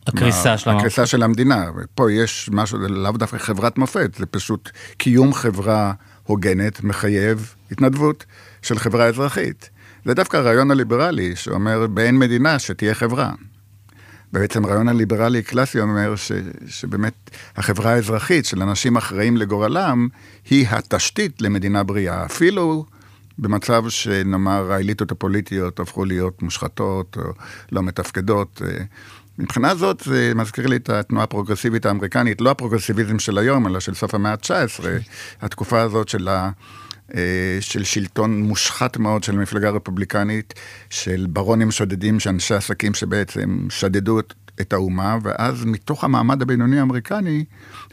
הקריסה 0.06 0.58
של 0.58 0.70
המערכת. 0.70 0.86
הקריסה 0.86 1.06
של 1.06 1.22
המדינה, 1.22 1.66
פה 1.94 2.12
יש 2.12 2.50
משהו, 2.52 2.78
לאו 2.78 3.12
דווקא 3.12 3.38
חברת 3.38 3.78
מופת, 3.78 4.14
זה 4.14 4.26
פשוט 4.26 4.70
קיום 4.96 5.34
חברה 5.34 5.92
הוגנת, 6.22 6.84
מחייב 6.84 7.54
התנדבות 7.70 8.24
של 8.62 8.78
חברה 8.78 9.06
אזרחית. 9.06 9.70
זה 10.04 10.14
דווקא 10.14 10.36
הרעיון 10.36 10.70
הליברלי, 10.70 11.36
שאומר 11.36 11.86
באין 11.86 12.18
מדינה 12.18 12.58
שתהיה 12.58 12.94
חברה. 12.94 13.32
בעצם 14.32 14.64
הרעיון 14.64 14.88
הליברלי 14.88 15.42
קלאסי 15.42 15.80
אומר 15.80 16.16
ש, 16.16 16.32
שבאמת 16.66 17.30
החברה 17.56 17.92
האזרחית 17.92 18.46
של 18.46 18.62
אנשים 18.62 18.96
אחראים 18.96 19.36
לגורלם, 19.36 20.08
היא 20.50 20.66
התשתית 20.70 21.42
למדינה 21.42 21.82
בריאה. 21.82 22.24
אפילו 22.24 22.86
במצב 23.38 23.88
שנאמר 23.88 24.72
האליטות 24.72 25.12
הפוליטיות 25.12 25.80
הפכו 25.80 26.04
להיות 26.04 26.42
מושחתות 26.42 27.16
או 27.16 27.32
לא 27.72 27.82
מתפקדות. 27.82 28.62
מבחינה 29.38 29.74
זאת 29.74 30.02
זה 30.04 30.32
מזכיר 30.34 30.66
לי 30.66 30.76
את 30.76 30.90
התנועה 30.90 31.24
הפרוגרסיבית 31.24 31.86
האמריקנית, 31.86 32.40
לא 32.40 32.50
הפרוגרסיביזם 32.50 33.18
של 33.18 33.38
היום, 33.38 33.66
אלא 33.66 33.80
של 33.80 33.94
סוף 33.94 34.14
המאה 34.14 34.32
ה-19, 34.32 34.84
התקופה 35.42 35.80
הזאת 35.80 36.08
של 36.08 36.28
ה... 36.28 36.50
אה, 37.14 37.58
של 37.60 37.84
שלטון 37.84 38.42
מושחת 38.42 38.96
מאוד 38.96 39.24
של 39.24 39.32
המפלגה 39.32 39.68
הרפובליקנית, 39.68 40.54
של 40.90 41.26
ברונים 41.30 41.70
שודדים, 41.70 42.20
שאנשי 42.20 42.54
עסקים 42.54 42.94
שבעצם 42.94 43.66
שדדו 43.70 44.18
את, 44.18 44.34
את 44.62 44.72
האומה, 44.72 45.18
ואז 45.22 45.64
מתוך 45.64 46.04
המעמד 46.04 46.42
הבינוני 46.42 46.78
האמריקני, 46.78 47.44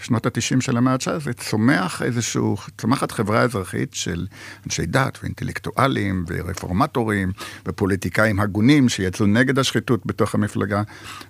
שנות 0.02 0.26
ה-90 0.26 0.62
של 0.62 0.78
המאה 0.78 0.94
ה-19, 0.94 1.34
צומח 1.34 2.02
איזשהו, 2.02 2.58
צומחת 2.78 3.12
חברה 3.12 3.42
אזרחית 3.42 3.94
של 3.94 4.28
אנשי 4.66 4.86
דת 4.86 5.20
ואינטלקטואלים 5.24 6.26
ורפורמטורים 6.28 7.32
ופוליטיקאים 7.66 8.40
הגונים 8.40 8.90
שיצאו 8.90 9.26
נגד 9.26 9.60
השחיתות 9.60 10.06
בתוך 10.06 10.36
המפלגה, 10.36 10.84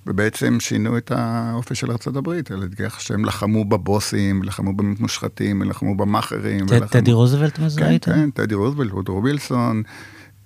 ובעצם 0.08 0.60
שינו 0.60 0.98
את 0.98 1.12
האופי 1.16 1.76
של 1.76 1.92
ארה"ב, 1.92 2.30
על 2.30 2.64
ידי 2.64 2.84
איך 2.84 3.02
שהם 3.02 3.26
לחמו 3.26 3.66
בבוסים, 3.66 4.44
לחמו 4.44 4.74
במושחתים, 4.74 5.62
לחמו 5.62 5.96
במאכערים. 5.96 6.66
טדי 6.90 7.12
רוזוולט 7.12 7.60
מזהה 7.60 7.86
כן, 7.86 7.92
איתם? 7.92 8.12
כן, 8.12 8.30
טדי 8.32 8.56
רוזוולט, 8.56 8.92
וודרו 8.92 9.24
וילסון. 9.24 9.84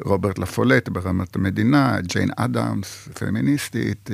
רוברט 0.06 0.40
לפולט 0.40 0.90
ברמת 0.90 1.36
המדינה, 1.36 2.02
ג'יין 2.02 2.30
אדמס, 2.38 3.10
פמיניסטית, 3.20 4.10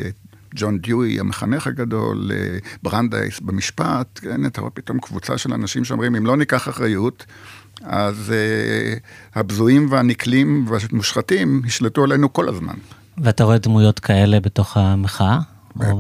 ג'ון 0.56 0.80
דיואי, 0.80 1.20
המחנך 1.20 1.68
הגדול, 1.68 2.32
אה, 2.34 2.58
ברנדייס 2.84 3.40
במשפט, 3.40 4.20
כן, 4.22 4.46
אתה 4.46 4.62
רואה 4.62 4.72
פתאום 4.72 5.00
קבוצה 5.00 5.38
של 5.38 5.54
אנשים 5.54 5.86
שאומרים, 5.86 6.16
אם 6.16 6.26
לא 6.26 6.38
ניקח 6.38 6.70
אחריות, 6.70 7.26
אז 7.84 8.34
uh, 8.34 9.00
הבזויים 9.36 9.92
והנקלים 9.92 10.66
והמושחתים 10.68 11.62
ישלטו 11.66 12.04
עלינו 12.04 12.34
כל 12.34 12.50
הזמן. 12.50 12.74
ואתה 13.18 13.44
רואה 13.44 13.58
דמויות 13.58 14.00
כאלה 14.00 14.40
בתוך 14.40 14.78
המחאה? 14.78 15.40
בטח. 15.76 15.92
או... 15.92 16.00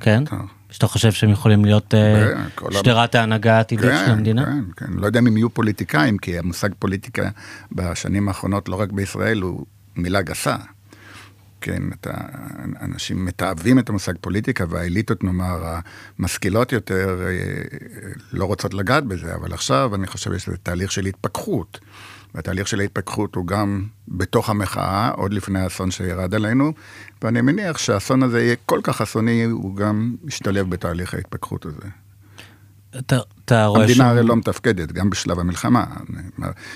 כן? 0.00 0.24
בטח. 0.24 0.36
שאתה 0.70 0.86
חושב 0.86 1.12
שהם 1.12 1.30
יכולים 1.30 1.64
להיות 1.64 1.94
uh, 1.94 2.74
שדרת 2.74 3.14
ההנהגה 3.14 3.56
העתידית 3.56 3.90
כן, 3.90 4.02
של 4.06 4.12
המדינה? 4.12 4.44
כן, 4.44 4.64
כן. 4.76 4.92
לא 4.92 5.06
יודע 5.06 5.20
אם 5.20 5.26
הם 5.26 5.36
יהיו 5.36 5.50
פוליטיקאים, 5.50 6.18
כי 6.18 6.38
המושג 6.38 6.68
פוליטיקה 6.78 7.28
בשנים 7.72 8.28
האחרונות, 8.28 8.68
לא 8.68 8.80
רק 8.80 8.92
בישראל, 8.92 9.40
הוא 9.40 9.66
מילה 9.96 10.22
גסה. 10.22 10.56
כן, 11.60 11.82
אתה, 12.00 12.14
אנשים 12.80 13.24
מתעבים 13.24 13.78
את 13.78 13.88
המושג 13.88 14.12
פוליטיקה, 14.20 14.64
והאליטות, 14.68 15.24
נאמר, 15.24 15.76
המשכילות 16.18 16.72
יותר, 16.72 17.20
אה, 17.26 17.32
לא 18.32 18.44
רוצות 18.44 18.74
לגעת 18.74 19.04
בזה, 19.04 19.34
אבל 19.34 19.52
עכשיו 19.52 19.94
אני 19.94 20.06
חושב 20.06 20.38
שיש 20.38 20.48
תהליך 20.62 20.92
של 20.92 21.06
התפכחות. 21.06 21.80
והתהליך 22.34 22.68
של 22.68 22.80
ההתפכחות 22.80 23.34
הוא 23.34 23.46
גם 23.46 23.84
בתוך 24.08 24.50
המחאה, 24.50 25.10
עוד 25.10 25.32
לפני 25.32 25.60
האסון 25.60 25.90
שירד 25.90 26.34
עלינו, 26.34 26.72
ואני 27.22 27.40
מניח 27.40 27.78
שהאסון 27.78 28.22
הזה 28.22 28.42
יהיה 28.42 28.56
כל 28.66 28.80
כך 28.82 29.00
אסוני, 29.00 29.44
הוא 29.44 29.76
גם 29.76 30.14
ישתלב 30.26 30.70
בתהליך 30.70 31.14
ההתפכחות 31.14 31.66
הזה. 31.66 31.88
אתה, 32.98 33.18
אתה 33.44 33.66
רואה 33.66 33.82
המדינה 33.82 34.10
הרי 34.10 34.22
לא 34.22 34.36
מתפקדת, 34.36 34.92
גם 34.92 35.10
בשלב 35.10 35.38
המלחמה. 35.38 35.84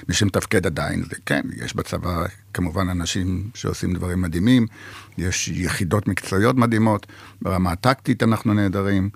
מי 0.09 0.15
שמתפקד 0.15 0.67
עדיין, 0.67 1.03
זה 1.03 1.17
כן, 1.27 1.43
יש 1.57 1.77
בצבא 1.77 2.25
כמובן 2.55 2.89
אנשים 2.89 3.51
שעושים 3.55 3.95
דברים 3.95 4.23
מדהימים, 4.23 4.67
יש 5.19 5.49
יחידות 5.49 6.09
מקצועיות 6.09 6.57
מדהימות, 6.57 7.07
ברמה 7.43 7.73
הטקטית 7.73 8.23
אנחנו 8.23 8.55
נהדרים, 8.55 9.11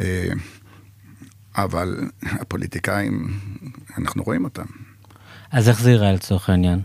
אה, 0.00 0.32
אבל 1.56 2.08
הפוליטיקאים, 2.22 3.40
אנחנו 3.98 4.22
רואים 4.22 4.44
אותם. 4.44 4.64
אז 5.50 5.68
איך 5.68 5.80
זה 5.80 5.90
ייראה 5.90 6.12
לצורך 6.12 6.50
העניין? 6.50 6.80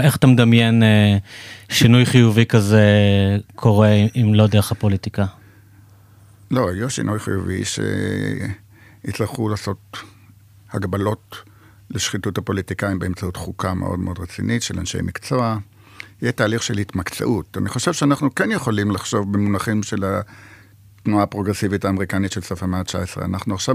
איך 0.00 0.16
אתה 0.16 0.26
מדמיין 0.26 0.82
אה, 0.82 1.16
שינוי 1.68 2.06
חיובי 2.06 2.46
כזה 2.46 2.86
קורה 3.54 3.92
אם 4.16 4.34
לא 4.34 4.46
דרך 4.46 4.72
הפוליטיקה? 4.72 5.26
לא, 6.50 6.72
יהיה 6.72 6.90
שינוי 6.90 7.18
חיובי 7.18 7.62
שיצטרכו 9.06 9.48
לעשות 9.48 9.96
הגבלות 10.72 11.36
לשחיתות 11.90 12.38
הפוליטיקאים 12.38 12.98
באמצעות 12.98 13.36
חוקה 13.36 13.74
מאוד 13.74 13.98
מאוד 13.98 14.18
רצינית 14.18 14.62
של 14.62 14.78
אנשי 14.78 14.98
מקצוע. 15.02 15.58
יהיה 16.22 16.32
תהליך 16.32 16.62
של 16.62 16.78
התמקצעות. 16.78 17.56
אני 17.60 17.68
חושב 17.68 17.92
שאנחנו 17.92 18.34
כן 18.34 18.50
יכולים 18.50 18.90
לחשוב 18.90 19.32
במונחים 19.32 19.82
של 19.82 20.04
התנועה 20.04 21.22
הפרוגרסיבית 21.22 21.84
האמריקנית 21.84 22.32
של 22.32 22.40
סוף 22.40 22.62
המאה 22.62 22.80
ה-19. 22.80 23.24
אנחנו 23.24 23.54
עכשיו 23.54 23.74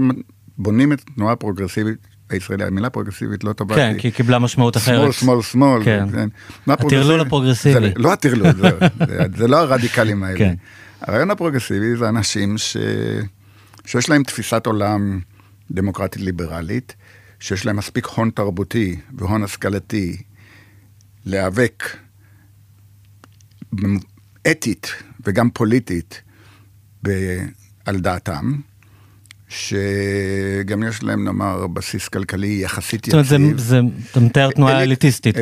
בונים 0.58 0.92
את 0.92 1.00
התנועה 1.00 1.32
הפרוגרסיבית 1.32 1.98
הישראלית, 2.30 2.66
המילה 2.66 2.90
פרוגרסיבית 2.90 3.44
לא 3.44 3.52
טובה. 3.52 3.74
כן, 3.74 3.94
כי 3.98 4.06
היא 4.06 4.14
קיבלה 4.14 4.38
משמעות 4.38 4.76
אחרת. 4.76 5.12
שמאל, 5.12 5.42
שמאל, 5.42 5.42
שמאל. 5.42 5.84
כן. 5.84 6.06
כן. 6.12 6.28
הטרלול 6.72 7.20
הפרוגרסיבי. 7.20 7.92
לא 7.96 8.12
הטרלול, 8.12 8.46
זה 9.36 9.48
לא 9.48 9.56
הרדיקלים 9.56 10.22
האלה. 10.22 10.38
כן. 10.38 10.54
הרעיון 11.00 11.30
הפרוגרסיבי 11.30 11.96
זה 11.96 12.08
אנשים 12.08 12.58
ש... 12.58 12.76
שיש 13.86 14.08
להם 14.08 14.22
תפיסת 14.22 14.66
עולם 14.66 15.20
דמוקרטית 15.70 16.22
ליברלית, 16.22 16.94
שיש 17.40 17.66
להם 17.66 17.76
מספיק 17.76 18.06
הון 18.06 18.30
תרבותי 18.30 19.00
והון 19.18 19.44
השכלתי 19.44 20.22
להיאבק 21.24 21.84
אתית 24.50 24.86
וגם 25.24 25.50
פוליטית. 25.50 26.22
על 27.84 28.00
דעתם. 28.00 28.52
שגם 29.48 30.82
יש 30.88 31.02
להם 31.02 31.24
נאמר 31.24 31.66
בסיס 31.66 32.08
כלכלי 32.08 32.58
יחסית 32.62 33.08
יציב. 33.08 33.22
זאת 33.22 33.32
אומרת, 33.32 33.58
זה, 33.58 33.80
אתה 34.10 34.20
מתאר 34.20 34.50
תנועה 34.50 34.82
אליטיסטית, 34.82 35.36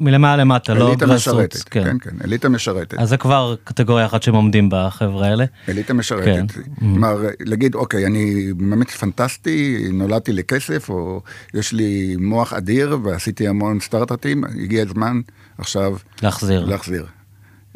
מלמעלה 0.00 0.36
למטה, 0.36 0.74
לא 0.74 0.94
גרסות. 0.94 1.54
כן. 1.70 1.84
כן, 1.84 1.98
כן, 1.98 2.16
אליטה 2.24 2.48
משרתת. 2.48 2.98
אז 2.98 3.08
זה 3.08 3.16
כבר 3.16 3.54
קטגוריה 3.64 4.06
אחת 4.06 4.22
שהם 4.22 4.34
עומדים 4.34 4.68
בחברה 4.72 5.26
האלה. 5.26 5.44
אליטה 5.68 5.94
משרתת. 5.94 6.50
כן. 6.50 6.62
כלומר, 6.78 7.22
להגיד, 7.40 7.74
אוקיי, 7.74 8.06
אני 8.06 8.52
באמת 8.56 8.90
פנטסטי, 8.90 9.88
נולדתי 9.92 10.32
לכסף, 10.32 10.90
או 10.90 11.22
יש 11.54 11.72
לי 11.72 12.16
מוח 12.18 12.52
אדיר 12.52 12.98
ועשיתי 13.04 13.48
המון 13.48 13.80
סטארט-אפים, 13.80 14.44
הגיע 14.44 14.82
הזמן 14.82 15.20
עכשיו... 15.58 15.96
להחזיר. 16.22 16.64
להחזיר. 16.64 17.06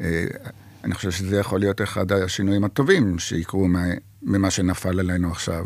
אה, 0.01 0.25
אני 0.85 0.95
חושב 0.95 1.11
שזה 1.11 1.39
יכול 1.39 1.61
להיות 1.61 1.83
אחד 1.83 2.13
השינויים 2.13 2.65
הטובים 2.65 3.19
שיקרו 3.19 3.69
ממה 4.23 4.51
שנפל 4.51 5.01
עלינו 5.01 5.31
עכשיו. 5.31 5.65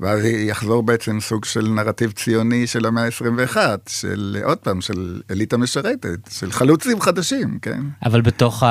ואז 0.00 0.24
יחזור 0.24 0.82
בעצם 0.82 1.20
סוג 1.20 1.44
של 1.44 1.68
נרטיב 1.68 2.10
ציוני 2.10 2.66
של 2.66 2.86
המאה 2.86 3.04
ה-21, 3.04 3.56
של 3.88 4.36
עוד 4.44 4.58
פעם, 4.58 4.80
של 4.80 5.20
אליטה 5.30 5.56
משרתת, 5.56 6.18
של 6.30 6.52
חלוצים 6.52 7.00
חדשים, 7.00 7.58
כן. 7.62 7.80
אבל 8.06 8.20
בתוך 8.20 8.60
כן. 8.60 8.66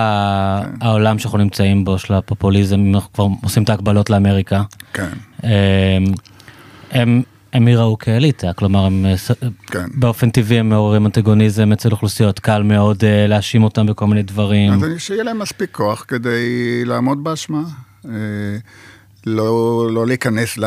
העולם 0.81 1.19
שאנחנו 1.19 1.37
נמצאים 1.37 1.85
בו, 1.85 1.99
של 1.99 2.13
הפופוליזם, 2.13 2.91
אנחנו 2.95 3.13
כבר 3.13 3.27
עושים 3.43 3.63
את 3.63 3.69
ההקבלות 3.69 4.09
לאמריקה. 4.09 4.63
כן. 4.93 5.09
הם, 5.43 6.03
הם, 6.91 7.21
הם 7.53 7.67
יראו 7.67 7.97
כאליטה, 7.97 8.53
כלומר, 8.53 8.85
הם, 8.85 9.05
כן. 9.67 9.85
באופן 9.93 10.29
טבעי 10.29 10.59
הם 10.59 10.69
מעוררים 10.69 11.05
אנטגוניזם 11.05 11.71
אצל 11.71 11.91
אוכלוסיות, 11.91 12.39
קל 12.39 12.63
מאוד 12.63 12.97
uh, 13.01 13.05
להאשים 13.27 13.63
אותם 13.63 13.85
בכל 13.85 14.07
מיני 14.07 14.23
דברים. 14.23 14.73
אז 14.73 14.85
שיהיה 14.97 15.23
להם 15.23 15.39
מספיק 15.39 15.69
כוח 15.71 16.05
כדי 16.07 16.81
לעמוד 16.85 17.23
באשמה. 17.23 17.63
Uh, 18.03 18.07
לא, 19.25 19.87
לא, 19.91 20.07
להיכנס 20.07 20.57
ל, 20.57 20.65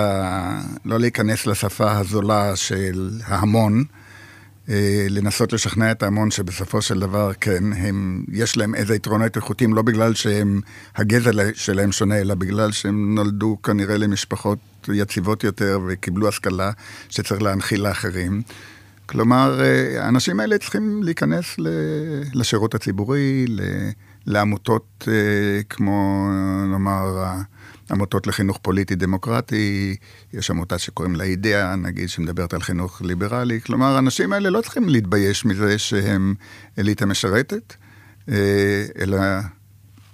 לא 0.85 1.01
להיכנס 1.01 1.47
לשפה 1.47 1.93
הזולה 1.93 2.57
של 2.57 3.11
ההמון, 3.25 3.85
אה, 4.69 5.07
לנסות 5.11 5.53
לשכנע 5.53 5.91
את 5.91 6.03
ההמון 6.03 6.31
שבסופו 6.31 6.83
של 6.83 7.01
דבר, 7.01 7.33
כן, 7.41 7.73
הם, 7.73 8.25
יש 8.33 8.57
להם 8.57 8.75
איזה 8.75 8.95
יתרונות 8.95 9.37
איכותיים, 9.37 9.75
לא 9.75 9.83
בגלל 9.83 10.15
שהם, 10.15 10.61
הגזע 10.97 11.31
שלהם 11.55 11.93
שונה, 11.93 12.21
אלא 12.21 12.35
בגלל 12.35 12.73
שהם 12.73 13.15
נולדו 13.15 13.59
כנראה 13.63 13.99
למשפחות 13.99 14.59
יציבות 14.93 15.45
יותר 15.45 15.81
וקיבלו 15.89 16.29
השכלה 16.29 16.71
שצריך 17.09 17.43
להנחיל 17.43 17.83
לאחרים. 17.83 18.43
כלומר, 19.07 19.61
אה, 19.61 20.05
האנשים 20.05 20.41
האלה 20.41 20.59
צריכים 20.59 21.03
להיכנס 21.03 21.57
לשירות 22.35 22.75
הציבורי, 22.75 23.47
לעמותות 24.27 25.09
אה, 25.09 25.63
כמו, 25.69 26.29
נאמר, 26.71 27.05
עמותות 27.91 28.27
לחינוך 28.27 28.59
פוליטי 28.63 28.95
דמוקרטי, 28.95 29.97
יש 30.33 30.51
עמותה 30.51 30.79
שקוראים 30.79 31.17
לה 31.17 31.25
אידאה, 31.25 31.77
נגיד, 31.77 32.09
שמדברת 32.09 32.55
על 32.55 32.61
חינוך 32.61 33.03
ליברלי. 33.03 33.61
כלומר, 33.61 33.87
האנשים 33.87 34.33
האלה 34.33 34.51
לא 34.51 34.61
צריכים 34.61 34.89
להתבייש 34.89 35.45
מזה 35.45 35.79
שהם 35.79 36.35
אליטה 36.79 37.07
משרתת, 37.07 37.75
אה, 38.29 38.85
אלא 39.01 39.19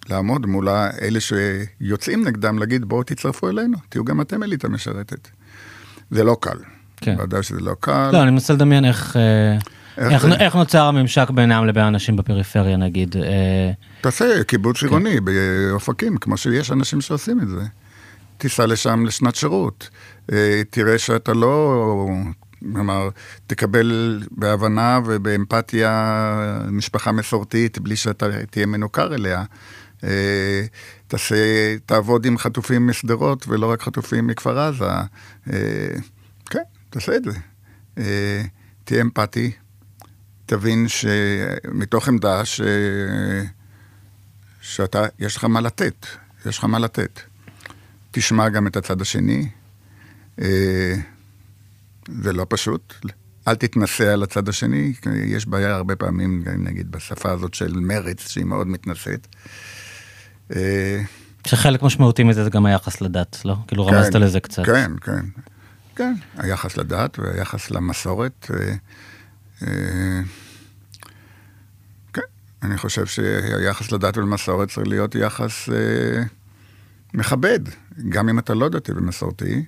לעמוד 0.09 0.47
מול 0.47 0.69
אלה 1.03 1.19
שיוצאים 1.21 2.25
נגדם, 2.25 2.59
להגיד, 2.59 2.85
בואו 2.85 3.03
תצטרפו 3.03 3.49
אלינו, 3.49 3.79
תהיו 3.89 4.05
גם 4.05 4.21
אתם 4.21 4.43
אליטה 4.43 4.69
משרתת. 4.69 5.29
זה 6.11 6.25
לא 6.25 6.37
קל. 6.41 6.59
כן. 6.97 7.17
ודאי 7.21 7.43
שזה 7.43 7.61
לא 7.61 7.77
קל. 7.81 8.11
לא, 8.13 8.23
אני 8.23 8.31
מנסה 8.31 8.53
לדמיין 8.53 8.85
איך... 8.85 9.17
איך, 9.99 10.25
איך, 10.25 10.41
איך 10.41 10.55
נוצר 10.55 10.85
הממשק 10.85 11.31
בינם 11.31 11.67
לבין 11.67 11.85
אנשים 11.85 12.17
בפריפריה 12.17 12.77
נגיד? 12.77 13.17
אה, 13.17 13.71
תעשה 14.01 14.45
קיבוץ 14.45 14.81
כן. 14.81 14.87
עירוני 14.87 15.21
באופקים, 15.21 16.17
כמו 16.17 16.37
שיש 16.37 16.71
אנשים 16.73 17.01
שעושים 17.01 17.41
את 17.41 17.49
זה. 17.49 17.63
תיסע 18.39 18.67
לשם 18.67 19.07
לשנת 19.07 19.35
שירות. 19.35 19.89
אה, 20.33 20.63
תראה 20.71 20.99
שאתה 20.99 21.33
לא, 21.33 22.07
כלומר, 22.73 23.09
תקבל 23.47 24.23
בהבנה 24.31 25.01
ובאמפתיה 25.07 26.61
משפחה 26.71 27.13
מסורתית 27.13 27.79
בלי 27.79 27.97
שאתה 27.97 28.27
תהיה 28.51 28.67
מנוכר 28.67 29.15
אליה. 29.15 29.45
אה, 30.05 30.65
תעשה, 31.07 31.37
תעבוד 31.87 32.27
עם 32.27 32.39
חטופים 32.39 32.87
משדרות 32.87 33.49
ולא 33.49 33.71
רק 33.71 33.83
חטופים 33.83 34.27
מכפר 34.27 34.59
עזה. 34.59 34.85
כן, 36.51 36.63
תעשה 36.91 37.17
את 37.17 37.23
זה. 37.25 37.33
תהיה 38.85 39.03
אמפתי, 39.03 39.51
תבין 40.47 40.87
שמתוך 40.89 42.09
עמדה 42.09 42.45
ש... 42.45 42.61
שאתה, 44.61 45.07
יש 45.19 45.37
לך 45.37 45.45
מה 45.45 45.61
לתת, 45.61 46.07
יש 46.47 46.59
לך 46.59 46.65
מה 46.65 46.79
לתת. 46.79 47.21
תשמע 48.11 48.49
גם 48.49 48.67
את 48.67 48.77
הצד 48.77 49.01
השני, 49.01 49.49
אה, 50.43 50.95
זה 52.23 52.33
לא 52.33 52.47
פשוט. 52.49 52.95
אל 53.49 53.55
תתנסה 53.55 54.13
על 54.13 54.23
הצד 54.23 54.49
השני, 54.49 54.93
יש 55.25 55.47
בעיה 55.47 55.75
הרבה 55.75 55.97
פעמים, 55.97 56.45
נגיד, 56.59 56.91
בשפה 56.91 57.31
הזאת 57.31 57.55
של 57.55 57.73
מרץ, 57.77 58.29
שהיא 58.29 58.45
מאוד 58.45 58.67
מתנשאת. 58.67 59.27
אה, 60.57 61.03
שחלק 61.47 61.83
משמעותי 61.83 62.23
מזה 62.23 62.45
זה 62.45 62.51
גם 62.51 62.67
היחס 62.67 63.01
לדת, 63.01 63.43
לא? 63.45 63.57
כאילו 63.67 63.87
כן, 63.87 63.95
רמזת 63.95 64.15
לזה 64.15 64.41
קצת. 64.41 64.65
כן, 64.65 64.93
כן. 65.01 65.27
כן, 65.97 66.15
היחס 66.37 66.77
לדת 66.77 67.19
והיחס 67.19 67.71
למסורת. 67.71 68.51
אה, 69.67 69.73
אה, 69.73 70.21
כן, 72.13 72.23
אני 72.63 72.79
חושב 72.79 73.07
שהיחס 73.07 73.93
לדת 73.93 74.17
ולמסורת 74.17 74.69
צריך 74.71 74.89
להיות 74.89 75.15
יחס 75.15 75.69
אה, 75.69 76.23
מכבד, 77.15 77.61
גם 78.09 78.29
אם 78.29 78.39
אתה 78.39 78.55
לא 78.55 78.69
דתי 78.69 78.93
ומסורתי. 78.93 79.65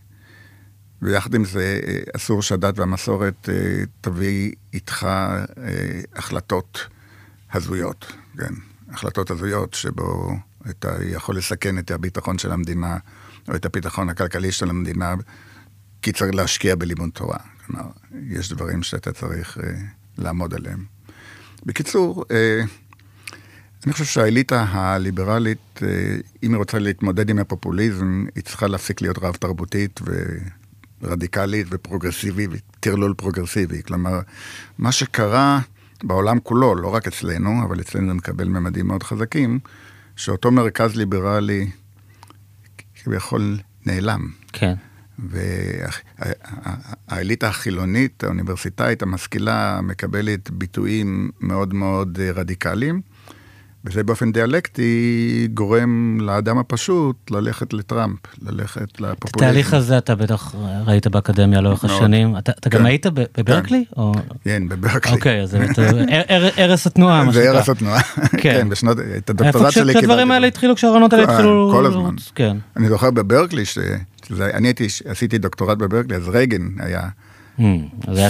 ויחד 1.03 1.35
עם 1.35 1.45
זה, 1.45 1.81
אה, 1.87 1.99
אסור 2.17 2.43
שהדת 2.43 2.79
והמסורת 2.79 3.49
תביא 4.01 4.53
איתך 4.73 5.07
החלטות 6.17 6.87
הזויות, 7.53 8.13
כן, 8.39 8.55
החלטות 8.89 9.31
הזויות 9.31 9.75
שבו 9.75 10.33
אתה 10.71 10.97
יכול 11.03 11.37
לסכן 11.37 11.79
את 11.79 11.91
הביטחון 11.91 12.39
של 12.39 12.53
המדינה, 12.53 12.97
או 13.49 13.57
את 13.57 13.65
הביטחון 13.65 14.09
הכלכלי 14.09 14.53
של 14.53 14.71
המדינה, 14.71 15.15
כי 16.07 16.13
צריך 16.13 16.35
להשקיע 16.35 16.75
בלימוד 16.75 17.11
תורה. 17.13 17.39
כלומר, 17.67 17.85
יש 18.31 18.53
דברים 18.53 18.83
שאתה 18.83 19.13
צריך 19.13 19.59
אה, 19.59 19.71
לעמוד 20.19 20.55
עליהם. 20.55 20.85
בקיצור, 21.65 22.25
אה, 22.31 22.61
אני 23.87 23.93
חושב 23.93 24.05
שהאליטה 24.05 24.67
הליברלית, 24.69 25.83
אה, 25.83 25.89
אם 26.43 26.51
היא 26.53 26.59
רוצה 26.59 26.79
להתמודד 26.79 27.31
עם 27.31 27.39
הפופוליזם, 27.39 28.27
היא 28.35 28.45
צריכה 28.45 28.67
להפסיק 28.67 29.03
להיות 29.03 29.19
רב-תרבותית 29.19 30.01
ורדיקלית 31.03 31.67
ופרוגרסיבית, 31.71 32.63
טרלול 32.81 33.15
פרוגרסיבי. 33.17 33.83
כלומר, 33.83 34.21
מה 34.79 34.93
שקרה 34.93 35.61
בעולם 36.03 36.41
כולו, 36.41 36.75
לא 36.75 36.95
רק 36.95 37.07
אצלנו, 37.07 37.65
אבל 37.65 37.81
אצלנו 37.81 38.09
זה 38.09 38.15
מקבל 38.15 38.49
ממדים 38.49 38.87
מאוד 38.87 39.03
חזקים, 39.03 39.59
שאותו 40.17 40.51
מרכז 40.51 40.97
ליברלי 40.97 41.71
כביכול 42.95 43.59
נעלם. 43.87 44.29
כן. 44.53 44.75
והאליטה 47.09 47.49
החילונית, 47.49 48.25
האוניברסיטאית, 48.25 49.03
המשכילה, 49.03 49.81
מקבלת 49.83 50.51
ביטויים 50.51 51.31
מאוד 51.41 51.75
מאוד 51.75 52.19
רדיקליים, 52.21 53.01
וזה 53.87 54.03
באופן 54.03 54.33
דיאלקטי 54.33 55.49
גורם 55.55 56.19
לאדם 56.21 56.59
הפשוט 56.59 57.31
ללכת 57.31 57.73
לטראמפ, 57.73 58.19
ללכת 58.43 59.01
לפופוליזם. 59.01 59.29
את 59.29 59.35
התהליך 59.37 59.75
הזה 59.75 59.99
אתה 59.99 60.15
בטח 60.15 60.55
ראית 60.87 61.07
באקדמיה 61.07 61.61
לאורך 61.61 61.85
השנים. 61.85 62.37
אתה, 62.39 62.53
אתה 62.53 62.71
כן. 62.71 62.79
גם 62.79 62.87
היית 62.87 63.07
בברקלי? 63.07 63.85
כן, 63.89 64.01
או... 64.01 64.13
כן 64.45 64.69
בברקלי. 64.69 65.13
אוקיי, 65.13 65.43
אז 65.43 65.57
ערש 66.57 66.87
התנועה, 66.87 67.25
מה 67.25 67.33
שנקרא. 67.33 67.53
זה 67.53 67.59
ערש 67.59 67.69
התנועה, 67.69 68.03
כן. 68.03 68.29
כן, 68.39 68.69
בשנות, 68.69 68.99
את 69.17 69.31
הדוקטורט 69.31 69.73
שלי 69.73 69.83
קיבלתי. 69.83 69.99
כשהדברים 69.99 70.31
האלה 70.31 70.47
התחילו, 70.47 70.75
כשהרעיונות 70.75 71.13
האלה 71.13 71.25
התחילו... 71.25 71.71
כל 71.73 71.87
הזמן. 71.87 72.15
כן. 72.35 72.57
אני 72.77 72.89
זוכר 72.89 73.11
בברקלי, 73.11 73.63
הייתי, 74.41 74.87
עשיתי 75.05 75.39
דוקטורט 75.39 75.79
בברקלי, 75.79 76.17
אז 76.17 76.29
רייגן 76.29 76.69
היה... 76.79 77.09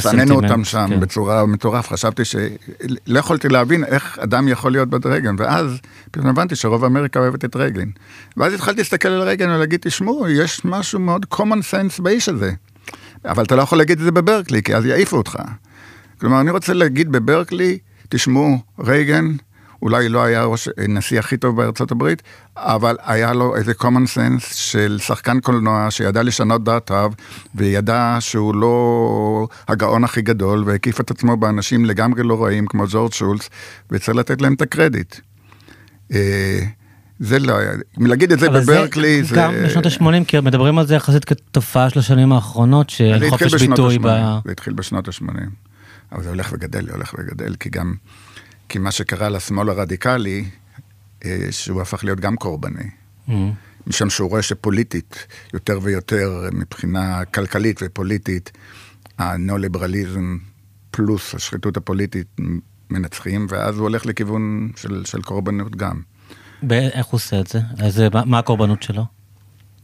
שנאנו 0.00 0.40
hmm, 0.40 0.44
אותם 0.44 0.64
שם 0.64 0.86
כן. 0.88 1.00
בצורה 1.00 1.46
מטורף, 1.46 1.88
חשבתי 1.88 2.24
שלא 2.24 3.18
יכולתי 3.18 3.48
להבין 3.48 3.84
איך 3.84 4.18
אדם 4.18 4.48
יכול 4.48 4.72
להיות 4.72 4.88
בדרגן, 4.88 5.34
ואז 5.38 5.78
פתאום 6.10 6.26
הבנתי 6.26 6.56
שרוב 6.56 6.84
אמריקה 6.84 7.20
אוהבת 7.20 7.44
את 7.44 7.56
רייגן. 7.56 7.88
ואז 8.36 8.52
התחלתי 8.52 8.78
להסתכל 8.78 9.08
על 9.08 9.22
רייגן 9.22 9.50
ולהגיד, 9.50 9.80
תשמעו, 9.82 10.28
יש 10.28 10.64
משהו 10.64 11.00
מאוד 11.00 11.26
common 11.34 11.62
sense 11.72 12.02
באיש 12.02 12.28
הזה. 12.28 12.52
אבל 13.24 13.44
אתה 13.44 13.56
לא 13.56 13.62
יכול 13.62 13.78
להגיד 13.78 13.98
את 13.98 14.04
זה 14.04 14.12
בברקלי, 14.12 14.62
כי 14.62 14.76
אז 14.76 14.84
יעיפו 14.84 15.16
אותך. 15.16 15.38
כלומר, 16.20 16.40
אני 16.40 16.50
רוצה 16.50 16.72
להגיד 16.72 17.12
בברקלי, 17.12 17.78
תשמעו, 18.08 18.58
רייגן 18.78 19.36
אולי 19.82 20.08
לא 20.08 20.24
היה 20.24 20.44
ראש, 20.44 20.68
נשיא 20.88 21.18
הכי 21.18 21.36
טוב 21.36 21.56
בארצות 21.56 21.90
הברית, 21.90 22.22
אבל 22.56 22.96
היה 23.04 23.32
לו 23.32 23.56
איזה 23.56 23.72
common 23.72 24.16
sense 24.16 24.54
של 24.54 24.98
שחקן 25.00 25.40
קולנוע 25.40 25.90
שידע 25.90 26.22
לשנות 26.22 26.64
דעתיו, 26.64 27.12
וידע 27.54 28.16
שהוא 28.20 28.54
לא 28.54 29.48
הגאון 29.68 30.04
הכי 30.04 30.22
גדול, 30.22 30.62
והקיף 30.66 31.00
את 31.00 31.10
עצמו 31.10 31.36
באנשים 31.36 31.84
לגמרי 31.84 32.22
לא 32.22 32.44
רעים, 32.44 32.66
כמו 32.66 32.84
ג'ורג' 32.88 33.12
שולץ, 33.12 33.48
וצריך 33.90 34.18
לתת 34.18 34.42
להם 34.42 34.54
את 34.54 34.62
הקרדיט. 34.62 35.16
אה, 36.12 36.60
זה 37.18 37.38
לא 37.38 37.58
היה, 37.58 37.72
להגיד 37.98 38.32
את 38.32 38.38
זה 38.38 38.50
בברקלי 38.50 39.22
זה... 39.22 39.36
גם 39.36 39.54
בשנות 39.64 39.86
ה-80, 39.86 40.24
כי 40.26 40.40
מדברים 40.40 40.78
על 40.78 40.86
זה 40.86 40.94
יחסית 40.94 41.24
כתופעה 41.24 41.90
של 41.90 41.98
השנים 41.98 42.32
האחרונות, 42.32 42.90
של 42.90 43.26
חופש 43.30 43.54
ביטוי 43.54 43.98
ב... 43.98 44.08
זה 44.44 44.52
התחיל 44.52 44.72
בשנות 44.72 45.08
ה-80, 45.08 45.32
אבל 46.12 46.22
זה 46.22 46.28
הולך 46.28 46.52
וגדל, 46.52 46.90
הולך 46.90 47.14
וגדל, 47.18 47.54
כי 47.60 47.70
גם... 47.70 47.94
כי 48.68 48.78
מה 48.78 48.90
שקרה 48.90 49.28
לשמאל 49.28 49.68
הרדיקלי, 49.68 50.44
אה, 51.24 51.46
שהוא 51.50 51.82
הפך 51.82 52.04
להיות 52.04 52.20
גם 52.20 52.36
קורבני. 52.36 52.84
Mm-hmm. 53.28 53.32
משום 53.86 54.10
שהוא 54.10 54.30
רואה 54.30 54.42
שפוליטית, 54.42 55.26
יותר 55.54 55.78
ויותר 55.82 56.48
מבחינה 56.52 57.24
כלכלית 57.24 57.80
ופוליטית, 57.82 58.52
הנאו-ליברליזם 59.18 60.38
פלוס 60.90 61.34
השחיתות 61.34 61.76
הפוליטית 61.76 62.26
מנצחים, 62.90 63.46
ואז 63.48 63.76
הוא 63.76 63.82
הולך 63.82 64.06
לכיוון 64.06 64.70
של, 64.76 65.02
של 65.04 65.22
קורבנות 65.22 65.76
גם. 65.76 66.00
איך 66.70 67.06
הוא 67.06 67.18
עושה 67.18 67.40
את 67.40 67.46
זה? 67.46 67.60
אז 67.78 68.02
מה 68.24 68.38
הקורבנות 68.38 68.82
שלו? 68.82 69.04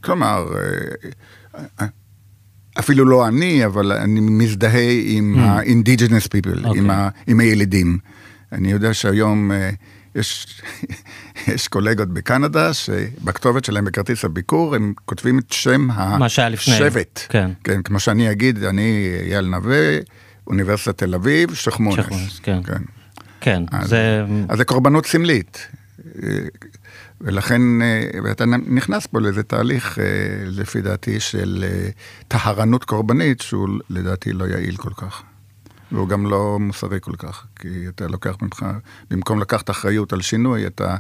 כלומר, 0.01 0.47
אה, 1.55 1.87
אפילו 2.79 3.05
לא 3.05 3.29
אני, 3.29 3.67
אבל 3.67 3.93
אני 3.93 4.21
מזדהה 4.21 4.91
עם 5.05 5.35
mm. 5.37 5.41
ה-indigenous 5.41 6.27
people, 6.27 6.65
okay. 6.65 6.77
עם, 6.77 6.91
אוקיי. 6.91 6.91
ה, 6.91 7.09
עם 7.27 7.41
הילידים. 7.41 7.99
אני 8.53 8.73
יודע 8.73 8.95
שהיום 8.95 9.53
אה, 9.53 9.71
יש, 10.15 10.61
יש 11.55 11.69
קולגות 11.69 12.09
בקנדה 12.09 12.75
שבכתובת 12.75 13.65
שלהם 13.65 13.85
בכרטיס 13.85 14.25
הביקור 14.25 14.75
הם 14.75 14.93
כותבים 15.05 15.39
את 15.39 15.53
שם 15.53 15.89
השבט. 15.91 17.21
כן. 17.29 17.51
כן, 17.65 17.83
כמו 17.83 18.01
שאני 18.01 18.31
אגיד, 18.31 18.65
אני 18.65 19.17
אייל 19.23 19.47
נווה, 19.47 19.99
אוניברסיטת 20.47 20.99
תל 20.99 21.15
אביב, 21.15 21.55
שכמונס. 21.55 22.05
שכמונס, 22.05 22.39
כן. 22.39 22.63
כן. 22.63 22.83
כן, 23.41 23.63
אז, 23.73 23.89
זה... 23.89 24.25
אז 24.49 24.59
זה 24.59 24.65
קורבנות 24.65 25.07
סמלית. 25.07 25.67
ולכן, 27.21 27.63
ואתה 28.25 28.45
נכנס 28.47 29.07
פה 29.07 29.21
לאיזה 29.21 29.43
תהליך, 29.43 29.99
לפי 30.47 30.81
דעתי, 30.81 31.21
של 31.21 31.65
טהרנות 32.29 32.85
קורבנית, 32.85 33.41
שהוא 33.41 33.69
לדעתי 33.91 34.33
לא 34.33 34.45
יעיל 34.45 34.77
כל 34.77 34.91
כך. 34.97 35.23
והוא 35.93 36.09
גם 36.09 36.27
לא 36.27 36.59
מוסרי 36.61 36.99
כל 37.01 37.17
כך, 37.19 37.47
כי 37.57 37.89
אתה 37.89 38.07
לוקח 38.07 38.37
ממך, 38.43 38.67
במקום 39.11 39.41
לקחת 39.41 39.71
אחריות 39.71 40.13
על 40.13 40.21
שינוי, 40.21 40.67
אתה 40.67 40.97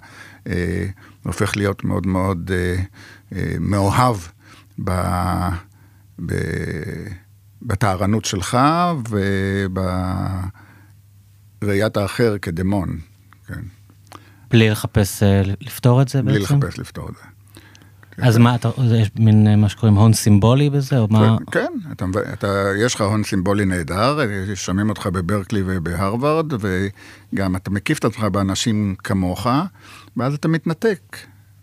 אה, 0.46 0.86
הופך 1.22 1.56
להיות 1.56 1.84
מאוד 1.84 2.06
מאוד 2.06 2.50
אה, 2.54 2.76
אה, 3.32 3.54
מאוהב 3.60 4.16
ב, 4.84 4.90
ב, 6.26 6.34
בטהרנות 7.62 8.24
שלך 8.24 8.58
ובראיית 11.60 11.96
האחר 11.96 12.38
כדמון, 12.38 12.98
כן. 13.46 13.60
בלי 14.50 14.70
לחפש 14.70 15.22
אה, 15.22 15.42
לפתור 15.60 16.02
את 16.02 16.08
זה 16.08 16.22
בלי 16.22 16.38
בעצם? 16.38 16.60
בלי 16.60 16.68
לחפש 16.68 16.78
לפתור 16.78 17.08
את 17.08 17.14
זה. 17.14 17.31
אז 18.18 18.38
מה, 18.38 18.54
אתה, 18.54 18.70
יש 18.94 19.10
מין 19.18 19.46
אה, 19.46 19.56
מה 19.56 19.68
שקוראים 19.68 19.94
הון 19.94 20.12
סימבולי 20.12 20.70
בזה, 20.70 20.98
או 20.98 21.06
מה? 21.10 21.36
כן, 21.50 21.72
אתה, 21.92 22.04
אתה, 22.32 22.70
יש 22.78 22.94
לך 22.94 23.00
הון 23.00 23.24
סימבולי 23.24 23.64
נהדר, 23.64 24.18
שומעים 24.54 24.88
אותך 24.88 25.06
בברקלי 25.06 25.62
ובהרווארד, 25.66 26.52
וגם 26.52 27.56
אתה 27.56 27.70
מקיף 27.70 27.98
את 27.98 28.04
עצמך 28.04 28.24
באנשים 28.24 28.94
כמוך, 29.04 29.46
ואז 30.16 30.34
אתה 30.34 30.48
מתנתק 30.48 31.16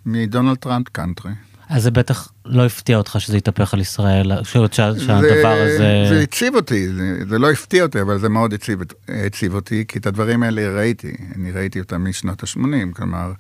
מדונלד 0.06 0.58
טראמפ 0.58 0.89
קאנטרי. 0.89 1.32
אז 1.70 1.84
זה 1.84 1.91
בטח 1.91 2.32
לא 2.45 2.66
הפתיע 2.66 2.97
אותך 2.97 3.16
שזה 3.20 3.38
יתהפך 3.38 3.74
על 3.74 3.80
ישראל, 3.80 4.32
שהדבר 4.43 5.56
הזה... 5.66 6.06
זה 6.10 6.20
העציב 6.22 6.56
אותי, 6.56 6.89
זה, 6.89 7.18
זה 7.30 7.39
לא 7.39 7.52
הפתיע 7.52 7.84
אותי, 7.84 8.02
אבל 8.02 8.20
זה 8.20 8.30
מאוד 8.30 8.54
העציב, 8.54 8.80
העציב 9.08 9.56
אותי, 9.56 9.86
כי 9.88 10.00
את 10.00 10.06
הדברים 10.06 10.43
האלה 10.43 10.78
ראיתי, 10.78 11.16
אני 11.36 11.52
ראיתי 11.52 11.80
אותם 11.80 12.10
משנות 12.10 12.43
ה-80, 12.43 12.93
כלומר... 12.93 13.32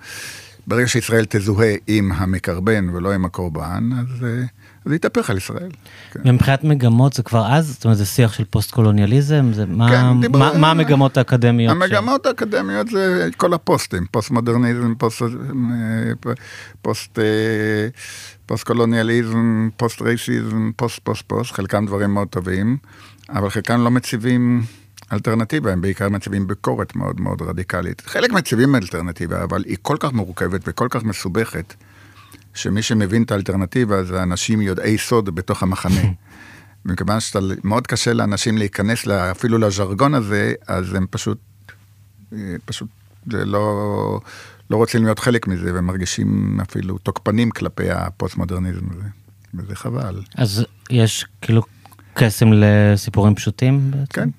ברגע 0.69 0.87
שישראל 0.87 1.25
תזוהה 1.29 1.73
עם 1.87 2.11
המקרבן 2.11 2.89
ולא 2.89 3.13
עם 3.13 3.25
הקורבן, 3.25 3.89
אז 3.99 4.23
אה, 4.23 4.43
זה 4.85 4.95
יתהפך 4.95 5.29
על 5.29 5.37
ישראל. 5.37 5.69
כן. 6.11 6.19
מגמות 6.63 7.13
זה 7.13 7.23
כבר 7.23 7.47
אז? 7.47 7.67
זאת 7.67 7.85
אומרת 7.85 7.97
זה 7.97 8.05
שיח 8.05 8.33
של 8.33 8.43
פוסט 8.49 8.71
קולוניאליזם? 8.71 9.53
זה 9.53 9.65
מה, 9.65 9.89
כן, 9.89 10.21
דיבר, 10.21 10.39
מה, 10.39 10.57
מה 10.57 10.71
המגמות 10.71 11.17
האקדמיות? 11.17 11.71
המגמות 11.71 12.23
ש... 12.23 12.27
האקדמיות 12.27 12.87
זה 12.87 13.29
כל 13.37 13.53
הפוסטים, 13.53 14.05
פוסט 14.11 14.31
מודרניזם, 14.31 14.95
פוסט, 14.95 15.21
פוסט, 16.81 17.19
פוסט 18.45 18.63
קולוניאליזם, 18.63 19.69
post 19.77 20.01
racism, 20.01 20.71
פוסט 20.75 20.99
פוסט 21.03 21.23
פוסט, 21.27 21.51
חלקם 21.51 21.85
דברים 21.85 22.13
מאוד 22.13 22.27
טובים, 22.27 22.77
אבל 23.29 23.49
חלקם 23.49 23.83
לא 23.83 23.91
מציבים 23.91 24.63
אלטרנטיבה, 25.13 25.71
הם 25.71 25.81
בעיקר 25.81 26.09
מציבים 26.09 26.47
ביקורת 26.47 26.95
מאוד 26.95 27.21
מאוד 27.21 27.41
רדיקלית. 27.41 28.01
חלק 28.05 28.31
מציבים 28.31 28.75
אלטרנטיבה, 28.75 29.43
אבל 29.43 29.63
היא 29.65 29.77
כל 29.81 29.97
כך 29.99 30.13
מורכבת 30.13 30.61
וכל 30.67 30.87
כך 30.89 31.03
מסובכת, 31.03 31.73
שמי 32.53 32.81
שמבין 32.81 33.23
את 33.23 33.31
האלטרנטיבה 33.31 34.03
זה 34.03 34.23
אנשים 34.23 34.61
יודעי 34.61 34.97
סוד 34.97 35.35
בתוך 35.35 35.63
המחנה. 35.63 36.01
מכיוון 36.85 37.19
שמאוד 37.19 37.87
קשה 37.87 38.13
לאנשים 38.13 38.57
להיכנס 38.57 39.05
לה, 39.05 39.31
אפילו 39.31 39.57
לז'רגון 39.57 40.13
הזה, 40.13 40.53
אז 40.67 40.93
הם 40.93 41.05
פשוט, 41.09 41.37
פשוט 42.65 42.87
לא, 43.27 44.19
לא 44.69 44.77
רוצים 44.77 45.03
להיות 45.03 45.19
חלק 45.19 45.47
מזה, 45.47 45.71
ומרגישים 45.73 46.59
אפילו 46.61 46.97
תוקפנים 46.97 47.51
כלפי 47.51 47.91
הפוסט-מודרניזם 47.91 48.85
הזה, 48.91 49.07
וזה 49.53 49.75
חבל. 49.75 50.21
אז 50.35 50.65
יש 50.89 51.25
כאילו 51.41 51.61
קסם 52.13 52.49
לסיפורים 52.53 53.35
פשוטים 53.35 53.91
בעצם? 53.91 54.05
כן. 54.13 54.29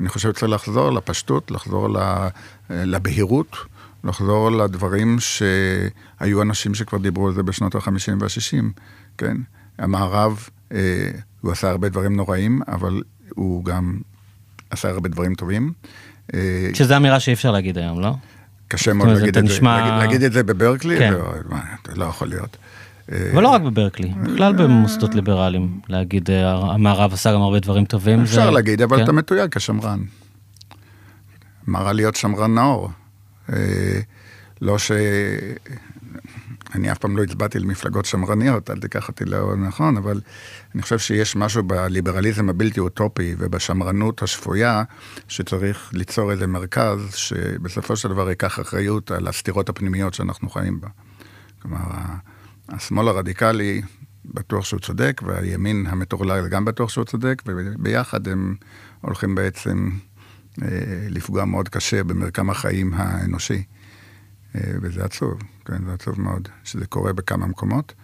אני 0.00 0.08
חושב 0.08 0.32
שצריך 0.32 0.52
לחזור 0.52 0.90
לפשטות, 0.90 1.50
לחזור 1.50 1.88
לבהירות, 2.70 3.56
לחזור 4.04 4.50
לדברים 4.50 5.16
שהיו 5.20 6.42
אנשים 6.42 6.74
שכבר 6.74 6.98
דיברו 6.98 7.26
על 7.26 7.34
זה 7.34 7.42
בשנות 7.42 7.74
ה-50 7.74 8.12
וה-60, 8.20 8.80
כן? 9.18 9.36
המערב, 9.78 10.48
אה, 10.72 11.10
הוא 11.40 11.52
עשה 11.52 11.70
הרבה 11.70 11.88
דברים 11.88 12.16
נוראים, 12.16 12.60
אבל 12.68 13.02
הוא 13.34 13.64
גם 13.64 13.98
עשה 14.70 14.88
הרבה 14.88 15.08
דברים 15.08 15.34
טובים. 15.34 15.72
אה, 16.34 16.70
שזו 16.74 16.96
אמירה 16.96 17.20
שאי 17.20 17.32
אפשר 17.32 17.50
להגיד 17.50 17.78
היום, 17.78 18.00
לא? 18.00 18.14
קשה 18.68 18.92
מאוד 18.92 19.08
להגיד 19.08 19.28
את 19.28 19.34
זה. 19.34 19.54
נשמע... 19.54 19.98
להגיד 19.98 20.22
את 20.22 20.32
זה 20.32 20.42
בברקלי, 20.42 20.98
כן. 20.98 21.12
זה 21.88 21.94
לא 21.94 22.04
יכול 22.04 22.28
להיות. 22.28 22.56
אבל 23.08 23.42
לא 23.42 23.48
רק 23.48 23.62
בברקלי, 23.62 24.08
בכלל 24.08 24.52
במוסדות 24.52 25.14
ליברליים, 25.14 25.80
להגיד 25.88 26.30
אה, 26.30 26.72
המערב 26.74 27.12
עשה 27.12 27.32
גם 27.32 27.40
הרבה 27.40 27.60
דברים 27.60 27.84
טובים. 27.84 28.22
אפשר 28.22 28.50
להגיד, 28.50 28.82
אבל 28.82 28.96
כן. 28.96 29.04
אתה 29.04 29.12
מתויג 29.12 29.54
כשמרן. 29.54 30.00
רע 31.74 31.92
להיות 31.92 32.16
שמרן 32.16 32.54
נאור? 32.54 32.90
אה, 33.52 34.00
לא 34.60 34.78
ש... 34.78 34.90
אני 36.74 36.92
אף 36.92 36.98
פעם 36.98 37.16
לא 37.16 37.22
הצבעתי 37.22 37.58
למפלגות 37.58 38.04
שמרניות, 38.04 38.70
אל 38.70 38.80
תיקח 38.80 39.08
אותי 39.08 39.24
לא 39.24 39.56
נכון, 39.56 39.96
אבל 39.96 40.20
אני 40.74 40.82
חושב 40.82 40.98
שיש 40.98 41.36
משהו 41.36 41.62
בליברליזם 41.62 42.48
הבלתי 42.48 42.80
אוטופי 42.80 43.34
ובשמרנות 43.38 44.22
השפויה, 44.22 44.82
שצריך 45.28 45.90
ליצור 45.92 46.32
איזה 46.32 46.46
מרכז 46.46 47.14
שבסופו 47.14 47.96
של 47.96 48.08
דבר 48.08 48.28
ייקח 48.28 48.60
אחריות 48.60 49.10
על 49.10 49.28
הסתירות 49.28 49.68
הפנימיות 49.68 50.14
שאנחנו 50.14 50.50
חיים 50.50 50.80
בה. 50.80 50.88
כלומר, 51.62 51.78
השמאל 52.68 53.08
הרדיקלי 53.08 53.82
בטוח 54.24 54.64
שהוא 54.64 54.80
צודק, 54.80 55.20
והימין 55.26 55.86
המטורלל 55.88 56.48
גם 56.48 56.64
בטוח 56.64 56.90
שהוא 56.90 57.04
צודק, 57.04 57.42
וביחד 57.46 58.28
הם 58.28 58.54
הולכים 59.00 59.34
בעצם 59.34 59.90
אה, 60.62 60.68
לפגוע 61.08 61.44
מאוד 61.44 61.68
קשה 61.68 62.04
במרקם 62.04 62.50
החיים 62.50 62.94
האנושי. 62.94 63.62
וזה 64.82 65.04
עצוב, 65.04 65.42
כן, 65.64 65.84
זה 65.86 65.92
עצוב 65.92 66.20
מאוד, 66.20 66.48
שזה 66.64 66.86
קורה 66.86 67.12
בכמה 67.12 67.46
מקומות, 67.46 67.94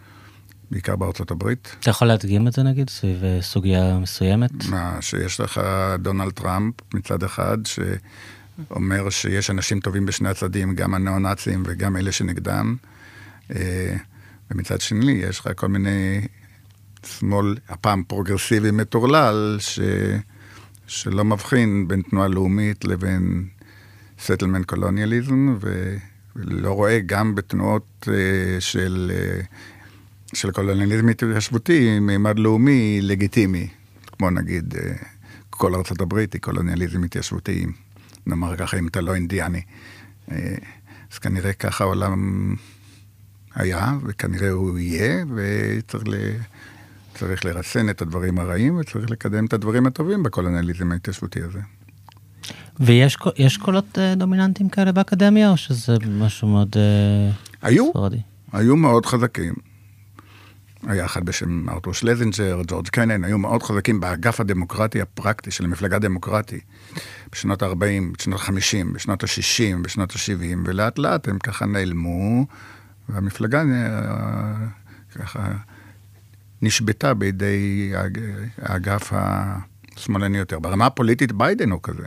בעיקר 0.71 0.97
בארצות 0.97 1.31
הברית. 1.31 1.77
אתה 1.81 1.91
יכול 1.91 2.09
להדגים 2.09 2.49
את 2.49 2.53
זה 2.53 2.63
נגיד, 2.63 2.91
סביב 2.91 3.23
סוגיה 3.41 3.99
מסוימת? 3.99 4.51
מה, 4.71 4.97
שיש 5.01 5.41
לך 5.41 5.61
דונלד 5.99 6.33
טראמפ 6.33 6.75
מצד 6.95 7.23
אחד, 7.23 7.59
שאומר 7.65 9.11
שיש 9.11 9.51
אנשים 9.51 9.81
טובים 9.81 10.07
בשני 10.07 10.29
הצדדים, 10.29 10.75
גם 10.75 10.95
הניאו-נאצים 10.95 11.63
וגם 11.67 11.97
אלה 11.97 12.13
שנגדם. 12.13 12.77
ומצד 14.51 14.81
שני, 14.81 15.13
יש 15.13 15.41
לך 15.41 15.49
כל 15.57 15.69
מיני 15.69 16.21
שמאל, 17.07 17.57
הפעם 17.69 18.03
פרוגרסיבי 18.05 18.71
מטורלל, 18.71 19.57
ש... 19.61 19.81
שלא 20.87 21.25
מבחין 21.25 21.89
בין 21.89 22.03
תנועה 22.03 22.29
לאומית 22.29 22.85
לבין 22.85 23.49
settlement 24.19 24.67
colonialism, 24.67 25.57
ולא 25.61 26.73
רואה 26.73 27.01
גם 27.07 27.35
בתנועות 27.35 28.09
אה, 28.09 28.11
של, 28.61 29.13
uh, 29.15 30.37
של 30.37 30.51
קולוניאליזם 30.51 31.09
התיישבותי 31.09 31.99
מימד 32.01 32.39
לאומי 32.39 32.99
לגיטימי, 33.03 33.69
כמו 34.07 34.31
נגיד 34.31 34.75
uh, 34.75 35.05
כל 35.51 35.75
ארצות 35.75 36.01
הברית 36.01 36.33
היא 36.33 36.41
קולוניאליזם 36.41 37.05
התיישבותי, 37.05 37.67
נאמר 38.27 38.57
ככה, 38.57 38.79
אם 38.79 38.89
אתה 38.89 39.01
לא 39.01 39.15
אינדיאני. 39.15 39.63
Uh, 40.29 40.33
אז 41.13 41.19
כנראה 41.19 41.53
ככה 41.53 41.85
העולם 41.85 42.55
היה, 43.55 43.93
וכנראה 44.05 44.51
הוא 44.51 44.79
יהיה, 44.79 45.25
וצריך 45.37 46.05
ל... 46.07 46.15
צריך 47.15 47.45
לרסן 47.45 47.91
את 47.91 48.03
הדברים 48.03 48.39
הרעים 48.39 48.77
וצריך 48.77 49.11
לקדם 49.11 49.47
את 49.47 49.53
הדברים 49.53 49.87
הטובים 49.87 50.23
בקולוניאליזם 50.23 50.93
ההתיישבותי 50.93 51.41
הזה. 51.43 51.59
ויש 52.81 53.57
קולות 53.57 53.99
uh, 53.99 54.19
דומיננטיים 54.19 54.69
כאלה 54.69 54.93
באקדמיה, 54.93 55.51
או 55.51 55.57
שזה 55.57 55.97
משהו 56.19 56.49
מאוד 56.49 56.73
uh, 56.73 56.77
היו, 57.63 57.91
ספרדי? 57.91 58.21
היו 58.53 58.77
מאוד 58.77 59.07
חזקים. 59.07 59.55
היה 60.87 61.05
אחד 61.05 61.25
בשם 61.25 61.69
ארתור 61.69 61.95
שלזינג'ר, 61.95 62.63
ג'ורג' 62.67 62.89
קנן, 62.89 63.25
היו 63.25 63.39
מאוד 63.39 63.63
חזקים 63.63 64.01
באגף 64.01 64.41
הדמוקרטי 64.41 65.01
הפרקטי 65.01 65.51
של 65.51 65.65
המפלגה 65.65 65.97
הדמוקרטית 65.97 66.65
בשנות 67.33 67.63
ה-40, 67.63 68.17
בשנות 68.19 68.41
ה-50, 68.41 68.95
בשנות 68.95 69.25
ה-60, 69.25 69.83
בשנות 69.83 70.13
ה-70, 70.13 70.59
ולאט 70.65 70.99
לאט 70.99 71.29
הם 71.29 71.39
ככה 71.39 71.67
נעלמו, 71.67 72.47
והמפלגה 73.09 73.63
אה, 73.63 74.55
ככה 75.15 75.53
נשבתה 76.63 77.15
בידי 77.15 77.93
האגף 78.63 79.13
השמאלני 79.97 80.39
יותר. 80.39 80.59
ברמה 80.59 80.87
הפוליטית 80.87 81.33
ביידן 81.33 81.71
הוא 81.71 81.81
כזה, 81.83 82.07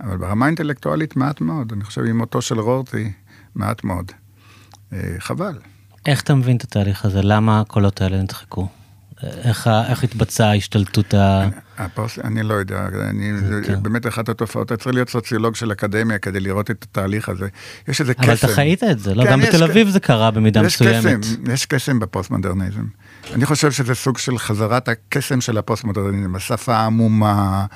אבל 0.00 0.16
ברמה 0.16 0.44
האינטלקטואלית 0.44 1.16
מעט 1.16 1.40
מאוד. 1.40 1.72
אני 1.72 1.84
חושב 1.84 2.04
עם 2.04 2.18
מותו 2.18 2.42
של 2.42 2.60
רורטי, 2.60 3.12
מעט 3.54 3.84
מאוד. 3.84 4.12
אה, 4.92 5.14
חבל. 5.18 5.58
איך 6.06 6.22
אתה 6.22 6.34
מבין 6.34 6.56
את 6.56 6.62
התהליך 6.62 7.04
הזה? 7.04 7.20
למה 7.22 7.60
הקולות 7.60 8.00
האלה 8.00 8.22
נדחקו? 8.22 8.68
איך, 9.44 9.70
איך 9.88 10.04
התבצעה 10.04 10.50
ההשתלטות 10.50 11.14
ה... 11.14 11.48
הפוס, 11.78 12.18
אני 12.24 12.42
לא 12.42 12.54
יודע, 12.54 12.88
אני, 13.10 13.38
זה 13.38 13.60
כן. 13.66 13.82
באמת 13.82 14.06
אחת 14.06 14.28
התופעות, 14.28 14.66
אתה 14.66 14.76
צריך 14.76 14.94
להיות 14.94 15.08
סוציולוג 15.08 15.56
של 15.56 15.72
אקדמיה 15.72 16.18
כדי 16.18 16.40
לראות 16.40 16.70
את 16.70 16.86
התהליך 16.90 17.28
הזה. 17.28 17.48
יש 17.88 18.00
איזה 18.00 18.14
קסם. 18.14 18.22
אבל 18.24 18.34
אתה 18.34 18.48
חיית 18.48 18.84
את 18.84 18.98
זה, 18.98 19.14
לא? 19.14 19.24
כן, 19.24 19.30
גם 19.30 19.40
בתל 19.40 19.64
אביב 19.64 19.88
זה 19.88 20.00
קרה 20.00 20.30
במידה 20.30 20.60
יש 20.60 20.82
מסוימת. 20.82 21.20
קסם, 21.20 21.52
יש 21.52 21.66
קסם 21.66 21.98
בפוסט-מודרניזם. 21.98 22.84
אני 23.34 23.46
חושב 23.46 23.72
שזה 23.72 23.94
סוג 23.94 24.18
של 24.18 24.38
חזרת 24.38 24.88
הקסם 24.88 25.40
של 25.40 25.58
הפוסט-מודרניזם, 25.58 26.34
השפה 26.34 26.76
העמומה, 26.76 27.66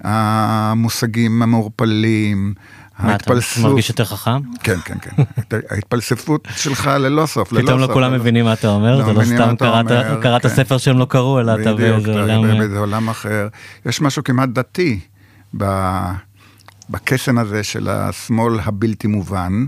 המושגים 0.00 1.42
המעורפלים. 1.42 2.54
מה, 3.02 3.14
אתה 3.14 3.34
מרגיש 3.62 3.88
יותר 3.88 4.04
חכם? 4.04 4.40
כן, 4.62 4.78
כן, 4.84 4.94
כן. 5.00 5.22
ההתפלספות 5.70 6.48
שלך 6.56 6.86
ללא 6.86 7.26
סוף, 7.26 7.52
ללא 7.52 7.60
סוף. 7.60 7.68
פתאום 7.68 7.80
לא 7.80 7.94
כולם 7.94 8.12
מבינים 8.12 8.44
מה 8.44 8.52
אתה 8.52 8.68
אומר, 8.68 8.98
לא 8.98 9.04
זה 9.04 9.12
לא 9.12 9.24
סתם 9.24 9.54
קראת 10.22 10.42
כן. 10.42 10.48
ספר 10.48 10.78
שהם 10.78 10.98
לא 10.98 11.04
קראו, 11.04 11.40
אלא 11.40 11.52
אתה 11.60 11.74
באיזה 11.74 12.20
עולם... 12.20 12.58
באיזה 12.58 12.78
עולם 12.78 13.08
אחר. 13.08 13.48
יש 13.86 14.00
משהו 14.00 14.24
כמעט 14.24 14.48
דתי 14.48 15.00
בקסם 16.90 17.38
הזה 17.38 17.64
של 17.64 17.88
השמאל 17.88 18.60
הבלתי 18.64 19.06
מובן, 19.06 19.64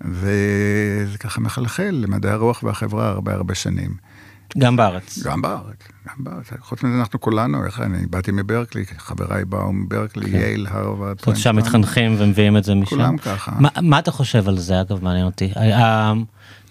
וזה 0.00 1.18
ככה 1.20 1.40
מחלחל 1.40 1.90
למדעי 1.90 2.32
הרוח 2.32 2.62
והחברה 2.62 3.08
הרבה 3.08 3.34
הרבה 3.34 3.54
שנים. 3.54 4.09
גם 4.58 4.76
בארץ. 4.76 5.18
גם 5.22 5.42
בארץ, 5.42 5.88
גם 6.08 6.14
בארץ. 6.18 6.50
חוץ 6.60 6.82
מזה 6.82 6.94
אנחנו 7.00 7.20
כולנו, 7.20 7.66
איך 7.66 7.80
אני 7.80 8.06
באתי 8.06 8.32
מברקלי, 8.32 8.84
חבריי 8.98 9.44
באו 9.44 9.72
מברקלי, 9.72 10.30
כן. 10.30 10.36
יייל, 10.36 10.66
הרווארד. 10.70 11.20
זאת 11.20 11.36
שם 11.36 11.56
מתחנכים 11.56 12.16
ומביאים 12.18 12.56
את 12.56 12.64
זה 12.64 12.74
משם. 12.74 12.90
כולם 12.90 13.16
ככה. 13.16 13.52
מה, 13.60 13.68
מה 13.82 13.98
אתה 13.98 14.10
חושב 14.10 14.48
על 14.48 14.58
זה, 14.58 14.80
אגב, 14.80 15.04
מעניין 15.04 15.26
אותי? 15.26 15.52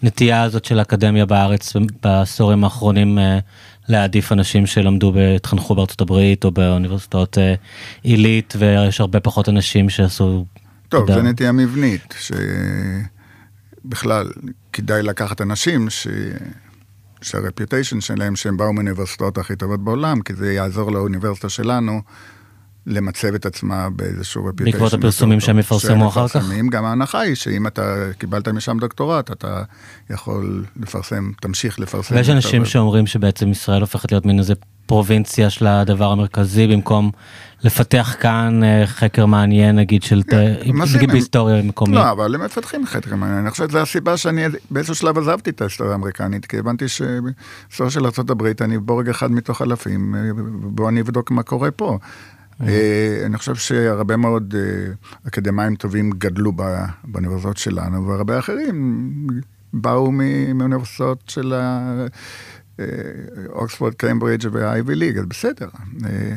הנטייה 0.03 0.43
הזאת 0.43 0.65
של 0.65 0.80
האקדמיה 0.80 1.25
בארץ 1.25 1.73
בעשורים 2.03 2.63
האחרונים 2.63 3.19
אה, 3.19 3.39
להעדיף 3.88 4.32
אנשים 4.32 4.65
שלמדו, 4.65 5.13
התחנכו 5.36 5.75
בארצות 5.75 6.01
הברית 6.01 6.45
או 6.45 6.51
באוניברסיטאות 6.51 7.38
אה, 7.38 7.55
עילית, 8.03 8.53
ויש 8.59 9.01
הרבה 9.01 9.19
פחות 9.19 9.49
אנשים 9.49 9.89
שעשו... 9.89 10.45
טוב, 10.89 11.11
זו 11.11 11.21
נטייה 11.21 11.51
מבנית, 11.51 12.15
שבכלל 13.86 14.27
כדאי 14.73 15.03
לקחת 15.03 15.41
אנשים 15.41 15.89
ש... 15.89 16.07
שהרפיוטיישן 17.22 18.01
שלהם 18.01 18.36
שהם 18.36 18.57
באו 18.57 18.74
מהאוניברסיטאות 18.74 19.38
הכי 19.38 19.55
טובות 19.55 19.84
בעולם, 19.84 20.22
כי 20.22 20.34
זה 20.34 20.53
יעזור 20.53 20.91
לאוניברסיטה 20.91 21.49
שלנו 21.49 22.01
למצב 22.88 23.34
את 23.34 23.45
עצמה 23.45 23.89
באיזשהו 23.89 24.45
רפיוטיישן. 24.45 24.71
בעקבות 24.71 24.93
הפרסומים 24.93 25.39
שהם 25.39 25.59
יפרסמו 25.59 26.07
אחר 26.07 26.27
כך? 26.27 26.49
גם 26.69 26.86
ההנחה 26.86 27.19
היא 27.19 27.36
שאם 27.36 27.67
אתה 27.67 28.05
קיבלת 28.17 28.47
משם 28.47 28.77
דוקטורט, 28.80 29.32
אתה 29.32 29.63
יכול 30.09 30.65
לפרסם, 30.80 31.32
תמשיך 31.41 31.80
לפרסם. 31.80 32.15
ויש 32.15 32.30
אנשים 32.30 32.65
שאומרים 32.65 33.07
שבעצם 33.07 33.51
ישראל 33.51 33.82
הופכת 33.82 34.11
להיות 34.11 34.25
מין 34.25 34.39
איזה 34.39 34.53
פרובינציה 34.89 35.49
של 35.49 35.67
הדבר 35.67 36.11
המרכזי 36.11 36.67
במקום 36.67 37.11
לפתח 37.63 38.15
כאן 38.19 38.63
אה, 38.63 38.88
חקר 38.88 39.25
מעניין 39.25 39.75
נגיד 39.75 40.03
של 40.03 40.21
כן, 40.30 40.53
נגיד 40.95 41.11
בהיסטוריה 41.11 41.61
מקומית. 41.61 41.95
לא 41.95 42.11
אבל 42.11 42.36
הם 42.36 42.41
מפתחים 42.41 42.86
חקר 42.86 43.15
מעניין 43.15 43.39
אני 43.39 43.51
חושב 43.51 43.69
שזו 43.69 43.80
הסיבה 43.80 44.17
שאני 44.17 44.45
באיזשהו 44.71 44.95
שלב 44.95 45.17
עזבתי 45.17 45.49
את 45.49 45.61
ההיסטוריה 45.61 45.93
האמריקנית 45.93 46.45
כי 46.45 46.57
הבנתי 46.57 46.88
שבהיסטוריה 46.88 47.91
של 47.91 48.05
ארה"ב 48.05 48.61
אני 48.61 48.77
בורג 48.77 49.09
אחד 49.09 49.32
מתוך 49.32 49.61
אלפים 49.61 50.15
אה, 50.15 50.21
בוא 50.61 50.89
אני 50.89 51.01
אבדוק 51.01 51.32
מה 51.32 51.43
קורה 51.43 51.71
פה. 51.71 51.97
אה, 52.62 53.22
אני 53.26 53.38
חושב 53.38 53.55
שהרבה 53.55 54.18
מאוד 54.18 54.55
אקדמאים 55.28 55.76
טובים 55.76 56.10
גדלו 56.10 56.51
באוניברסיטאות 57.03 57.57
שלנו 57.57 58.07
והרבה 58.07 58.39
אחרים 58.39 59.28
באו 59.74 60.12
מאוניברסיטאות 60.55 61.24
של 61.30 61.53
אוקספורד, 63.49 63.93
קיימברידג' 63.93 64.49
והאייבי 64.51 64.95
ליג, 64.95 65.18
אז 65.18 65.26
בסדר. 65.26 65.70
אה, 66.05 66.36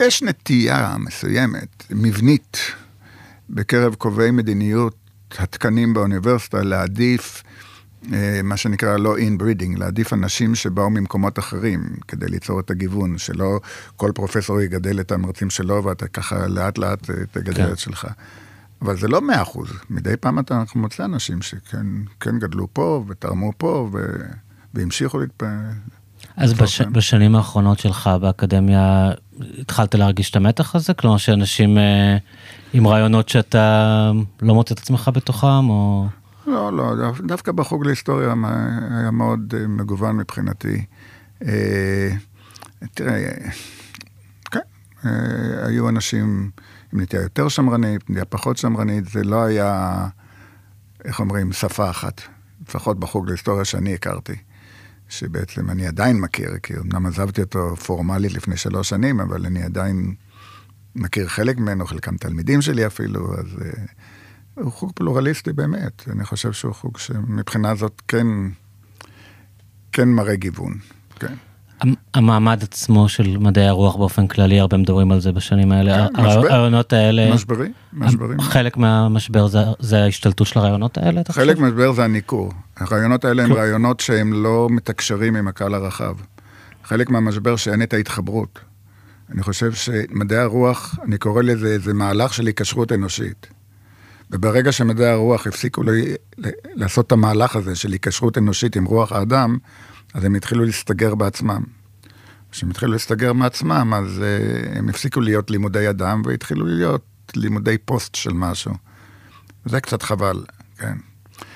יש 0.00 0.22
נטייה 0.22 0.96
מסוימת, 0.98 1.84
מבנית, 1.90 2.56
בקרב 3.50 3.94
קובעי 3.94 4.30
מדיניות 4.30 4.96
התקנים 5.38 5.94
באוניברסיטה 5.94 6.62
להעדיף 6.62 7.42
אה, 7.44 7.47
מה 8.42 8.56
שנקרא 8.56 8.96
לא 8.96 9.16
inbreeding, 9.16 9.78
להעדיף 9.78 10.12
אנשים 10.12 10.54
שבאו 10.54 10.90
ממקומות 10.90 11.38
אחרים 11.38 11.80
כדי 12.08 12.26
ליצור 12.26 12.60
את 12.60 12.70
הגיוון, 12.70 13.18
שלא 13.18 13.60
כל 13.96 14.12
פרופסור 14.14 14.60
יגדל 14.60 15.00
את 15.00 15.12
המרצים 15.12 15.50
שלו 15.50 15.84
ואתה 15.84 16.08
ככה 16.08 16.46
לאט 16.46 16.78
לאט 16.78 17.10
אה, 17.10 17.14
תגדל 17.32 17.66
כן. 17.66 17.72
את 17.72 17.78
שלך. 17.78 18.06
אבל 18.82 18.96
זה 18.96 19.08
לא 19.08 19.20
מאה 19.20 19.42
אחוז, 19.42 19.68
מדי 19.90 20.16
פעם 20.20 20.38
אתה 20.38 20.62
מוצא 20.74 21.04
אנשים 21.04 21.42
שכן 21.42 21.86
כן 22.20 22.38
גדלו 22.38 22.68
פה 22.72 23.04
ותרמו 23.08 23.52
פה 23.56 23.90
ו... 23.92 23.98
והמשיכו 24.74 25.18
להתפעל. 25.18 25.50
אז 26.36 26.52
בש, 26.52 26.80
בשנים 26.80 27.36
האחרונות 27.36 27.78
שלך 27.78 28.10
באקדמיה 28.20 29.10
התחלת 29.58 29.94
להרגיש 29.94 30.30
את 30.30 30.36
המתח 30.36 30.74
הזה? 30.74 30.94
כלומר 30.94 31.16
שאנשים 31.16 31.78
אה, 31.78 32.16
עם 32.72 32.86
רעיונות 32.86 33.28
שאתה 33.28 34.10
לא 34.42 34.54
מוצא 34.54 34.74
את 34.74 34.78
עצמך 34.78 35.10
בתוכם 35.14 35.68
או... 35.68 36.06
לא, 36.48 36.72
לא, 36.72 37.12
דווקא 37.26 37.52
בחוג 37.52 37.86
להיסטוריה 37.86 38.34
היה 38.90 39.10
מאוד 39.10 39.54
אה, 39.58 39.66
מגוון 39.66 40.16
מבחינתי. 40.16 40.84
אה, 41.42 42.10
תראה, 42.94 43.30
כן, 44.50 44.60
אה, 45.04 45.66
היו 45.66 45.88
אנשים 45.88 46.50
עם 46.92 47.00
נטייה 47.00 47.22
יותר 47.22 47.48
שמרנית, 47.48 48.10
נטייה 48.10 48.24
פחות 48.24 48.56
שמרנית, 48.56 49.08
זה 49.08 49.24
לא 49.24 49.44
היה, 49.44 50.06
איך 51.04 51.20
אומרים, 51.20 51.52
שפה 51.52 51.90
אחת, 51.90 52.20
לפחות 52.68 53.00
בחוג 53.00 53.28
להיסטוריה 53.28 53.64
שאני 53.64 53.94
הכרתי. 53.94 54.36
שבעצם 55.08 55.70
אני 55.70 55.86
עדיין 55.86 56.20
מכיר, 56.20 56.58
כי 56.62 56.74
אמנם 56.76 57.06
עזבתי 57.06 57.40
אותו 57.40 57.76
פורמלית 57.76 58.32
לפני 58.32 58.56
שלוש 58.56 58.88
שנים, 58.88 59.20
אבל 59.20 59.46
אני 59.46 59.62
עדיין 59.62 60.14
מכיר 60.94 61.28
חלק 61.28 61.58
ממנו, 61.58 61.86
חלקם 61.86 62.16
תלמידים 62.16 62.62
שלי 62.62 62.86
אפילו, 62.86 63.34
אז 63.34 63.46
הוא 64.60 64.72
חוג 64.72 64.92
פלורליסטי 64.94 65.52
באמת. 65.52 66.04
אני 66.12 66.24
חושב 66.24 66.52
שהוא 66.52 66.74
חוג 66.74 66.98
שמבחינה 66.98 67.74
זאת 67.74 68.02
כן, 68.08 68.26
כן 69.92 70.08
מראה 70.08 70.36
גיוון, 70.36 70.74
כן. 71.18 71.34
המעמד 72.14 72.62
עצמו 72.62 73.08
של 73.08 73.36
מדעי 73.38 73.68
הרוח 73.68 73.96
באופן 73.96 74.26
כללי, 74.26 74.60
הרבה 74.60 74.76
מדברים 74.76 75.12
על 75.12 75.20
זה 75.20 75.32
בשנים 75.32 75.72
האלה. 75.72 76.08
כן, 76.16 76.22
משבר. 76.22 76.52
הרעיונות 76.52 76.92
האלה, 76.92 77.34
משברים, 77.34 77.72
משברים. 77.92 78.40
חלק 78.40 78.76
מהמשבר 78.76 79.46
זה, 79.46 79.58
זה 79.78 80.02
ההשתלטות 80.02 80.46
של 80.46 80.58
הרעיונות 80.58 80.98
האלה, 80.98 81.20
אתה 81.20 81.32
חלק 81.32 81.54
חושב? 81.56 81.60
מהמשבר 81.60 81.92
זה 81.92 82.04
הניכור. 82.04 82.52
הרעיונות 82.76 83.24
האלה 83.24 83.42
הם 83.42 83.48
כן. 83.48 83.54
רעיונות 83.54 84.00
שהם 84.00 84.32
לא 84.32 84.68
מתקשרים 84.70 85.36
עם 85.36 85.48
הקהל 85.48 85.74
הרחב. 85.74 86.14
חלק 86.84 87.10
מהמשבר 87.10 87.56
שאין 87.56 87.82
את 87.82 87.94
ההתחברות. 87.94 88.58
אני 89.32 89.42
חושב 89.42 89.72
שמדעי 89.72 90.38
הרוח, 90.38 90.98
אני 91.04 91.18
קורא 91.18 91.42
לזה 91.42 91.66
איזה 91.66 91.94
מהלך 91.94 92.34
של 92.34 92.46
היקשרות 92.46 92.92
אנושית. 92.92 93.46
וברגע 94.30 94.72
שמדעי 94.72 95.08
הרוח 95.08 95.46
הפסיקו 95.46 95.82
ל- 95.82 96.14
לעשות 96.74 97.06
את 97.06 97.12
המהלך 97.12 97.56
הזה 97.56 97.76
של 97.76 97.92
היקשרות 97.92 98.38
אנושית 98.38 98.76
עם 98.76 98.84
רוח 98.84 99.12
האדם, 99.12 99.58
אז 100.14 100.24
הם 100.24 100.34
התחילו 100.34 100.64
להסתגר 100.64 101.14
בעצמם. 101.14 101.62
כשהם 102.50 102.70
התחילו 102.70 102.92
להסתגר 102.92 103.32
מעצמם, 103.32 103.94
אז 103.94 104.18
uh, 104.18 104.78
הם 104.78 104.88
הפסיקו 104.88 105.20
להיות 105.20 105.50
לימודי 105.50 105.90
אדם 105.90 106.22
והתחילו 106.24 106.66
להיות 106.66 107.04
לימודי 107.36 107.78
פוסט 107.78 108.14
של 108.14 108.32
משהו. 108.32 108.72
זה 109.64 109.80
קצת 109.80 110.02
חבל, 110.02 110.44
כן. 110.78 110.96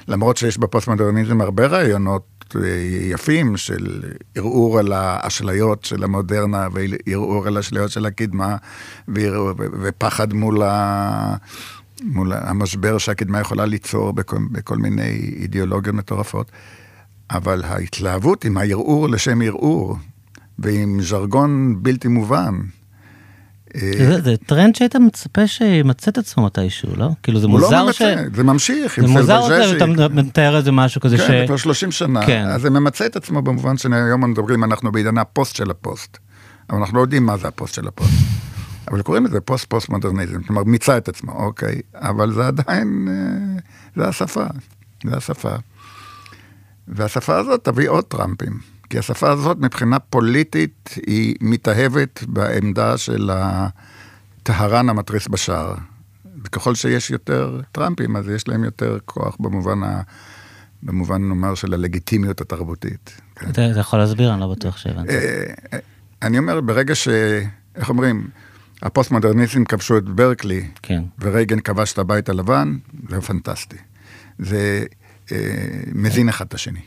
למרות 0.09 0.37
שיש 0.37 0.59
בפוסט-מודרניזם 0.59 1.41
הרבה 1.41 1.67
רעיונות 1.67 2.55
אה, 2.57 2.69
יפים 3.11 3.57
של 3.57 4.03
ערעור 4.35 4.79
על 4.79 4.93
האשליות 4.93 5.85
של 5.85 6.05
המודרנה 6.05 6.69
וערעור 6.73 7.47
על 7.47 7.57
האשליות 7.57 7.91
של 7.91 8.07
הקדמה 8.07 8.57
ופחד 9.83 10.33
מול, 10.33 10.63
ה... 10.63 11.37
מול 12.05 12.33
המשבר 12.33 12.99
שהקדמה 12.99 13.41
יכולה 13.41 13.67
ליצור 13.67 14.13
בכל, 14.13 14.39
בכל 14.53 14.77
מיני 14.77 15.35
אידיאולוגיות 15.41 15.95
מטורפות. 15.95 16.51
אבל 17.31 17.65
ההתלהבות 17.65 18.45
עם 18.45 18.57
הערעור 18.57 19.09
לשם 19.09 19.43
ערעור 19.43 19.97
ועם 20.59 21.03
ז'רגון 21.03 21.77
בלתי 21.83 22.09
מובן. 22.09 22.55
אה, 23.75 23.93
זה, 23.99 24.21
זה 24.21 24.37
טרנד 24.47 24.75
שהיית 24.75 24.97
מצפה 24.97 25.47
שימצא 25.47 26.11
את 26.11 26.19
עצמו 26.19 26.45
מתישהו, 26.45 26.97
לא? 26.97 27.09
כאילו 27.23 27.41
זה 27.41 27.47
לא 27.47 27.53
מוזר 27.53 27.93
ש... 27.93 28.03
ממצה, 28.03 28.25
זה 28.35 28.43
ממשיך. 28.43 29.01
זה 29.01 29.07
מוזר. 29.07 29.67
שאתה 29.73 29.87
מתאר 29.87 30.57
איזה 30.57 30.73
משהו 30.73 31.01
כזה 31.01 31.19
ש... 31.19 31.21
כן, 31.21 31.47
כבר 31.47 31.57
30 31.57 31.91
שנה. 31.91 32.27
כן. 32.27 32.45
אז 32.47 32.63
זה 32.63 32.71
ממצה 32.71 33.07
את 33.07 33.17
עצמו 33.17 33.43
במובן 33.43 33.77
שהיום 33.77 34.31
מדברים, 34.31 34.65
אנחנו 34.65 34.93
בעידן 34.93 35.19
הפוסט 35.19 35.57
של 35.57 35.71
הפוסט. 35.71 36.19
אבל 36.71 36.79
אנחנו 36.79 36.97
לא 36.97 37.03
יודעים 37.03 37.27
מה 37.27 37.37
זה 37.37 37.49
הפוסט 37.49 37.75
של 37.75 37.89
הפוסט. 37.89 38.13
אבל 38.89 39.03
קוראים 39.03 39.25
לזה 39.25 39.41
פוסט-פוסט 39.41 39.89
מודרניזם, 39.89 40.43
כלומר 40.43 40.65
מיצה 40.65 40.97
את 40.97 41.09
עצמו, 41.09 41.33
אוקיי, 41.33 41.81
אבל 41.95 42.33
זה 42.33 42.47
עדיין, 42.47 43.09
אה, 43.11 43.61
זה 43.97 44.09
השפה, 44.09 44.47
זה 45.05 45.17
השפה. 45.17 45.55
והשפה 46.89 47.39
הזאת 47.39 47.65
תביא 47.65 47.89
עוד 47.89 48.05
טראמפים, 48.05 48.59
כי 48.91 48.99
השפה 48.99 49.31
הזאת 49.31 49.59
מבחינה 49.61 49.99
פוליטית 49.99 50.95
היא 51.07 51.35
מתאהבת 51.41 52.25
בעמדה 52.29 52.99
של 52.99 53.31
הטהרן 53.33 54.89
המתריס 54.89 55.29
בשער. 55.29 55.75
וככל 56.45 56.75
שיש 56.75 57.11
יותר 57.11 57.61
טראמפים, 57.73 58.17
אז 58.17 58.29
יש 58.29 58.49
להם 58.49 58.65
יותר 58.65 58.99
כוח 59.05 59.37
במובן, 59.41 59.83
ה... 59.83 60.01
במובן 60.83 61.29
נאמר, 61.29 61.55
של 61.55 61.75
הלגיטימיות 61.75 62.41
התרבותית. 62.41 63.21
אתה 63.35 63.51
אתה 63.51 63.81
יכול 63.81 63.99
להסביר? 63.99 64.33
אני 64.33 64.41
לא 64.41 64.49
בטוח 64.55 64.77
שהבנתי. 64.77 65.13
אה, 65.13 65.45
אה, 65.73 65.79
אני 66.23 66.39
אומר, 66.39 66.61
ברגע 66.61 66.95
ש... 66.95 67.09
איך 67.77 67.89
אומרים? 67.89 68.29
הפוסט-מודרניסטים 68.83 69.65
כבשו 69.65 69.99
את 69.99 70.05
ברקלי, 70.05 70.65
כן. 70.83 71.03
ורייגן 71.21 71.61
כבש 71.61 71.93
את 71.93 71.99
הבית 71.99 72.29
הלבן, 72.29 72.77
זה 73.09 73.21
פנטסטי. 73.21 73.77
זה 74.39 74.85
אה, 75.33 75.37
מזין 75.95 76.29
אחד 76.29 76.47
את 76.47 76.55
השני. 76.55 76.81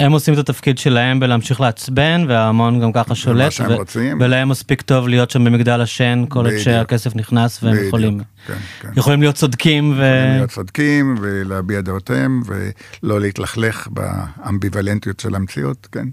הם 0.00 0.12
עושים 0.12 0.34
את 0.34 0.38
התפקיד 0.38 0.78
שלהם 0.78 1.20
בלהמשיך 1.20 1.60
לעצבן, 1.60 2.24
וההמון 2.28 2.80
גם 2.80 2.92
ככה 2.92 3.14
שולט, 3.14 3.60
רוצים. 3.60 4.18
ולהם 4.20 4.48
מספיק 4.48 4.82
טוב 4.82 5.08
להיות 5.08 5.30
שם 5.30 5.44
במגדל 5.44 5.80
השן 5.80 6.24
כל 6.28 6.46
עוד. 6.46 6.58
שהכסף 6.58 7.16
נכנס, 7.16 7.62
והם 7.62 7.72
בדיוק, 7.72 7.88
יכולים, 7.88 8.20
כן, 8.46 8.54
כן. 8.80 8.88
יכולים 8.96 9.20
להיות 9.20 9.34
צודקים, 9.34 9.90
ו... 9.90 9.94
יכולים 9.94 10.36
להיות 10.36 10.50
צודקים 10.50 11.14
ולהביע 11.20 11.80
דעותיהם, 11.80 12.42
ולא 12.46 13.20
להתלכלך 13.20 13.88
באמביוולנטיות 13.90 15.20
של 15.20 15.34
המציאות, 15.34 15.88
כן. 15.92 16.08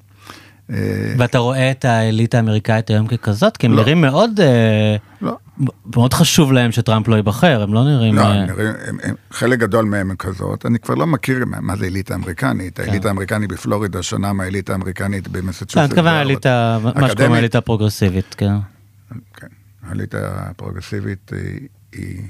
אה, 0.72 1.14
ואתה 1.18 1.38
רואה 1.38 1.72
את 1.72 1.86
האליטה 1.86 2.38
האמריקאית 2.38 2.90
היום 2.90 3.08
ככזאת, 3.08 3.58
כי 3.58 3.66
הם 3.66 3.74
לא. 3.74 3.82
נראים 3.82 4.02
מאוד, 4.02 4.40
אה, 4.40 4.96
לא, 5.22 5.38
מאוד 5.96 6.14
חשוב 6.14 6.52
להם 6.52 6.72
שטראמפ 6.72 7.08
לא 7.08 7.16
ייבחר, 7.16 7.62
הם 7.62 7.74
לא 7.74 7.84
נראים... 7.84 8.16
לא, 8.16 8.22
אה, 8.22 8.32
הם 8.32 8.50
נראים, 8.50 8.74
הם, 8.88 8.98
הם, 9.04 9.16
חלק 9.32 9.60
גדול 9.60 9.86
מהם 9.86 10.12
הם 10.12 10.16
כזאת, 10.16 10.66
אני 10.66 10.80
כבר 10.80 10.96
לא 10.96 11.08
מכיר 11.08 11.46
מה, 11.46 11.76
זה 11.76 11.86
אליטה 11.86 12.16
אמריקנית, 12.16 12.80
האליטה 12.80 13.08
האמריקנית 13.08 13.50
בפלורידה 13.50 14.04
שונה 14.04 14.34
מהאליטה 14.34 14.74
האמריקנית 14.74 15.28
לא, 15.28 15.34
במסצ'וסטס. 15.34 15.78
אני 15.78 15.86
מתכוון. 15.86 16.08
האליטה, 16.08 16.78
מה 16.84 16.90
שקוראים 16.92 17.12
אקדמית. 17.12 17.32
האליטה 17.32 17.58
הפרוגרסיבית, 17.58 18.36
כן. 18.38 18.56
כן, 19.34 19.48
האליטה 19.84 20.18
הפרוגרסיבית 20.36 21.32
היא, 21.34 21.68
היא... 21.94 22.22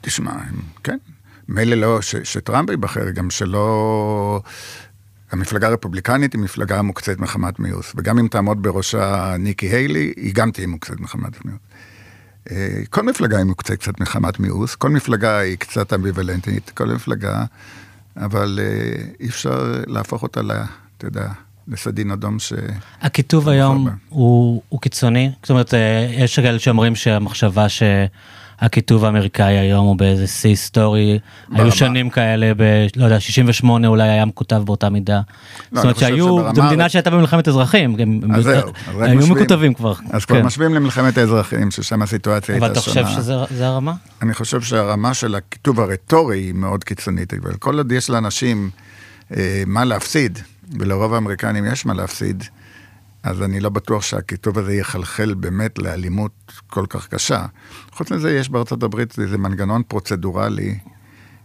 תשמע, 0.00 0.32
הם, 0.32 0.60
כן, 0.84 0.98
מילא 1.48 1.76
לא, 1.76 2.02
ש, 2.02 2.16
שטראמפ 2.16 2.70
ייבחר, 2.70 3.10
גם 3.10 3.30
שלא... 3.30 4.40
המפלגה 5.32 5.68
הרפובליקנית 5.68 6.32
היא 6.32 6.40
מפלגה 6.40 6.82
מוקצת 6.82 7.18
מחמת 7.18 7.60
מיאוס, 7.60 7.92
וגם 7.96 8.18
אם 8.18 8.28
תעמוד 8.28 8.62
בראשה 8.62 9.36
ניקי 9.38 9.66
היילי, 9.66 10.12
היא 10.16 10.34
גם 10.34 10.50
תהיה 10.50 10.66
מוקצת 10.66 11.00
מחמת 11.00 11.44
מיאוס. 11.44 11.60
אה, 12.50 12.80
כל 12.90 13.02
מפלגה 13.02 13.36
היא 13.36 13.44
מוקצת 13.44 13.74
קצת 13.74 14.00
מחמת 14.00 14.40
מיאוס, 14.40 14.74
כל 14.74 14.90
מפלגה 14.90 15.38
היא 15.38 15.56
קצת 15.56 15.92
אמביוולנטית, 15.92 16.70
כל 16.70 16.86
מפלגה, 16.86 17.44
אבל 18.16 18.58
אה, 18.62 19.02
אי 19.20 19.28
אפשר 19.28 19.82
להפוך 19.86 20.22
אותה, 20.22 20.42
ל, 20.42 20.52
אתה 20.98 21.06
יודע, 21.06 21.28
לסדין 21.68 22.10
אדום 22.10 22.38
ש... 22.38 22.52
הכיתוב 23.00 23.48
היום. 23.48 23.88
הוא, 24.08 24.62
הוא 24.68 24.80
קיצוני, 24.80 25.30
זאת 25.42 25.50
אומרת, 25.50 25.74
אה, 25.74 26.10
יש 26.10 26.38
כאלה 26.38 26.58
שאומרים 26.58 26.94
שהמחשבה 26.94 27.66
שהכיתוב 28.60 29.04
האמריקאי 29.04 29.58
היום 29.58 29.86
הוא 29.86 29.96
באיזה 29.96 30.26
שיא 30.26 30.50
היסטורי, 30.50 31.18
היו 31.52 31.72
שנים 31.72 32.10
כאלה, 32.10 32.52
ב, 32.56 32.62
לא 32.96 33.04
יודע, 33.04 33.20
68 33.20 33.88
אולי 33.88 34.08
היה 34.08 34.24
מקוטב 34.24 34.62
באותה 34.64 34.88
מידה. 34.90 35.20
זאת 35.20 35.72
אני 35.72 35.82
אומרת 35.82 35.96
שהיו, 35.98 36.54
זו 36.54 36.62
מדינה 36.62 36.88
שהייתה 36.88 37.10
במלחמת 37.10 37.48
אזרחים, 37.48 37.96
הם, 37.98 38.20
אז 38.34 38.46
הם- 38.46 38.60
זהו, 38.60 38.72
היו 39.00 39.26
מקוטבים 39.26 39.74
כבר. 39.74 39.94
אז 40.10 40.24
כבר 40.24 40.36
כן. 40.40 40.46
משווים 40.46 40.74
למלחמת 40.74 41.18
האזרחים, 41.18 41.70
ששם 41.70 42.02
הסיטואציה 42.02 42.56
אבל 42.56 42.64
הייתה 42.64 42.80
אתה 42.80 42.90
שונה. 42.90 43.06
חושב 43.06 43.20
שזה 43.20 43.34
זה 43.50 43.66
הרמה? 43.66 43.92
אני 44.22 44.34
חושב 44.34 44.60
שהרמה 44.60 45.14
של 45.14 45.34
הכיתוב 45.34 45.80
הרטורי 45.80 46.38
היא 46.38 46.54
מאוד 46.54 46.84
קיצונית, 46.84 47.34
אבל 47.34 47.52
כל 47.54 47.78
עוד 47.78 47.92
יש 47.92 48.10
לאנשים 48.10 48.70
אה, 49.36 49.62
מה 49.66 49.84
להפסיד, 49.84 50.38
ולרוב 50.78 51.14
האמריקנים 51.14 51.64
יש 51.72 51.86
מה 51.86 51.94
להפסיד, 51.94 52.44
אז 53.22 53.42
אני 53.42 53.60
לא 53.60 53.68
בטוח 53.68 54.02
שהכיתוב 54.02 54.58
הזה 54.58 54.74
יחלחל 54.74 55.34
באמת 55.34 55.78
לאלימות 55.78 56.52
כל 56.66 56.86
כך 56.88 57.08
קשה. 57.08 57.46
חוץ 57.92 58.12
מזה, 58.12 58.32
יש 58.32 58.48
בארצות 58.48 58.82
הברית 58.82 59.18
איזה 59.18 59.38
מנגנון 59.38 59.82
פרוצדורלי, 59.88 60.78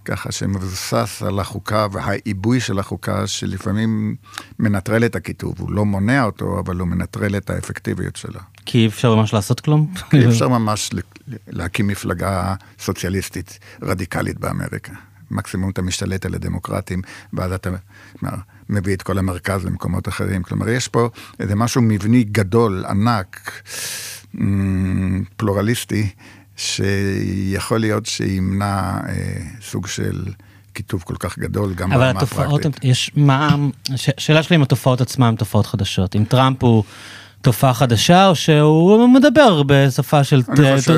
ככה 0.05 0.31
שמבוסס 0.31 1.21
על 1.27 1.39
החוקה 1.39 1.87
והעיבוי 1.91 2.59
של 2.59 2.79
החוקה, 2.79 3.27
שלפעמים 3.27 4.15
מנטרל 4.59 5.05
את 5.05 5.15
הכיתוב. 5.15 5.55
הוא 5.59 5.71
לא 5.71 5.85
מונע 5.85 6.23
אותו, 6.23 6.59
אבל 6.59 6.79
הוא 6.79 6.87
מנטרל 6.87 7.37
את 7.37 7.49
האפקטיביות 7.49 8.15
שלו. 8.15 8.39
כי 8.65 8.77
אי 8.77 8.87
אפשר 8.87 9.15
ממש 9.15 9.33
לעשות 9.33 9.59
כלום? 9.59 9.93
כי 10.09 10.17
אי 10.17 10.27
אפשר 10.27 10.47
ממש 10.47 10.89
להקים 11.47 11.87
מפלגה 11.87 12.55
סוציאליסטית 12.79 13.59
רדיקלית 13.81 14.39
באמריקה. 14.39 14.93
מקסימום 15.31 15.69
אתה 15.69 15.81
משתלט 15.81 16.25
על 16.25 16.35
הדמוקרטים, 16.35 17.01
ואז 17.33 17.51
אתה 17.51 17.69
מביא 18.69 18.93
את 18.95 19.01
כל 19.01 19.17
המרכז 19.17 19.65
למקומות 19.65 20.07
אחרים. 20.07 20.43
כלומר, 20.43 20.69
יש 20.69 20.87
פה 20.87 21.09
איזה 21.39 21.55
משהו 21.55 21.81
מבני 21.81 22.23
גדול, 22.23 22.85
ענק, 22.89 23.61
אמ, 24.41 25.23
פלורליסטי, 25.37 26.09
שיכול 26.57 27.79
להיות 27.79 28.05
שימנע 28.05 28.65
אה, 29.07 29.13
סוג 29.61 29.87
של 29.87 30.23
כיתוב 30.73 31.03
כל 31.05 31.15
כך 31.19 31.39
גדול, 31.39 31.73
גם 31.73 31.91
אבל 31.91 32.05
ברמה 32.07 32.19
התופעות, 32.19 32.59
הפרקטית. 32.65 32.85
יש 32.85 33.11
מה, 33.15 33.55
הש- 33.93 34.09
השאלה 34.17 34.43
שלי 34.43 34.55
אם 34.55 34.61
התופעות 34.61 35.01
עצמן 35.01 35.27
הן 35.27 35.35
תופעות 35.35 35.65
חדשות. 35.65 36.15
אם 36.15 36.23
טראמפ 36.23 36.63
הוא 36.63 36.83
תופעה 37.41 37.73
חדשה, 37.73 38.27
או 38.27 38.35
שהוא 38.35 39.09
מדבר 39.09 39.63
בשפה 39.67 40.23
של 40.23 40.41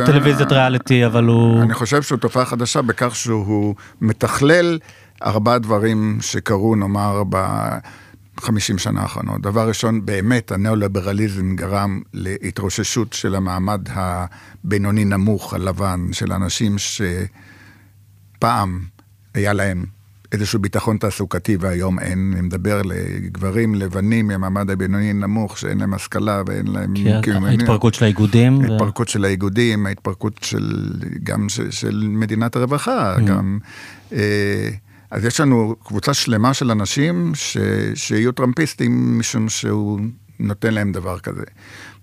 טלוויזיית 0.06 0.52
ריאליטי, 0.52 1.06
אבל 1.06 1.24
הוא... 1.24 1.62
אני 1.62 1.74
חושב 1.74 2.02
שהוא 2.02 2.18
תופעה 2.18 2.46
חדשה 2.46 2.82
בכך 2.82 3.16
שהוא 3.16 3.76
מתכלל 4.02 4.80
ארבעה 5.26 5.60
דברים 5.60 6.18
שקרו, 6.22 6.76
נאמר, 6.76 7.24
ב-50 7.30 8.78
שנה 8.78 9.02
האחרונות. 9.02 9.42
דבר 9.42 9.68
ראשון, 9.68 10.06
באמת, 10.06 10.52
הניאו-ליברליזם 10.52 11.56
גרם 11.56 12.02
להתרוששות 12.14 13.14
של 13.14 13.36
המעמד 13.36 13.82
הבינוני-נמוך, 13.90 15.54
הלבן, 15.54 16.08
של 16.12 16.34
אנשים 16.34 16.76
שפעם 18.38 18.80
היה 19.34 19.54
להם 19.54 19.86
איזשהו 20.32 20.60
ביטחון 20.60 20.98
תעסוקתי 20.98 21.58
והיום 21.60 22.00
אין. 22.00 22.32
אני 22.34 22.42
מדבר 22.42 22.82
לגברים 22.82 23.76
לבנים 23.76 24.28
מהמעמד 24.28 24.70
הבינוני-נמוך, 24.70 25.58
שאין 25.58 25.78
להם 25.78 25.94
השכלה 25.94 26.42
ואין 26.46 26.68
להם... 26.68 26.94
כי 26.96 27.04
קיום- 27.24 27.44
ההתפרקות 27.44 27.94
של 27.94 28.06
האיגודים. 28.06 28.58
ו- 28.58 28.62
ההתפרקות 28.72 29.08
של 29.08 29.26
האיגודים, 29.26 29.86
ההתפרקות 29.86 30.40
של, 30.42 30.94
גם 31.24 31.50
של, 31.50 31.72
של 31.72 32.08
מדינת 32.12 32.56
הרווחה, 32.56 33.16
mm. 33.18 33.22
גם... 33.22 33.60
אה, 34.14 34.70
אז 35.12 35.26
יש 35.26 35.40
לנו 35.40 35.76
קבוצה 35.84 36.14
שלמה 36.14 36.54
של 36.54 36.72
אנשים 36.72 37.32
ש, 37.36 37.58
שיהיו 37.96 38.32
טראמפיסטים 38.32 39.20
משום 39.20 39.50
שהוא 39.50 40.00
נותן 40.40 40.74
להם 40.74 40.92
דבר 40.92 41.20
כזה. 41.20 41.44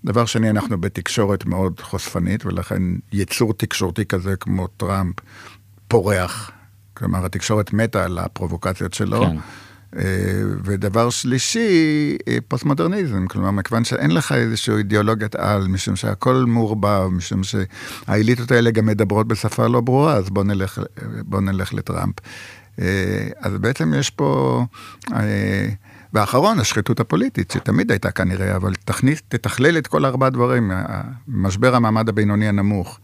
דבר 0.05 0.25
שני, 0.25 0.49
אנחנו 0.49 0.81
בתקשורת 0.81 1.45
מאוד 1.45 1.79
חושפנית, 1.79 2.45
ולכן 2.45 2.81
יצור 3.13 3.53
תקשורתי 3.53 4.05
כזה 4.05 4.35
כמו 4.35 4.67
טראמפ 4.67 5.15
פורח. 5.87 6.51
כלומר, 6.93 7.25
התקשורת 7.25 7.73
מתה 7.73 8.03
על 8.03 8.17
הפרובוקציות 8.17 8.93
שלו. 8.93 9.21
כן. 9.21 9.37
אה, 9.97 10.01
ודבר 10.63 11.09
שלישי, 11.09 12.17
אה, 12.27 12.37
פוסט-מודרניזם, 12.47 13.27
כלומר, 13.27 13.51
מכיוון 13.51 13.83
שאין 13.83 14.11
לך 14.11 14.31
איזושהי 14.31 14.75
אידיאולוגיית 14.75 15.35
על, 15.35 15.67
משום 15.67 15.95
שהכל 15.95 16.35
מעורבב, 16.47 17.07
משום 17.07 17.41
שהאליטות 17.43 18.51
האלה 18.51 18.71
גם 18.71 18.85
מדברות 18.85 19.27
בשפה 19.27 19.67
לא 19.67 19.81
ברורה, 19.81 20.13
אז 20.13 20.29
בוא 20.29 20.43
נלך, 20.43 20.81
בוא 21.25 21.41
נלך 21.41 21.73
לטראמפ. 21.73 22.13
אה, 22.81 23.27
אז 23.39 23.53
בעצם 23.57 23.93
יש 23.93 24.09
פה, 24.09 24.61
ואחרון, 26.13 26.59
השחיתות 26.59 26.99
הפוליטית, 26.99 27.51
שתמיד 27.51 27.91
הייתה 27.91 28.11
כנראה, 28.11 28.55
אבל 28.55 28.73
תכניס, 28.85 29.21
תתכלל 29.27 29.77
את 29.77 29.87
כל 29.87 30.05
ארבעה 30.05 30.29
דברים, 30.29 30.71
משבר 31.27 31.75
המעמד 31.75 32.09
הבינוני 32.09 32.47
הנמוך, 32.47 32.99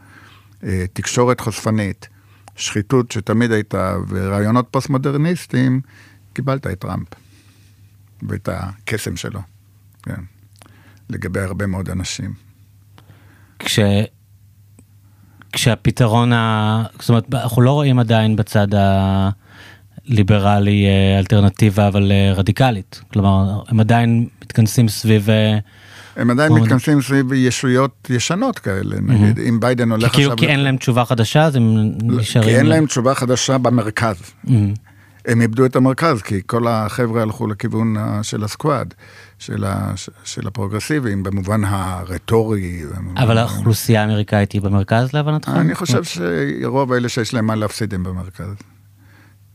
תקשורת 0.93 1.39
חושפנית, 1.39 2.07
שחיתות 2.55 3.11
שתמיד 3.11 3.51
הייתה, 3.51 3.97
ורעיונות 4.07 4.67
פוסט-מודרניסטיים, 4.72 5.82
קיבלת 6.34 6.67
את 6.67 6.80
טראמפ 6.80 7.07
ואת 8.30 8.49
הקסם 8.51 9.15
שלו, 9.15 9.39
כן, 10.03 10.22
לגבי 11.09 11.39
הרבה 11.39 11.67
מאוד 11.67 11.89
אנשים. 11.89 12.34
כש... 13.59 13.80
כשהפתרון, 15.51 16.34
ה... 16.34 16.84
זאת 16.99 17.09
אומרת, 17.09 17.34
אנחנו 17.34 17.61
לא 17.61 17.72
רואים 17.72 17.99
עדיין 17.99 18.36
בצד 18.36 18.67
הליברלי 18.72 19.41
אה, 20.20 21.20
אלטרנטיבה, 21.20 21.88
אבל 21.88 22.12
אה, 22.12 22.34
רדיקלית. 22.34 23.01
כלומר, 23.14 23.62
הם 23.68 23.80
עדיין 23.80 24.28
מתכנסים 24.41 24.88
סביב... 24.88 25.30
אה, 25.30 25.57
הם 26.16 26.30
עדיין 26.30 26.53
מתכנסים 26.53 27.01
סביב 27.01 27.34
ישויות 27.34 28.09
ישנות 28.09 28.59
כאלה, 28.59 28.95
נגיד, 29.01 29.39
אם 29.39 29.59
ביידן 29.59 29.91
הולך 29.91 30.03
עכשיו... 30.03 30.38
כי 30.38 30.47
אין 30.47 30.59
להם 30.59 30.78
תשובה 30.78 31.05
חדשה, 31.05 31.43
אז 31.43 31.55
הם 31.55 31.91
נשארים... 32.03 32.49
כי 32.49 32.57
אין 32.57 32.66
להם 32.66 32.86
תשובה 32.86 33.16
חדשה 33.16 33.57
במרכז. 33.57 34.16
הם 35.26 35.41
איבדו 35.41 35.66
את 35.66 35.76
המרכז, 35.76 36.22
כי 36.22 36.39
כל 36.45 36.68
החבר'ה 36.68 37.22
הלכו 37.22 37.47
לכיוון 37.47 37.95
של 38.22 38.43
ה 38.43 38.51
Squad, 38.51 38.93
של, 39.39 39.64
ה, 39.66 39.93
של 40.24 40.47
הפרוגרסיביים, 40.47 41.24
במובן 41.24 41.62
הרטורי. 41.66 42.82
אבל 43.18 43.38
האוכלוסייה 43.38 44.01
האמריקאית 44.01 44.51
היא 44.51 44.62
במרכז 44.62 45.14
להבנתך? 45.14 45.51
אני 45.55 45.76
חושב 45.76 46.03
שרוב 46.03 46.93
האלה 46.93 47.09
שיש 47.09 47.34
להם 47.34 47.45
מה 47.45 47.55
להפסיד 47.55 47.93
הם 47.93 48.03
במרכז. 48.03 48.55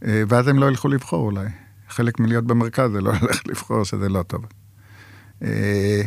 אה, 0.04 0.22
ואז 0.28 0.48
הם 0.48 0.58
לא 0.58 0.66
ילכו 0.66 0.88
לבחור 0.88 1.26
אולי. 1.26 1.48
חלק 1.88 2.20
מלהיות 2.20 2.44
במרכז 2.44 2.90
זה 2.92 3.00
לא 3.00 3.12
הולך 3.20 3.42
לבחור, 3.48 3.84
שזה 3.84 4.08
לא 4.08 4.22
טוב. 4.22 4.46
אה, 5.42 6.02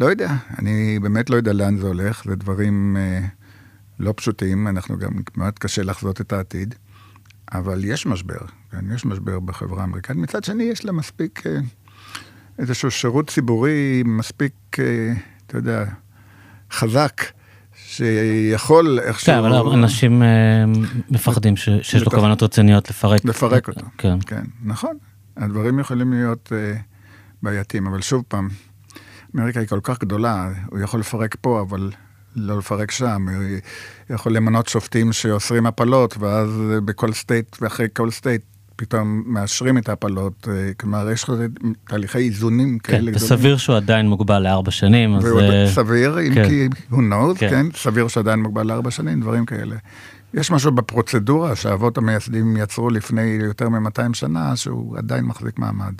לא 0.00 0.06
יודע, 0.06 0.36
אני 0.58 0.98
באמת 1.02 1.30
לא 1.30 1.36
יודע 1.36 1.52
לאן 1.52 1.76
זה 1.76 1.86
הולך, 1.86 2.24
זה 2.24 2.36
דברים 2.36 2.96
אה, 2.96 3.20
לא 3.98 4.14
פשוטים, 4.16 4.68
אנחנו 4.68 4.98
גם, 4.98 5.10
מאוד 5.36 5.58
קשה 5.58 5.82
לחזות 5.82 6.20
את 6.20 6.32
העתיד. 6.32 6.74
אבל 7.52 7.84
יש 7.84 8.06
משבר, 8.06 8.38
כן, 8.70 8.94
יש 8.94 9.04
משבר 9.04 9.40
בחברה 9.40 9.80
האמריקאית. 9.80 10.18
מצד 10.18 10.44
שני, 10.44 10.64
יש 10.64 10.84
לה 10.84 10.92
מספיק, 10.92 11.42
איזשהו 12.58 12.90
שירות 12.90 13.30
ציבורי 13.30 14.02
מספיק, 14.06 14.54
אתה 15.46 15.58
יודע, 15.58 15.84
חזק, 16.70 17.22
שיכול 17.92 18.98
איכשהו... 19.00 19.26
כן, 19.26 19.38
אבל 19.38 19.52
אנשים 19.52 20.22
אה, 20.22 20.64
מפחדים 21.10 21.56
שיש 21.56 22.02
לו 22.02 22.10
כוונות 22.10 22.42
רציניות 22.42 22.90
לפרק. 22.90 23.24
לפרק 23.24 23.68
אותו, 23.68 23.86
כן. 23.98 24.18
כן, 24.26 24.42
נכון. 24.64 24.96
הדברים 25.36 25.78
יכולים 25.78 26.12
להיות 26.12 26.52
בעייתיים, 27.42 27.86
אבל 27.86 28.02
שוב 28.02 28.24
פעם, 28.28 28.48
אמריקה 29.36 29.60
היא 29.60 29.68
כל 29.68 29.80
כך 29.82 30.00
גדולה, 30.00 30.48
הוא 30.70 30.80
יכול 30.80 31.00
לפרק 31.00 31.36
פה, 31.40 31.60
אבל 31.60 31.90
לא 32.36 32.58
לפרק 32.58 32.90
שם, 32.90 33.26
יכול 34.10 34.32
למנות 34.32 34.68
שופטים 34.68 35.12
שאוסרים 35.12 35.66
הפלות, 35.66 36.16
ואז 36.18 36.50
בכל 36.84 37.12
state 37.12 37.56
ואחרי 37.60 37.86
כל 37.94 38.10
state 38.10 38.42
פתאום 38.76 39.22
מאשרים 39.26 39.78
את 39.78 39.88
ההפלות, 39.88 40.48
אה, 40.50 40.74
כלומר 40.74 41.10
יש 41.10 41.24
לך 41.24 41.32
תהליכי 41.84 42.18
איזונים 42.18 42.78
כן, 42.78 42.92
כאלה 42.92 43.10
גדולים. 43.10 43.16
וסביר 43.16 43.56
שהוא 43.56 43.76
עדיין 43.76 44.08
מוגבל 44.08 44.42
לארבע 44.42 44.70
שנים, 44.70 45.14
אז... 45.16 45.26
אה, 45.26 45.66
סביר, 45.74 46.20
אם 46.20 46.34
כן. 46.34 46.48
כי 46.48 46.68
הוא 46.90 47.02
knows, 47.02 47.38
כן. 47.38 47.50
כן, 47.50 47.66
סביר 47.74 48.08
שעדיין 48.08 48.42
מוגבל 48.42 48.66
לארבע 48.66 48.90
שנים, 48.90 49.20
דברים 49.20 49.46
כאלה. 49.46 49.76
יש 50.34 50.50
משהו 50.50 50.72
בפרוצדורה 50.72 51.56
שהאבות 51.56 51.98
המייסדים 51.98 52.56
יצרו 52.56 52.90
לפני 52.90 53.38
יותר 53.40 53.68
מ-200 53.68 54.14
שנה, 54.14 54.56
שהוא 54.56 54.98
עדיין 54.98 55.24
מחזיק 55.24 55.58
מעמד. 55.58 55.94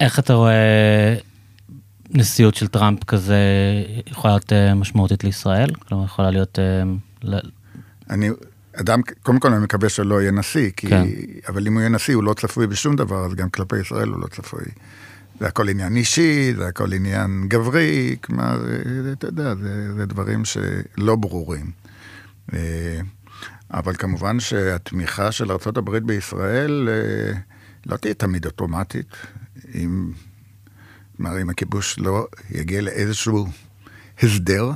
איך 0.00 0.18
אתה 0.18 0.34
רואה 0.34 1.14
נשיאות 2.10 2.54
של 2.54 2.66
טראמפ 2.66 3.04
כזה 3.04 3.38
יכולה 4.06 4.32
להיות 4.32 4.52
אה, 4.52 4.74
משמעותית 4.74 5.24
לישראל? 5.24 5.70
כלומר, 5.74 6.04
יכולה 6.04 6.30
להיות... 6.30 6.58
אני, 8.10 8.28
אדם, 8.72 9.00
קודם 9.22 9.40
כל 9.40 9.52
אני 9.52 9.64
מקווה 9.64 9.88
שלא 9.88 10.20
יהיה 10.20 10.30
נשיא, 10.30 10.70
כי, 10.76 10.88
כן. 10.88 11.04
אבל 11.48 11.66
אם 11.66 11.72
הוא 11.72 11.80
יהיה 11.80 11.88
נשיא 11.88 12.14
הוא 12.14 12.24
לא 12.24 12.34
צפוי 12.34 12.66
בשום 12.66 12.96
דבר, 12.96 13.26
אז 13.26 13.34
גם 13.34 13.50
כלפי 13.50 13.78
ישראל 13.78 14.08
הוא 14.08 14.20
לא 14.20 14.26
צפוי. 14.26 14.64
זה 15.40 15.46
הכל 15.46 15.68
עניין 15.68 15.96
אישי, 15.96 16.54
זה 16.56 16.66
הכל 16.68 16.92
עניין 16.92 17.44
גברי, 17.48 18.16
כלומר, 18.24 18.64
אה, 18.68 19.12
אתה 19.12 19.26
יודע, 19.26 19.54
זה, 19.54 19.94
זה 19.94 20.06
דברים 20.06 20.44
שלא 20.44 21.16
ברורים. 21.16 21.70
אבל 23.72 23.94
כמובן 23.98 24.40
שהתמיכה 24.40 25.32
של 25.32 25.52
ארה"ב 25.52 25.96
בישראל 25.98 26.88
לא 27.86 27.96
תהיה 27.96 28.14
תמיד 28.14 28.46
אוטומטית. 28.46 29.06
אם 29.74 30.10
כלומר, 31.16 31.42
אם 31.42 31.50
הכיבוש 31.50 31.98
לא 31.98 32.26
יגיע 32.50 32.80
לאיזשהו 32.80 33.46
הסדר, 34.22 34.70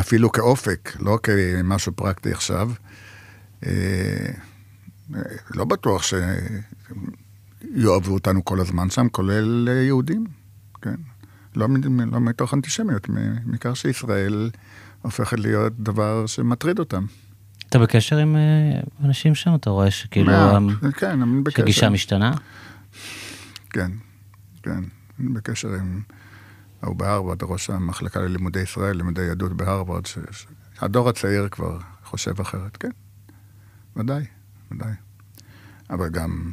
אפילו 0.00 0.32
כאופק, 0.32 0.96
לא 1.00 1.18
כמשהו 1.22 1.92
פרקטי 1.92 2.32
עכשיו, 2.32 2.70
אה, 3.66 4.30
לא 5.54 5.64
בטוח 5.64 6.02
שיאהבו 6.02 8.14
אותנו 8.14 8.44
כל 8.44 8.60
הזמן 8.60 8.90
שם, 8.90 9.08
כולל 9.08 9.68
יהודים, 9.86 10.26
כן. 10.82 10.94
לא, 11.56 11.68
לא 12.12 12.20
מתוך 12.20 12.54
אנטישמיות, 12.54 13.08
מכך 13.46 13.76
שישראל 13.76 14.50
הופכת 15.02 15.38
להיות 15.38 15.72
דבר 15.80 16.26
שמטריד 16.26 16.78
אותם. 16.78 17.06
אתה 17.68 17.78
בקשר 17.78 18.18
עם 18.18 18.36
אה, 18.36 18.80
אנשים 19.04 19.34
שם? 19.34 19.54
אתה 19.54 19.70
רואה 19.70 19.90
שכאילו... 19.90 20.32
מה, 20.32 20.58
כן, 20.92 21.22
אני 21.22 21.42
בקשר. 21.42 21.56
שהגישה 21.56 21.88
משתנה? 21.88 22.32
כן, 23.70 23.90
כן. 24.62 24.84
בקשר 25.18 25.68
עם 25.68 26.00
ההוא 26.84 26.96
בהרווארד, 26.96 27.42
ראש 27.42 27.70
המחלקה 27.70 28.20
ללימודי 28.20 28.60
ישראל, 28.60 28.96
לימודי 28.96 29.22
יהדות 29.22 29.52
בהרווארד, 29.52 30.02
שהדור 30.06 31.08
הצעיר 31.08 31.48
כבר 31.48 31.78
חושב 32.04 32.40
אחרת, 32.40 32.76
כן, 32.76 32.90
ודאי, 33.96 34.24
ודאי. 34.70 34.92
אבל 35.90 36.08
גם 36.08 36.50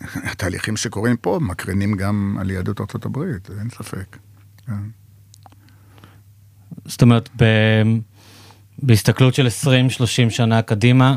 התהליכים 0.00 0.76
שקורים 0.76 1.16
פה 1.16 1.38
מקרינים 1.42 1.96
גם 1.96 2.36
על 2.40 2.50
יהדות 2.50 2.80
ארצות 2.80 3.04
הברית, 3.04 3.50
אין 3.60 3.70
ספק. 3.70 4.16
כן. 4.66 4.72
זאת 6.84 7.02
אומרת, 7.02 7.28
ב... 7.36 7.44
בהסתכלות 8.82 9.34
של 9.34 9.46
20-30 10.26 10.30
שנה 10.30 10.62
קדימה, 10.62 11.16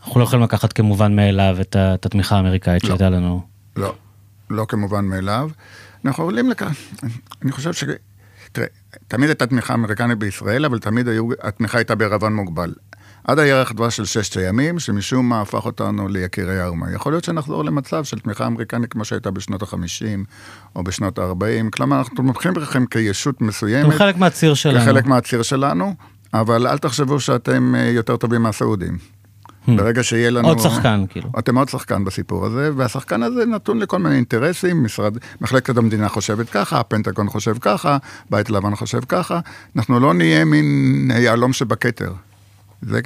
אנחנו 0.00 0.20
לא 0.20 0.24
יכולים 0.24 0.44
לקחת 0.44 0.72
כמובן 0.72 1.16
מאליו 1.16 1.56
את 1.60 2.06
התמיכה 2.06 2.36
האמריקאית 2.36 2.84
לא, 2.84 2.88
שהייתה 2.88 3.10
לנו. 3.10 3.42
לא, 3.76 3.94
לא 4.50 4.66
כמובן 4.68 5.04
מאליו. 5.04 5.50
אנחנו 6.04 6.24
עולים 6.24 6.50
לכאן. 6.50 6.72
אני 7.42 7.52
חושב 7.52 7.72
ש... 7.72 7.84
תראה, 8.52 8.66
תמיד 9.08 9.28
הייתה 9.28 9.46
תמיכה 9.46 9.74
אמריקנית 9.74 10.18
בישראל, 10.18 10.64
אבל 10.64 10.78
תמיד 10.78 11.08
היו, 11.08 11.28
התמיכה 11.42 11.78
הייתה 11.78 11.94
בערבון 11.94 12.34
מוגבל. 12.34 12.74
עד 13.24 13.38
הירח 13.38 13.72
דבש 13.72 13.96
של 13.96 14.04
ששת 14.04 14.36
הימים, 14.36 14.78
שמשום 14.78 15.28
מה 15.28 15.40
הפך 15.40 15.66
אותנו 15.66 16.08
ליקירי 16.08 16.60
האומה. 16.60 16.92
יכול 16.92 17.12
להיות 17.12 17.24
שנחזור 17.24 17.64
למצב 17.64 18.04
של 18.04 18.18
תמיכה 18.18 18.46
אמריקנית 18.46 18.92
כמו 18.92 19.04
שהייתה 19.04 19.30
בשנות 19.30 19.62
ה-50 19.62 20.24
או 20.76 20.84
בשנות 20.84 21.18
ה-40. 21.18 21.70
כלומר, 21.72 21.98
אנחנו 21.98 22.16
תומכים 22.16 22.54
בכם 22.54 22.86
כישות 22.86 23.40
מסוימת. 23.40 23.88
אתם 23.88 23.98
חלק 23.98 24.16
מהציר 24.16 24.54
שלנו. 24.54 24.80
כחלק 24.80 25.06
מהציר 25.06 25.42
שלנו, 25.42 25.94
אבל 26.34 26.66
אל 26.66 26.78
תחשבו 26.78 27.20
שאתם 27.20 27.74
אה, 27.74 27.80
יותר 27.80 28.16
טובים 28.16 28.42
מהסעודים. 28.42 28.98
Hmm. 29.66 29.70
ברגע 29.76 30.02
שיהיה 30.02 30.30
לנו... 30.30 30.48
עוד 30.48 30.58
שחקן, 30.58 31.04
כאילו. 31.08 31.30
אתם 31.38 31.58
עוד 31.58 31.68
שחקן 31.68 32.04
בסיפור 32.04 32.46
הזה, 32.46 32.70
והשחקן 32.76 33.22
הזה 33.22 33.46
נתון 33.46 33.78
לכל 33.78 33.98
מיני 33.98 34.16
אינטרסים, 34.16 34.84
משרד, 34.84 35.18
מחלקת 35.40 35.76
המדינה 35.76 36.08
חושבת 36.08 36.50
ככה, 36.50 36.80
הפנטגון 36.80 37.28
חושב 37.28 37.54
ככה, 37.60 37.96
בית 38.30 38.50
לבן 38.50 38.76
חושב 38.76 39.00
ככה, 39.08 39.40
אנחנו 39.76 40.00
לא 40.00 40.14
נהיה 40.14 40.44
מין 40.44 41.10
יהלום 41.14 41.52
שבכתר. 41.52 42.12
זה, 42.82 43.00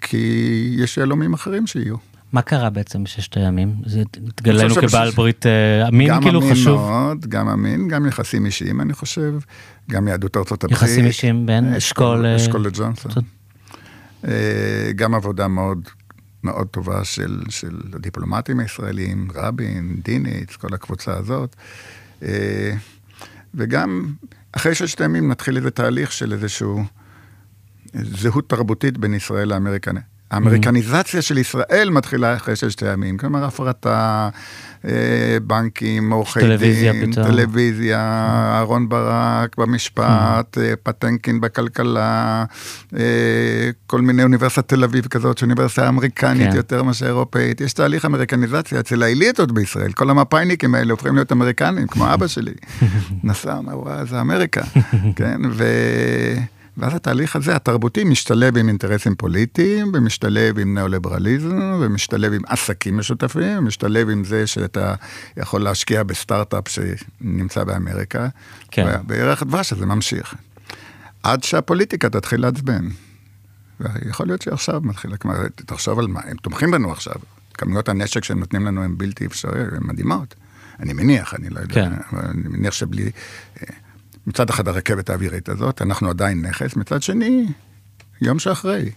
כי 0.00 0.76
יש 0.78 0.96
יהלומים 0.96 1.34
אחרים 1.34 1.66
שיהיו. 1.66 1.96
מה 2.32 2.42
קרה 2.42 2.70
בעצם 2.70 3.04
בששת 3.04 3.36
הימים? 3.36 3.74
זה 3.86 4.02
התגלה 4.28 4.64
לנו 4.64 4.74
כבעל 4.74 5.10
ברית 5.10 5.46
אה, 5.46 5.88
אמין 5.88 6.20
כאילו 6.20 6.40
חשוב? 6.50 6.80
גם 6.80 6.88
אמין 6.88 7.04
מאוד, 7.04 7.26
גם 7.26 7.48
אמין, 7.48 7.88
גם 7.88 8.06
יחסים 8.06 8.46
אישיים 8.46 8.80
אני 8.80 8.92
חושב, 8.92 9.34
גם 9.90 10.08
יהדות 10.08 10.36
ארצות 10.36 10.64
הברית. 10.64 10.82
יחסים 10.82 11.06
אישיים 11.06 11.46
בין 11.46 11.74
אשכול... 11.74 12.26
אשכול 12.26 12.66
לג'ונסון. 12.66 13.12
אה, 14.28 14.92
גם 14.96 15.14
עבודה 15.14 15.48
מאוד 15.48 15.88
מאוד 16.42 16.66
טובה 16.66 17.04
של, 17.04 17.42
של 17.48 17.80
הדיפלומטים 17.92 18.60
הישראלים, 18.60 19.28
רבין, 19.34 19.96
דיניץ, 20.04 20.56
כל 20.56 20.74
הקבוצה 20.74 21.16
הזאת. 21.16 21.56
אה, 22.22 22.72
וגם 23.54 24.14
אחרי 24.52 24.74
ששת 24.74 25.00
הימים 25.00 25.30
נתחיל 25.30 25.56
איזה 25.56 25.70
תהליך 25.70 26.12
של 26.12 26.32
איזשהו 26.32 26.84
זהות 27.94 28.48
תרבותית 28.48 28.98
בין 28.98 29.14
ישראל 29.14 29.48
לאמריקה. 29.48 29.90
האמריקניזציה 30.30 31.22
של 31.22 31.38
ישראל 31.38 31.90
מתחילה 31.90 32.36
אחרי 32.36 32.56
ששת 32.56 32.82
הימים, 32.82 33.18
כלומר 33.18 33.44
הפרטה, 33.44 34.28
אה, 34.84 34.90
בנקים, 35.42 36.12
עורכי 36.12 36.56
דין, 36.56 37.12
טלוויזיה, 37.12 37.98
אהרון 38.54 38.88
ברק 38.88 39.56
במשפט, 39.58 40.58
mm. 40.58 40.60
פטנקין 40.82 41.40
בכלכלה, 41.40 42.44
אה, 42.96 43.70
כל 43.86 44.00
מיני 44.00 44.22
אוניברסיטת 44.22 44.68
תל 44.68 44.84
אביב 44.84 45.06
כזאת, 45.06 45.38
שאוניברסיטה 45.38 45.88
אמריקנית 45.88 46.50
כן. 46.50 46.56
יותר 46.56 46.82
מאשר 46.82 47.06
אירופאית. 47.06 47.60
יש 47.60 47.72
תהליך 47.72 48.04
אמריקניזציה 48.04 48.80
אצל 48.80 49.02
האליטות 49.02 49.52
בישראל, 49.52 49.92
כל 49.92 50.10
המפאיניקים 50.10 50.74
האלה 50.74 50.90
הופכים 50.90 51.14
להיות 51.14 51.32
אמריקנים, 51.32 51.86
כמו 51.86 52.14
אבא 52.14 52.26
שלי. 52.26 52.54
נסע, 53.24 53.58
אמר, 53.58 54.04
זה 54.04 54.20
אמריקה, 54.20 54.62
כן, 55.16 55.40
ו... 55.50 55.64
ואז 56.80 56.94
התהליך 56.94 57.36
הזה, 57.36 57.56
התרבותי, 57.56 58.04
משתלב 58.04 58.56
עם 58.56 58.68
אינטרסים 58.68 59.14
פוליטיים, 59.14 59.92
ומשתלב 59.94 60.58
עם 60.58 60.74
ניאו-ליברליזם, 60.74 61.78
ומשתלב 61.80 62.32
עם 62.32 62.42
עסקים 62.46 62.98
משותפים, 62.98 63.58
ומשתלב 63.58 64.08
עם 64.08 64.24
זה 64.24 64.46
שאתה 64.46 64.94
יכול 65.36 65.62
להשקיע 65.62 66.02
בסטארט-אפ 66.02 66.68
שנמצא 66.68 67.64
באמריקה. 67.64 68.28
כן. 68.70 68.86
בערך 69.06 69.42
הדבש 69.42 69.72
הזה 69.72 69.86
ממשיך. 69.86 70.34
עד 71.22 71.42
שהפוליטיקה 71.42 72.08
תתחיל 72.08 72.40
לעצבן. 72.40 72.88
ויכול 73.80 74.26
להיות 74.26 74.42
שעכשיו 74.42 74.80
מתחילה, 74.80 75.16
כלומר, 75.16 75.36
תחשוב 75.54 75.98
על 75.98 76.06
מה, 76.06 76.20
הם 76.24 76.36
תומכים 76.36 76.70
בנו 76.70 76.92
עכשיו. 76.92 77.14
כמויות 77.54 77.88
הנשק 77.88 78.24
שהם 78.24 78.38
נותנים 78.40 78.66
לנו 78.66 78.84
הן 78.84 78.94
בלתי 78.98 79.26
אפשריות, 79.26 79.72
הן 79.72 79.82
מדהימות. 79.82 80.34
אני 80.80 80.92
מניח, 80.92 81.34
אני 81.34 81.50
לא 81.50 81.60
יודע, 81.60 81.74
כן. 81.74 81.92
אני 82.12 82.48
מניח 82.48 82.74
שבלי... 82.74 83.10
מצד 84.30 84.50
אחד 84.50 84.68
הרכבת 84.68 85.10
האווירית 85.10 85.48
הזאת, 85.48 85.82
אנחנו 85.82 86.10
עדיין 86.10 86.46
נכס, 86.46 86.76
מצד 86.76 87.02
שני, 87.02 87.46
יום 88.22 88.38
שאחרי. 88.38 88.90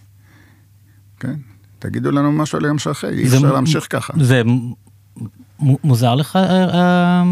כן? 1.20 1.34
תגידו 1.78 2.10
לנו 2.10 2.32
משהו 2.32 2.58
על 2.58 2.64
יום 2.64 2.78
שאחרי, 2.78 3.18
אי 3.18 3.26
אפשר 3.26 3.52
להמשיך 3.52 3.86
ככה. 3.90 4.12
זה 4.20 4.42
מוזר 5.58 6.14
לך 6.14 6.36
אה, 6.36 6.64
אה, 6.64 7.22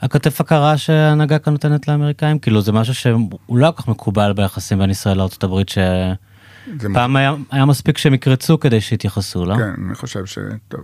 הכתף 0.00 0.40
הקרה 0.40 0.78
שההנהגה 0.78 1.38
כאן 1.38 1.52
נותנת 1.52 1.88
לאמריקאים? 1.88 2.38
כאילו 2.38 2.60
זה 2.60 2.72
משהו 2.72 2.94
שהוא 2.94 3.58
לא 3.58 3.70
כל 3.70 3.82
כך 3.82 3.88
מקובל 3.88 4.32
ביחסים 4.32 4.78
בין 4.78 4.90
ישראל 4.90 5.16
לארה"ב, 5.16 5.62
ש... 5.68 5.78
פעם 6.94 7.16
היה, 7.16 7.34
היה 7.50 7.64
מספיק 7.64 7.98
שהם 7.98 8.14
יקרצו 8.14 8.60
כדי 8.60 8.80
שיתייחסו, 8.80 9.44
לא? 9.44 9.56
כן, 9.56 9.84
אני 9.86 9.94
חושב 9.94 10.26
ש... 10.26 10.38
טוב, 10.68 10.80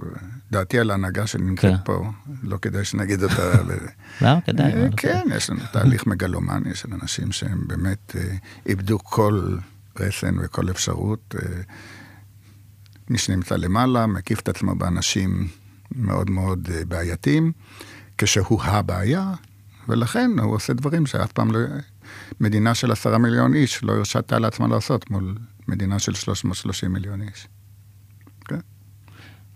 דעתי 0.50 0.78
על 0.78 0.90
ההנהגה 0.90 1.26
שנמצאת 1.26 1.72
כן. 1.72 1.76
פה, 1.84 2.10
לא 2.42 2.56
כדאי 2.56 2.84
שנגיד 2.84 3.22
אותה. 3.22 3.52
כדאי. 4.46 4.72
אה, 4.72 4.88
כן, 4.96 5.22
יש 5.36 5.50
לנו 5.50 5.60
תהליך 5.72 6.06
מגלומן, 6.06 6.62
יש 6.70 6.86
לנו 6.86 6.96
אנשים 7.02 7.32
שהם 7.32 7.60
באמת 7.66 8.16
אה, 8.16 8.36
איבדו 8.66 8.98
כל 8.98 9.56
רסן 10.00 10.34
וכל 10.44 10.70
אפשרות. 10.70 11.34
אה, 11.38 11.60
מי 13.10 13.18
שנמצא 13.18 13.56
למעלה 13.56 14.06
מקיף 14.06 14.40
את 14.40 14.48
עצמו 14.48 14.74
באנשים 14.74 15.48
מאוד 15.96 16.30
מאוד 16.30 16.68
בעייתיים, 16.88 17.52
כשהוא 18.18 18.62
הבעיה, 18.62 19.32
ולכן 19.88 20.30
הוא 20.42 20.54
עושה 20.54 20.72
דברים 20.72 21.06
שאף 21.06 21.32
פעם 21.32 21.50
לא... 21.50 21.58
מדינה 22.40 22.74
של 22.74 22.92
עשרה 22.92 23.18
מיליון 23.18 23.54
איש 23.54 23.84
לא 23.84 23.92
הרשתה 23.92 24.38
לעצמה 24.38 24.68
לעשות 24.68 25.10
מול 25.10 25.34
מדינה 25.68 25.98
של 25.98 26.14
330 26.14 26.92
מיליון 26.92 27.22
איש. 27.22 27.48
כן. 28.44 28.58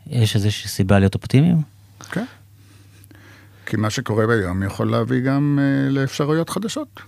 יש 0.07 0.37
איזושהי 0.37 0.69
סיבה 0.69 0.99
להיות 0.99 1.15
אופטימיים? 1.15 1.63
כן. 2.11 2.25
כי 3.67 3.77
מה 3.77 3.91
שקורה 3.91 4.27
ביום 4.27 4.63
יכול 4.63 4.91
להביא 4.91 5.21
גם 5.21 5.59
uh, 5.59 5.93
לאפשרויות 5.93 6.51
חדשות. 6.51 7.01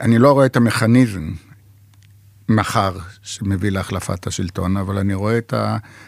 אני 0.00 0.18
לא 0.18 0.32
רואה 0.32 0.46
את 0.46 0.56
המכניזם 0.56 1.32
מחר 2.48 2.98
שמביא 3.22 3.70
להחלפת 3.70 4.26
השלטון, 4.26 4.76
אבל 4.76 4.98
אני 4.98 5.14
רואה 5.14 5.38
את 5.38 5.54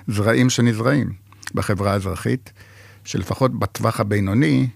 הזרעים 0.09 0.51
שנזרעים 0.51 1.13
בחברה 1.55 1.93
האזרחית, 1.93 2.53
שלפחות 3.05 3.59
בטווח 3.59 4.01
הבינוני 4.01 4.69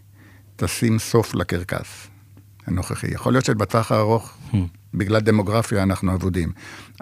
תשים 0.57 0.99
סוף 0.99 1.35
לקרקס 1.35 2.09
הנוכחי. 2.67 3.07
יכול 3.11 3.33
להיות 3.33 3.45
שבטווח 3.45 3.93
הארוך 3.93 4.33
hmm. 4.53 4.57
בגלל 4.95 5.21
דמוגרפיה 5.21 5.83
אנחנו 5.83 6.15
אבודים. 6.15 6.53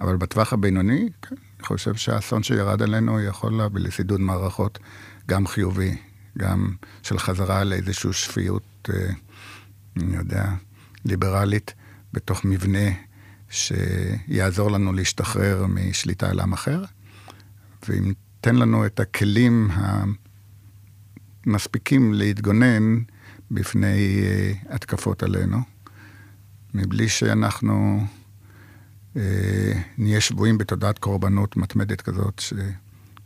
אבל 0.00 0.16
בטווח 0.16 0.52
הבינוני, 0.52 1.08
כן, 1.22 1.36
אני 1.58 1.66
חושב 1.66 1.94
שהאסון 1.94 2.42
שירד 2.42 2.82
עלינו 2.82 3.20
יכול 3.20 3.52
להביא 3.52 3.80
לסידוד 3.80 4.20
מערכות 4.20 4.78
גם 5.28 5.46
חיובי, 5.46 5.96
גם 6.38 6.72
של 7.02 7.18
חזרה 7.18 7.64
לאיזושהי 7.64 8.12
שפיות, 8.12 8.88
אה, 8.94 9.10
אני 9.96 10.16
יודע, 10.16 10.44
ליברלית, 11.04 11.74
בתוך 12.12 12.44
מבנה 12.44 12.88
שיעזור 13.50 14.70
לנו 14.70 14.92
להשתחרר 14.92 15.66
משליטה 15.66 16.30
על 16.30 16.40
עם 16.40 16.52
אחר, 16.52 16.84
ואם 17.88 18.12
תן 18.40 18.56
לנו 18.56 18.86
את 18.86 19.00
הכלים 19.00 19.70
המספיקים 21.46 22.14
להתגונן 22.14 22.98
בפני 23.50 24.20
אה, 24.22 24.52
התקפות 24.74 25.22
עלינו. 25.22 25.58
מבלי 26.74 27.08
שאנחנו 27.08 28.04
אה, 29.16 29.72
נהיה 29.98 30.20
שבויים 30.20 30.58
בתודעת 30.58 30.98
קורבנות 30.98 31.56
מתמדת 31.56 32.00
כזאת, 32.00 32.42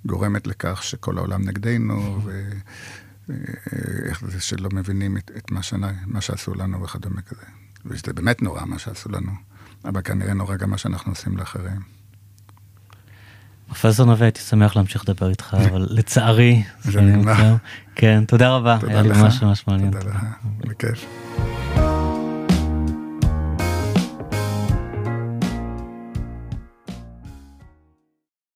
שגורמת 0.04 0.46
לכך 0.46 0.82
שכל 0.82 1.18
העולם 1.18 1.42
נגדנו, 1.42 2.20
ואיך 2.24 4.22
אה, 4.22 4.30
זה 4.30 4.40
שלא 4.40 4.68
מבינים 4.72 5.16
את, 5.16 5.30
את 5.36 5.50
מה, 5.50 5.62
שנה, 5.62 5.92
מה 6.06 6.20
שעשו 6.20 6.54
לנו 6.54 6.82
וכדומה 6.82 7.22
כזה. 7.22 7.44
וזה 7.84 8.12
באמת 8.12 8.42
נורא 8.42 8.64
מה 8.64 8.78
שעשו 8.78 9.08
לנו, 9.08 9.32
אבל 9.84 10.02
כנראה 10.02 10.34
נורא 10.34 10.56
גם 10.56 10.70
מה 10.70 10.78
שאנחנו 10.78 11.12
עושים 11.12 11.36
לאחרים. 11.36 11.80
פרופסור 13.66 14.06
נווה, 14.06 14.26
הייתי 14.26 14.40
שמח 14.40 14.76
להמשיך 14.76 15.08
לדבר 15.08 15.30
איתך, 15.30 15.56
אבל 15.70 15.86
לצערי... 15.90 16.62
זה 16.82 17.00
נגמר. 17.00 17.56
כן, 17.94 18.24
תודה 18.24 18.50
רבה. 18.50 18.78
תודה 18.80 18.92
לך. 18.92 19.06
היה 19.06 19.14
לי 19.14 19.22
ממש 19.22 19.42
ממש 19.42 19.64
מעניין. 19.66 19.90
תודה 19.90 20.10
לך, 20.10 20.22
בכיף. 20.58 21.06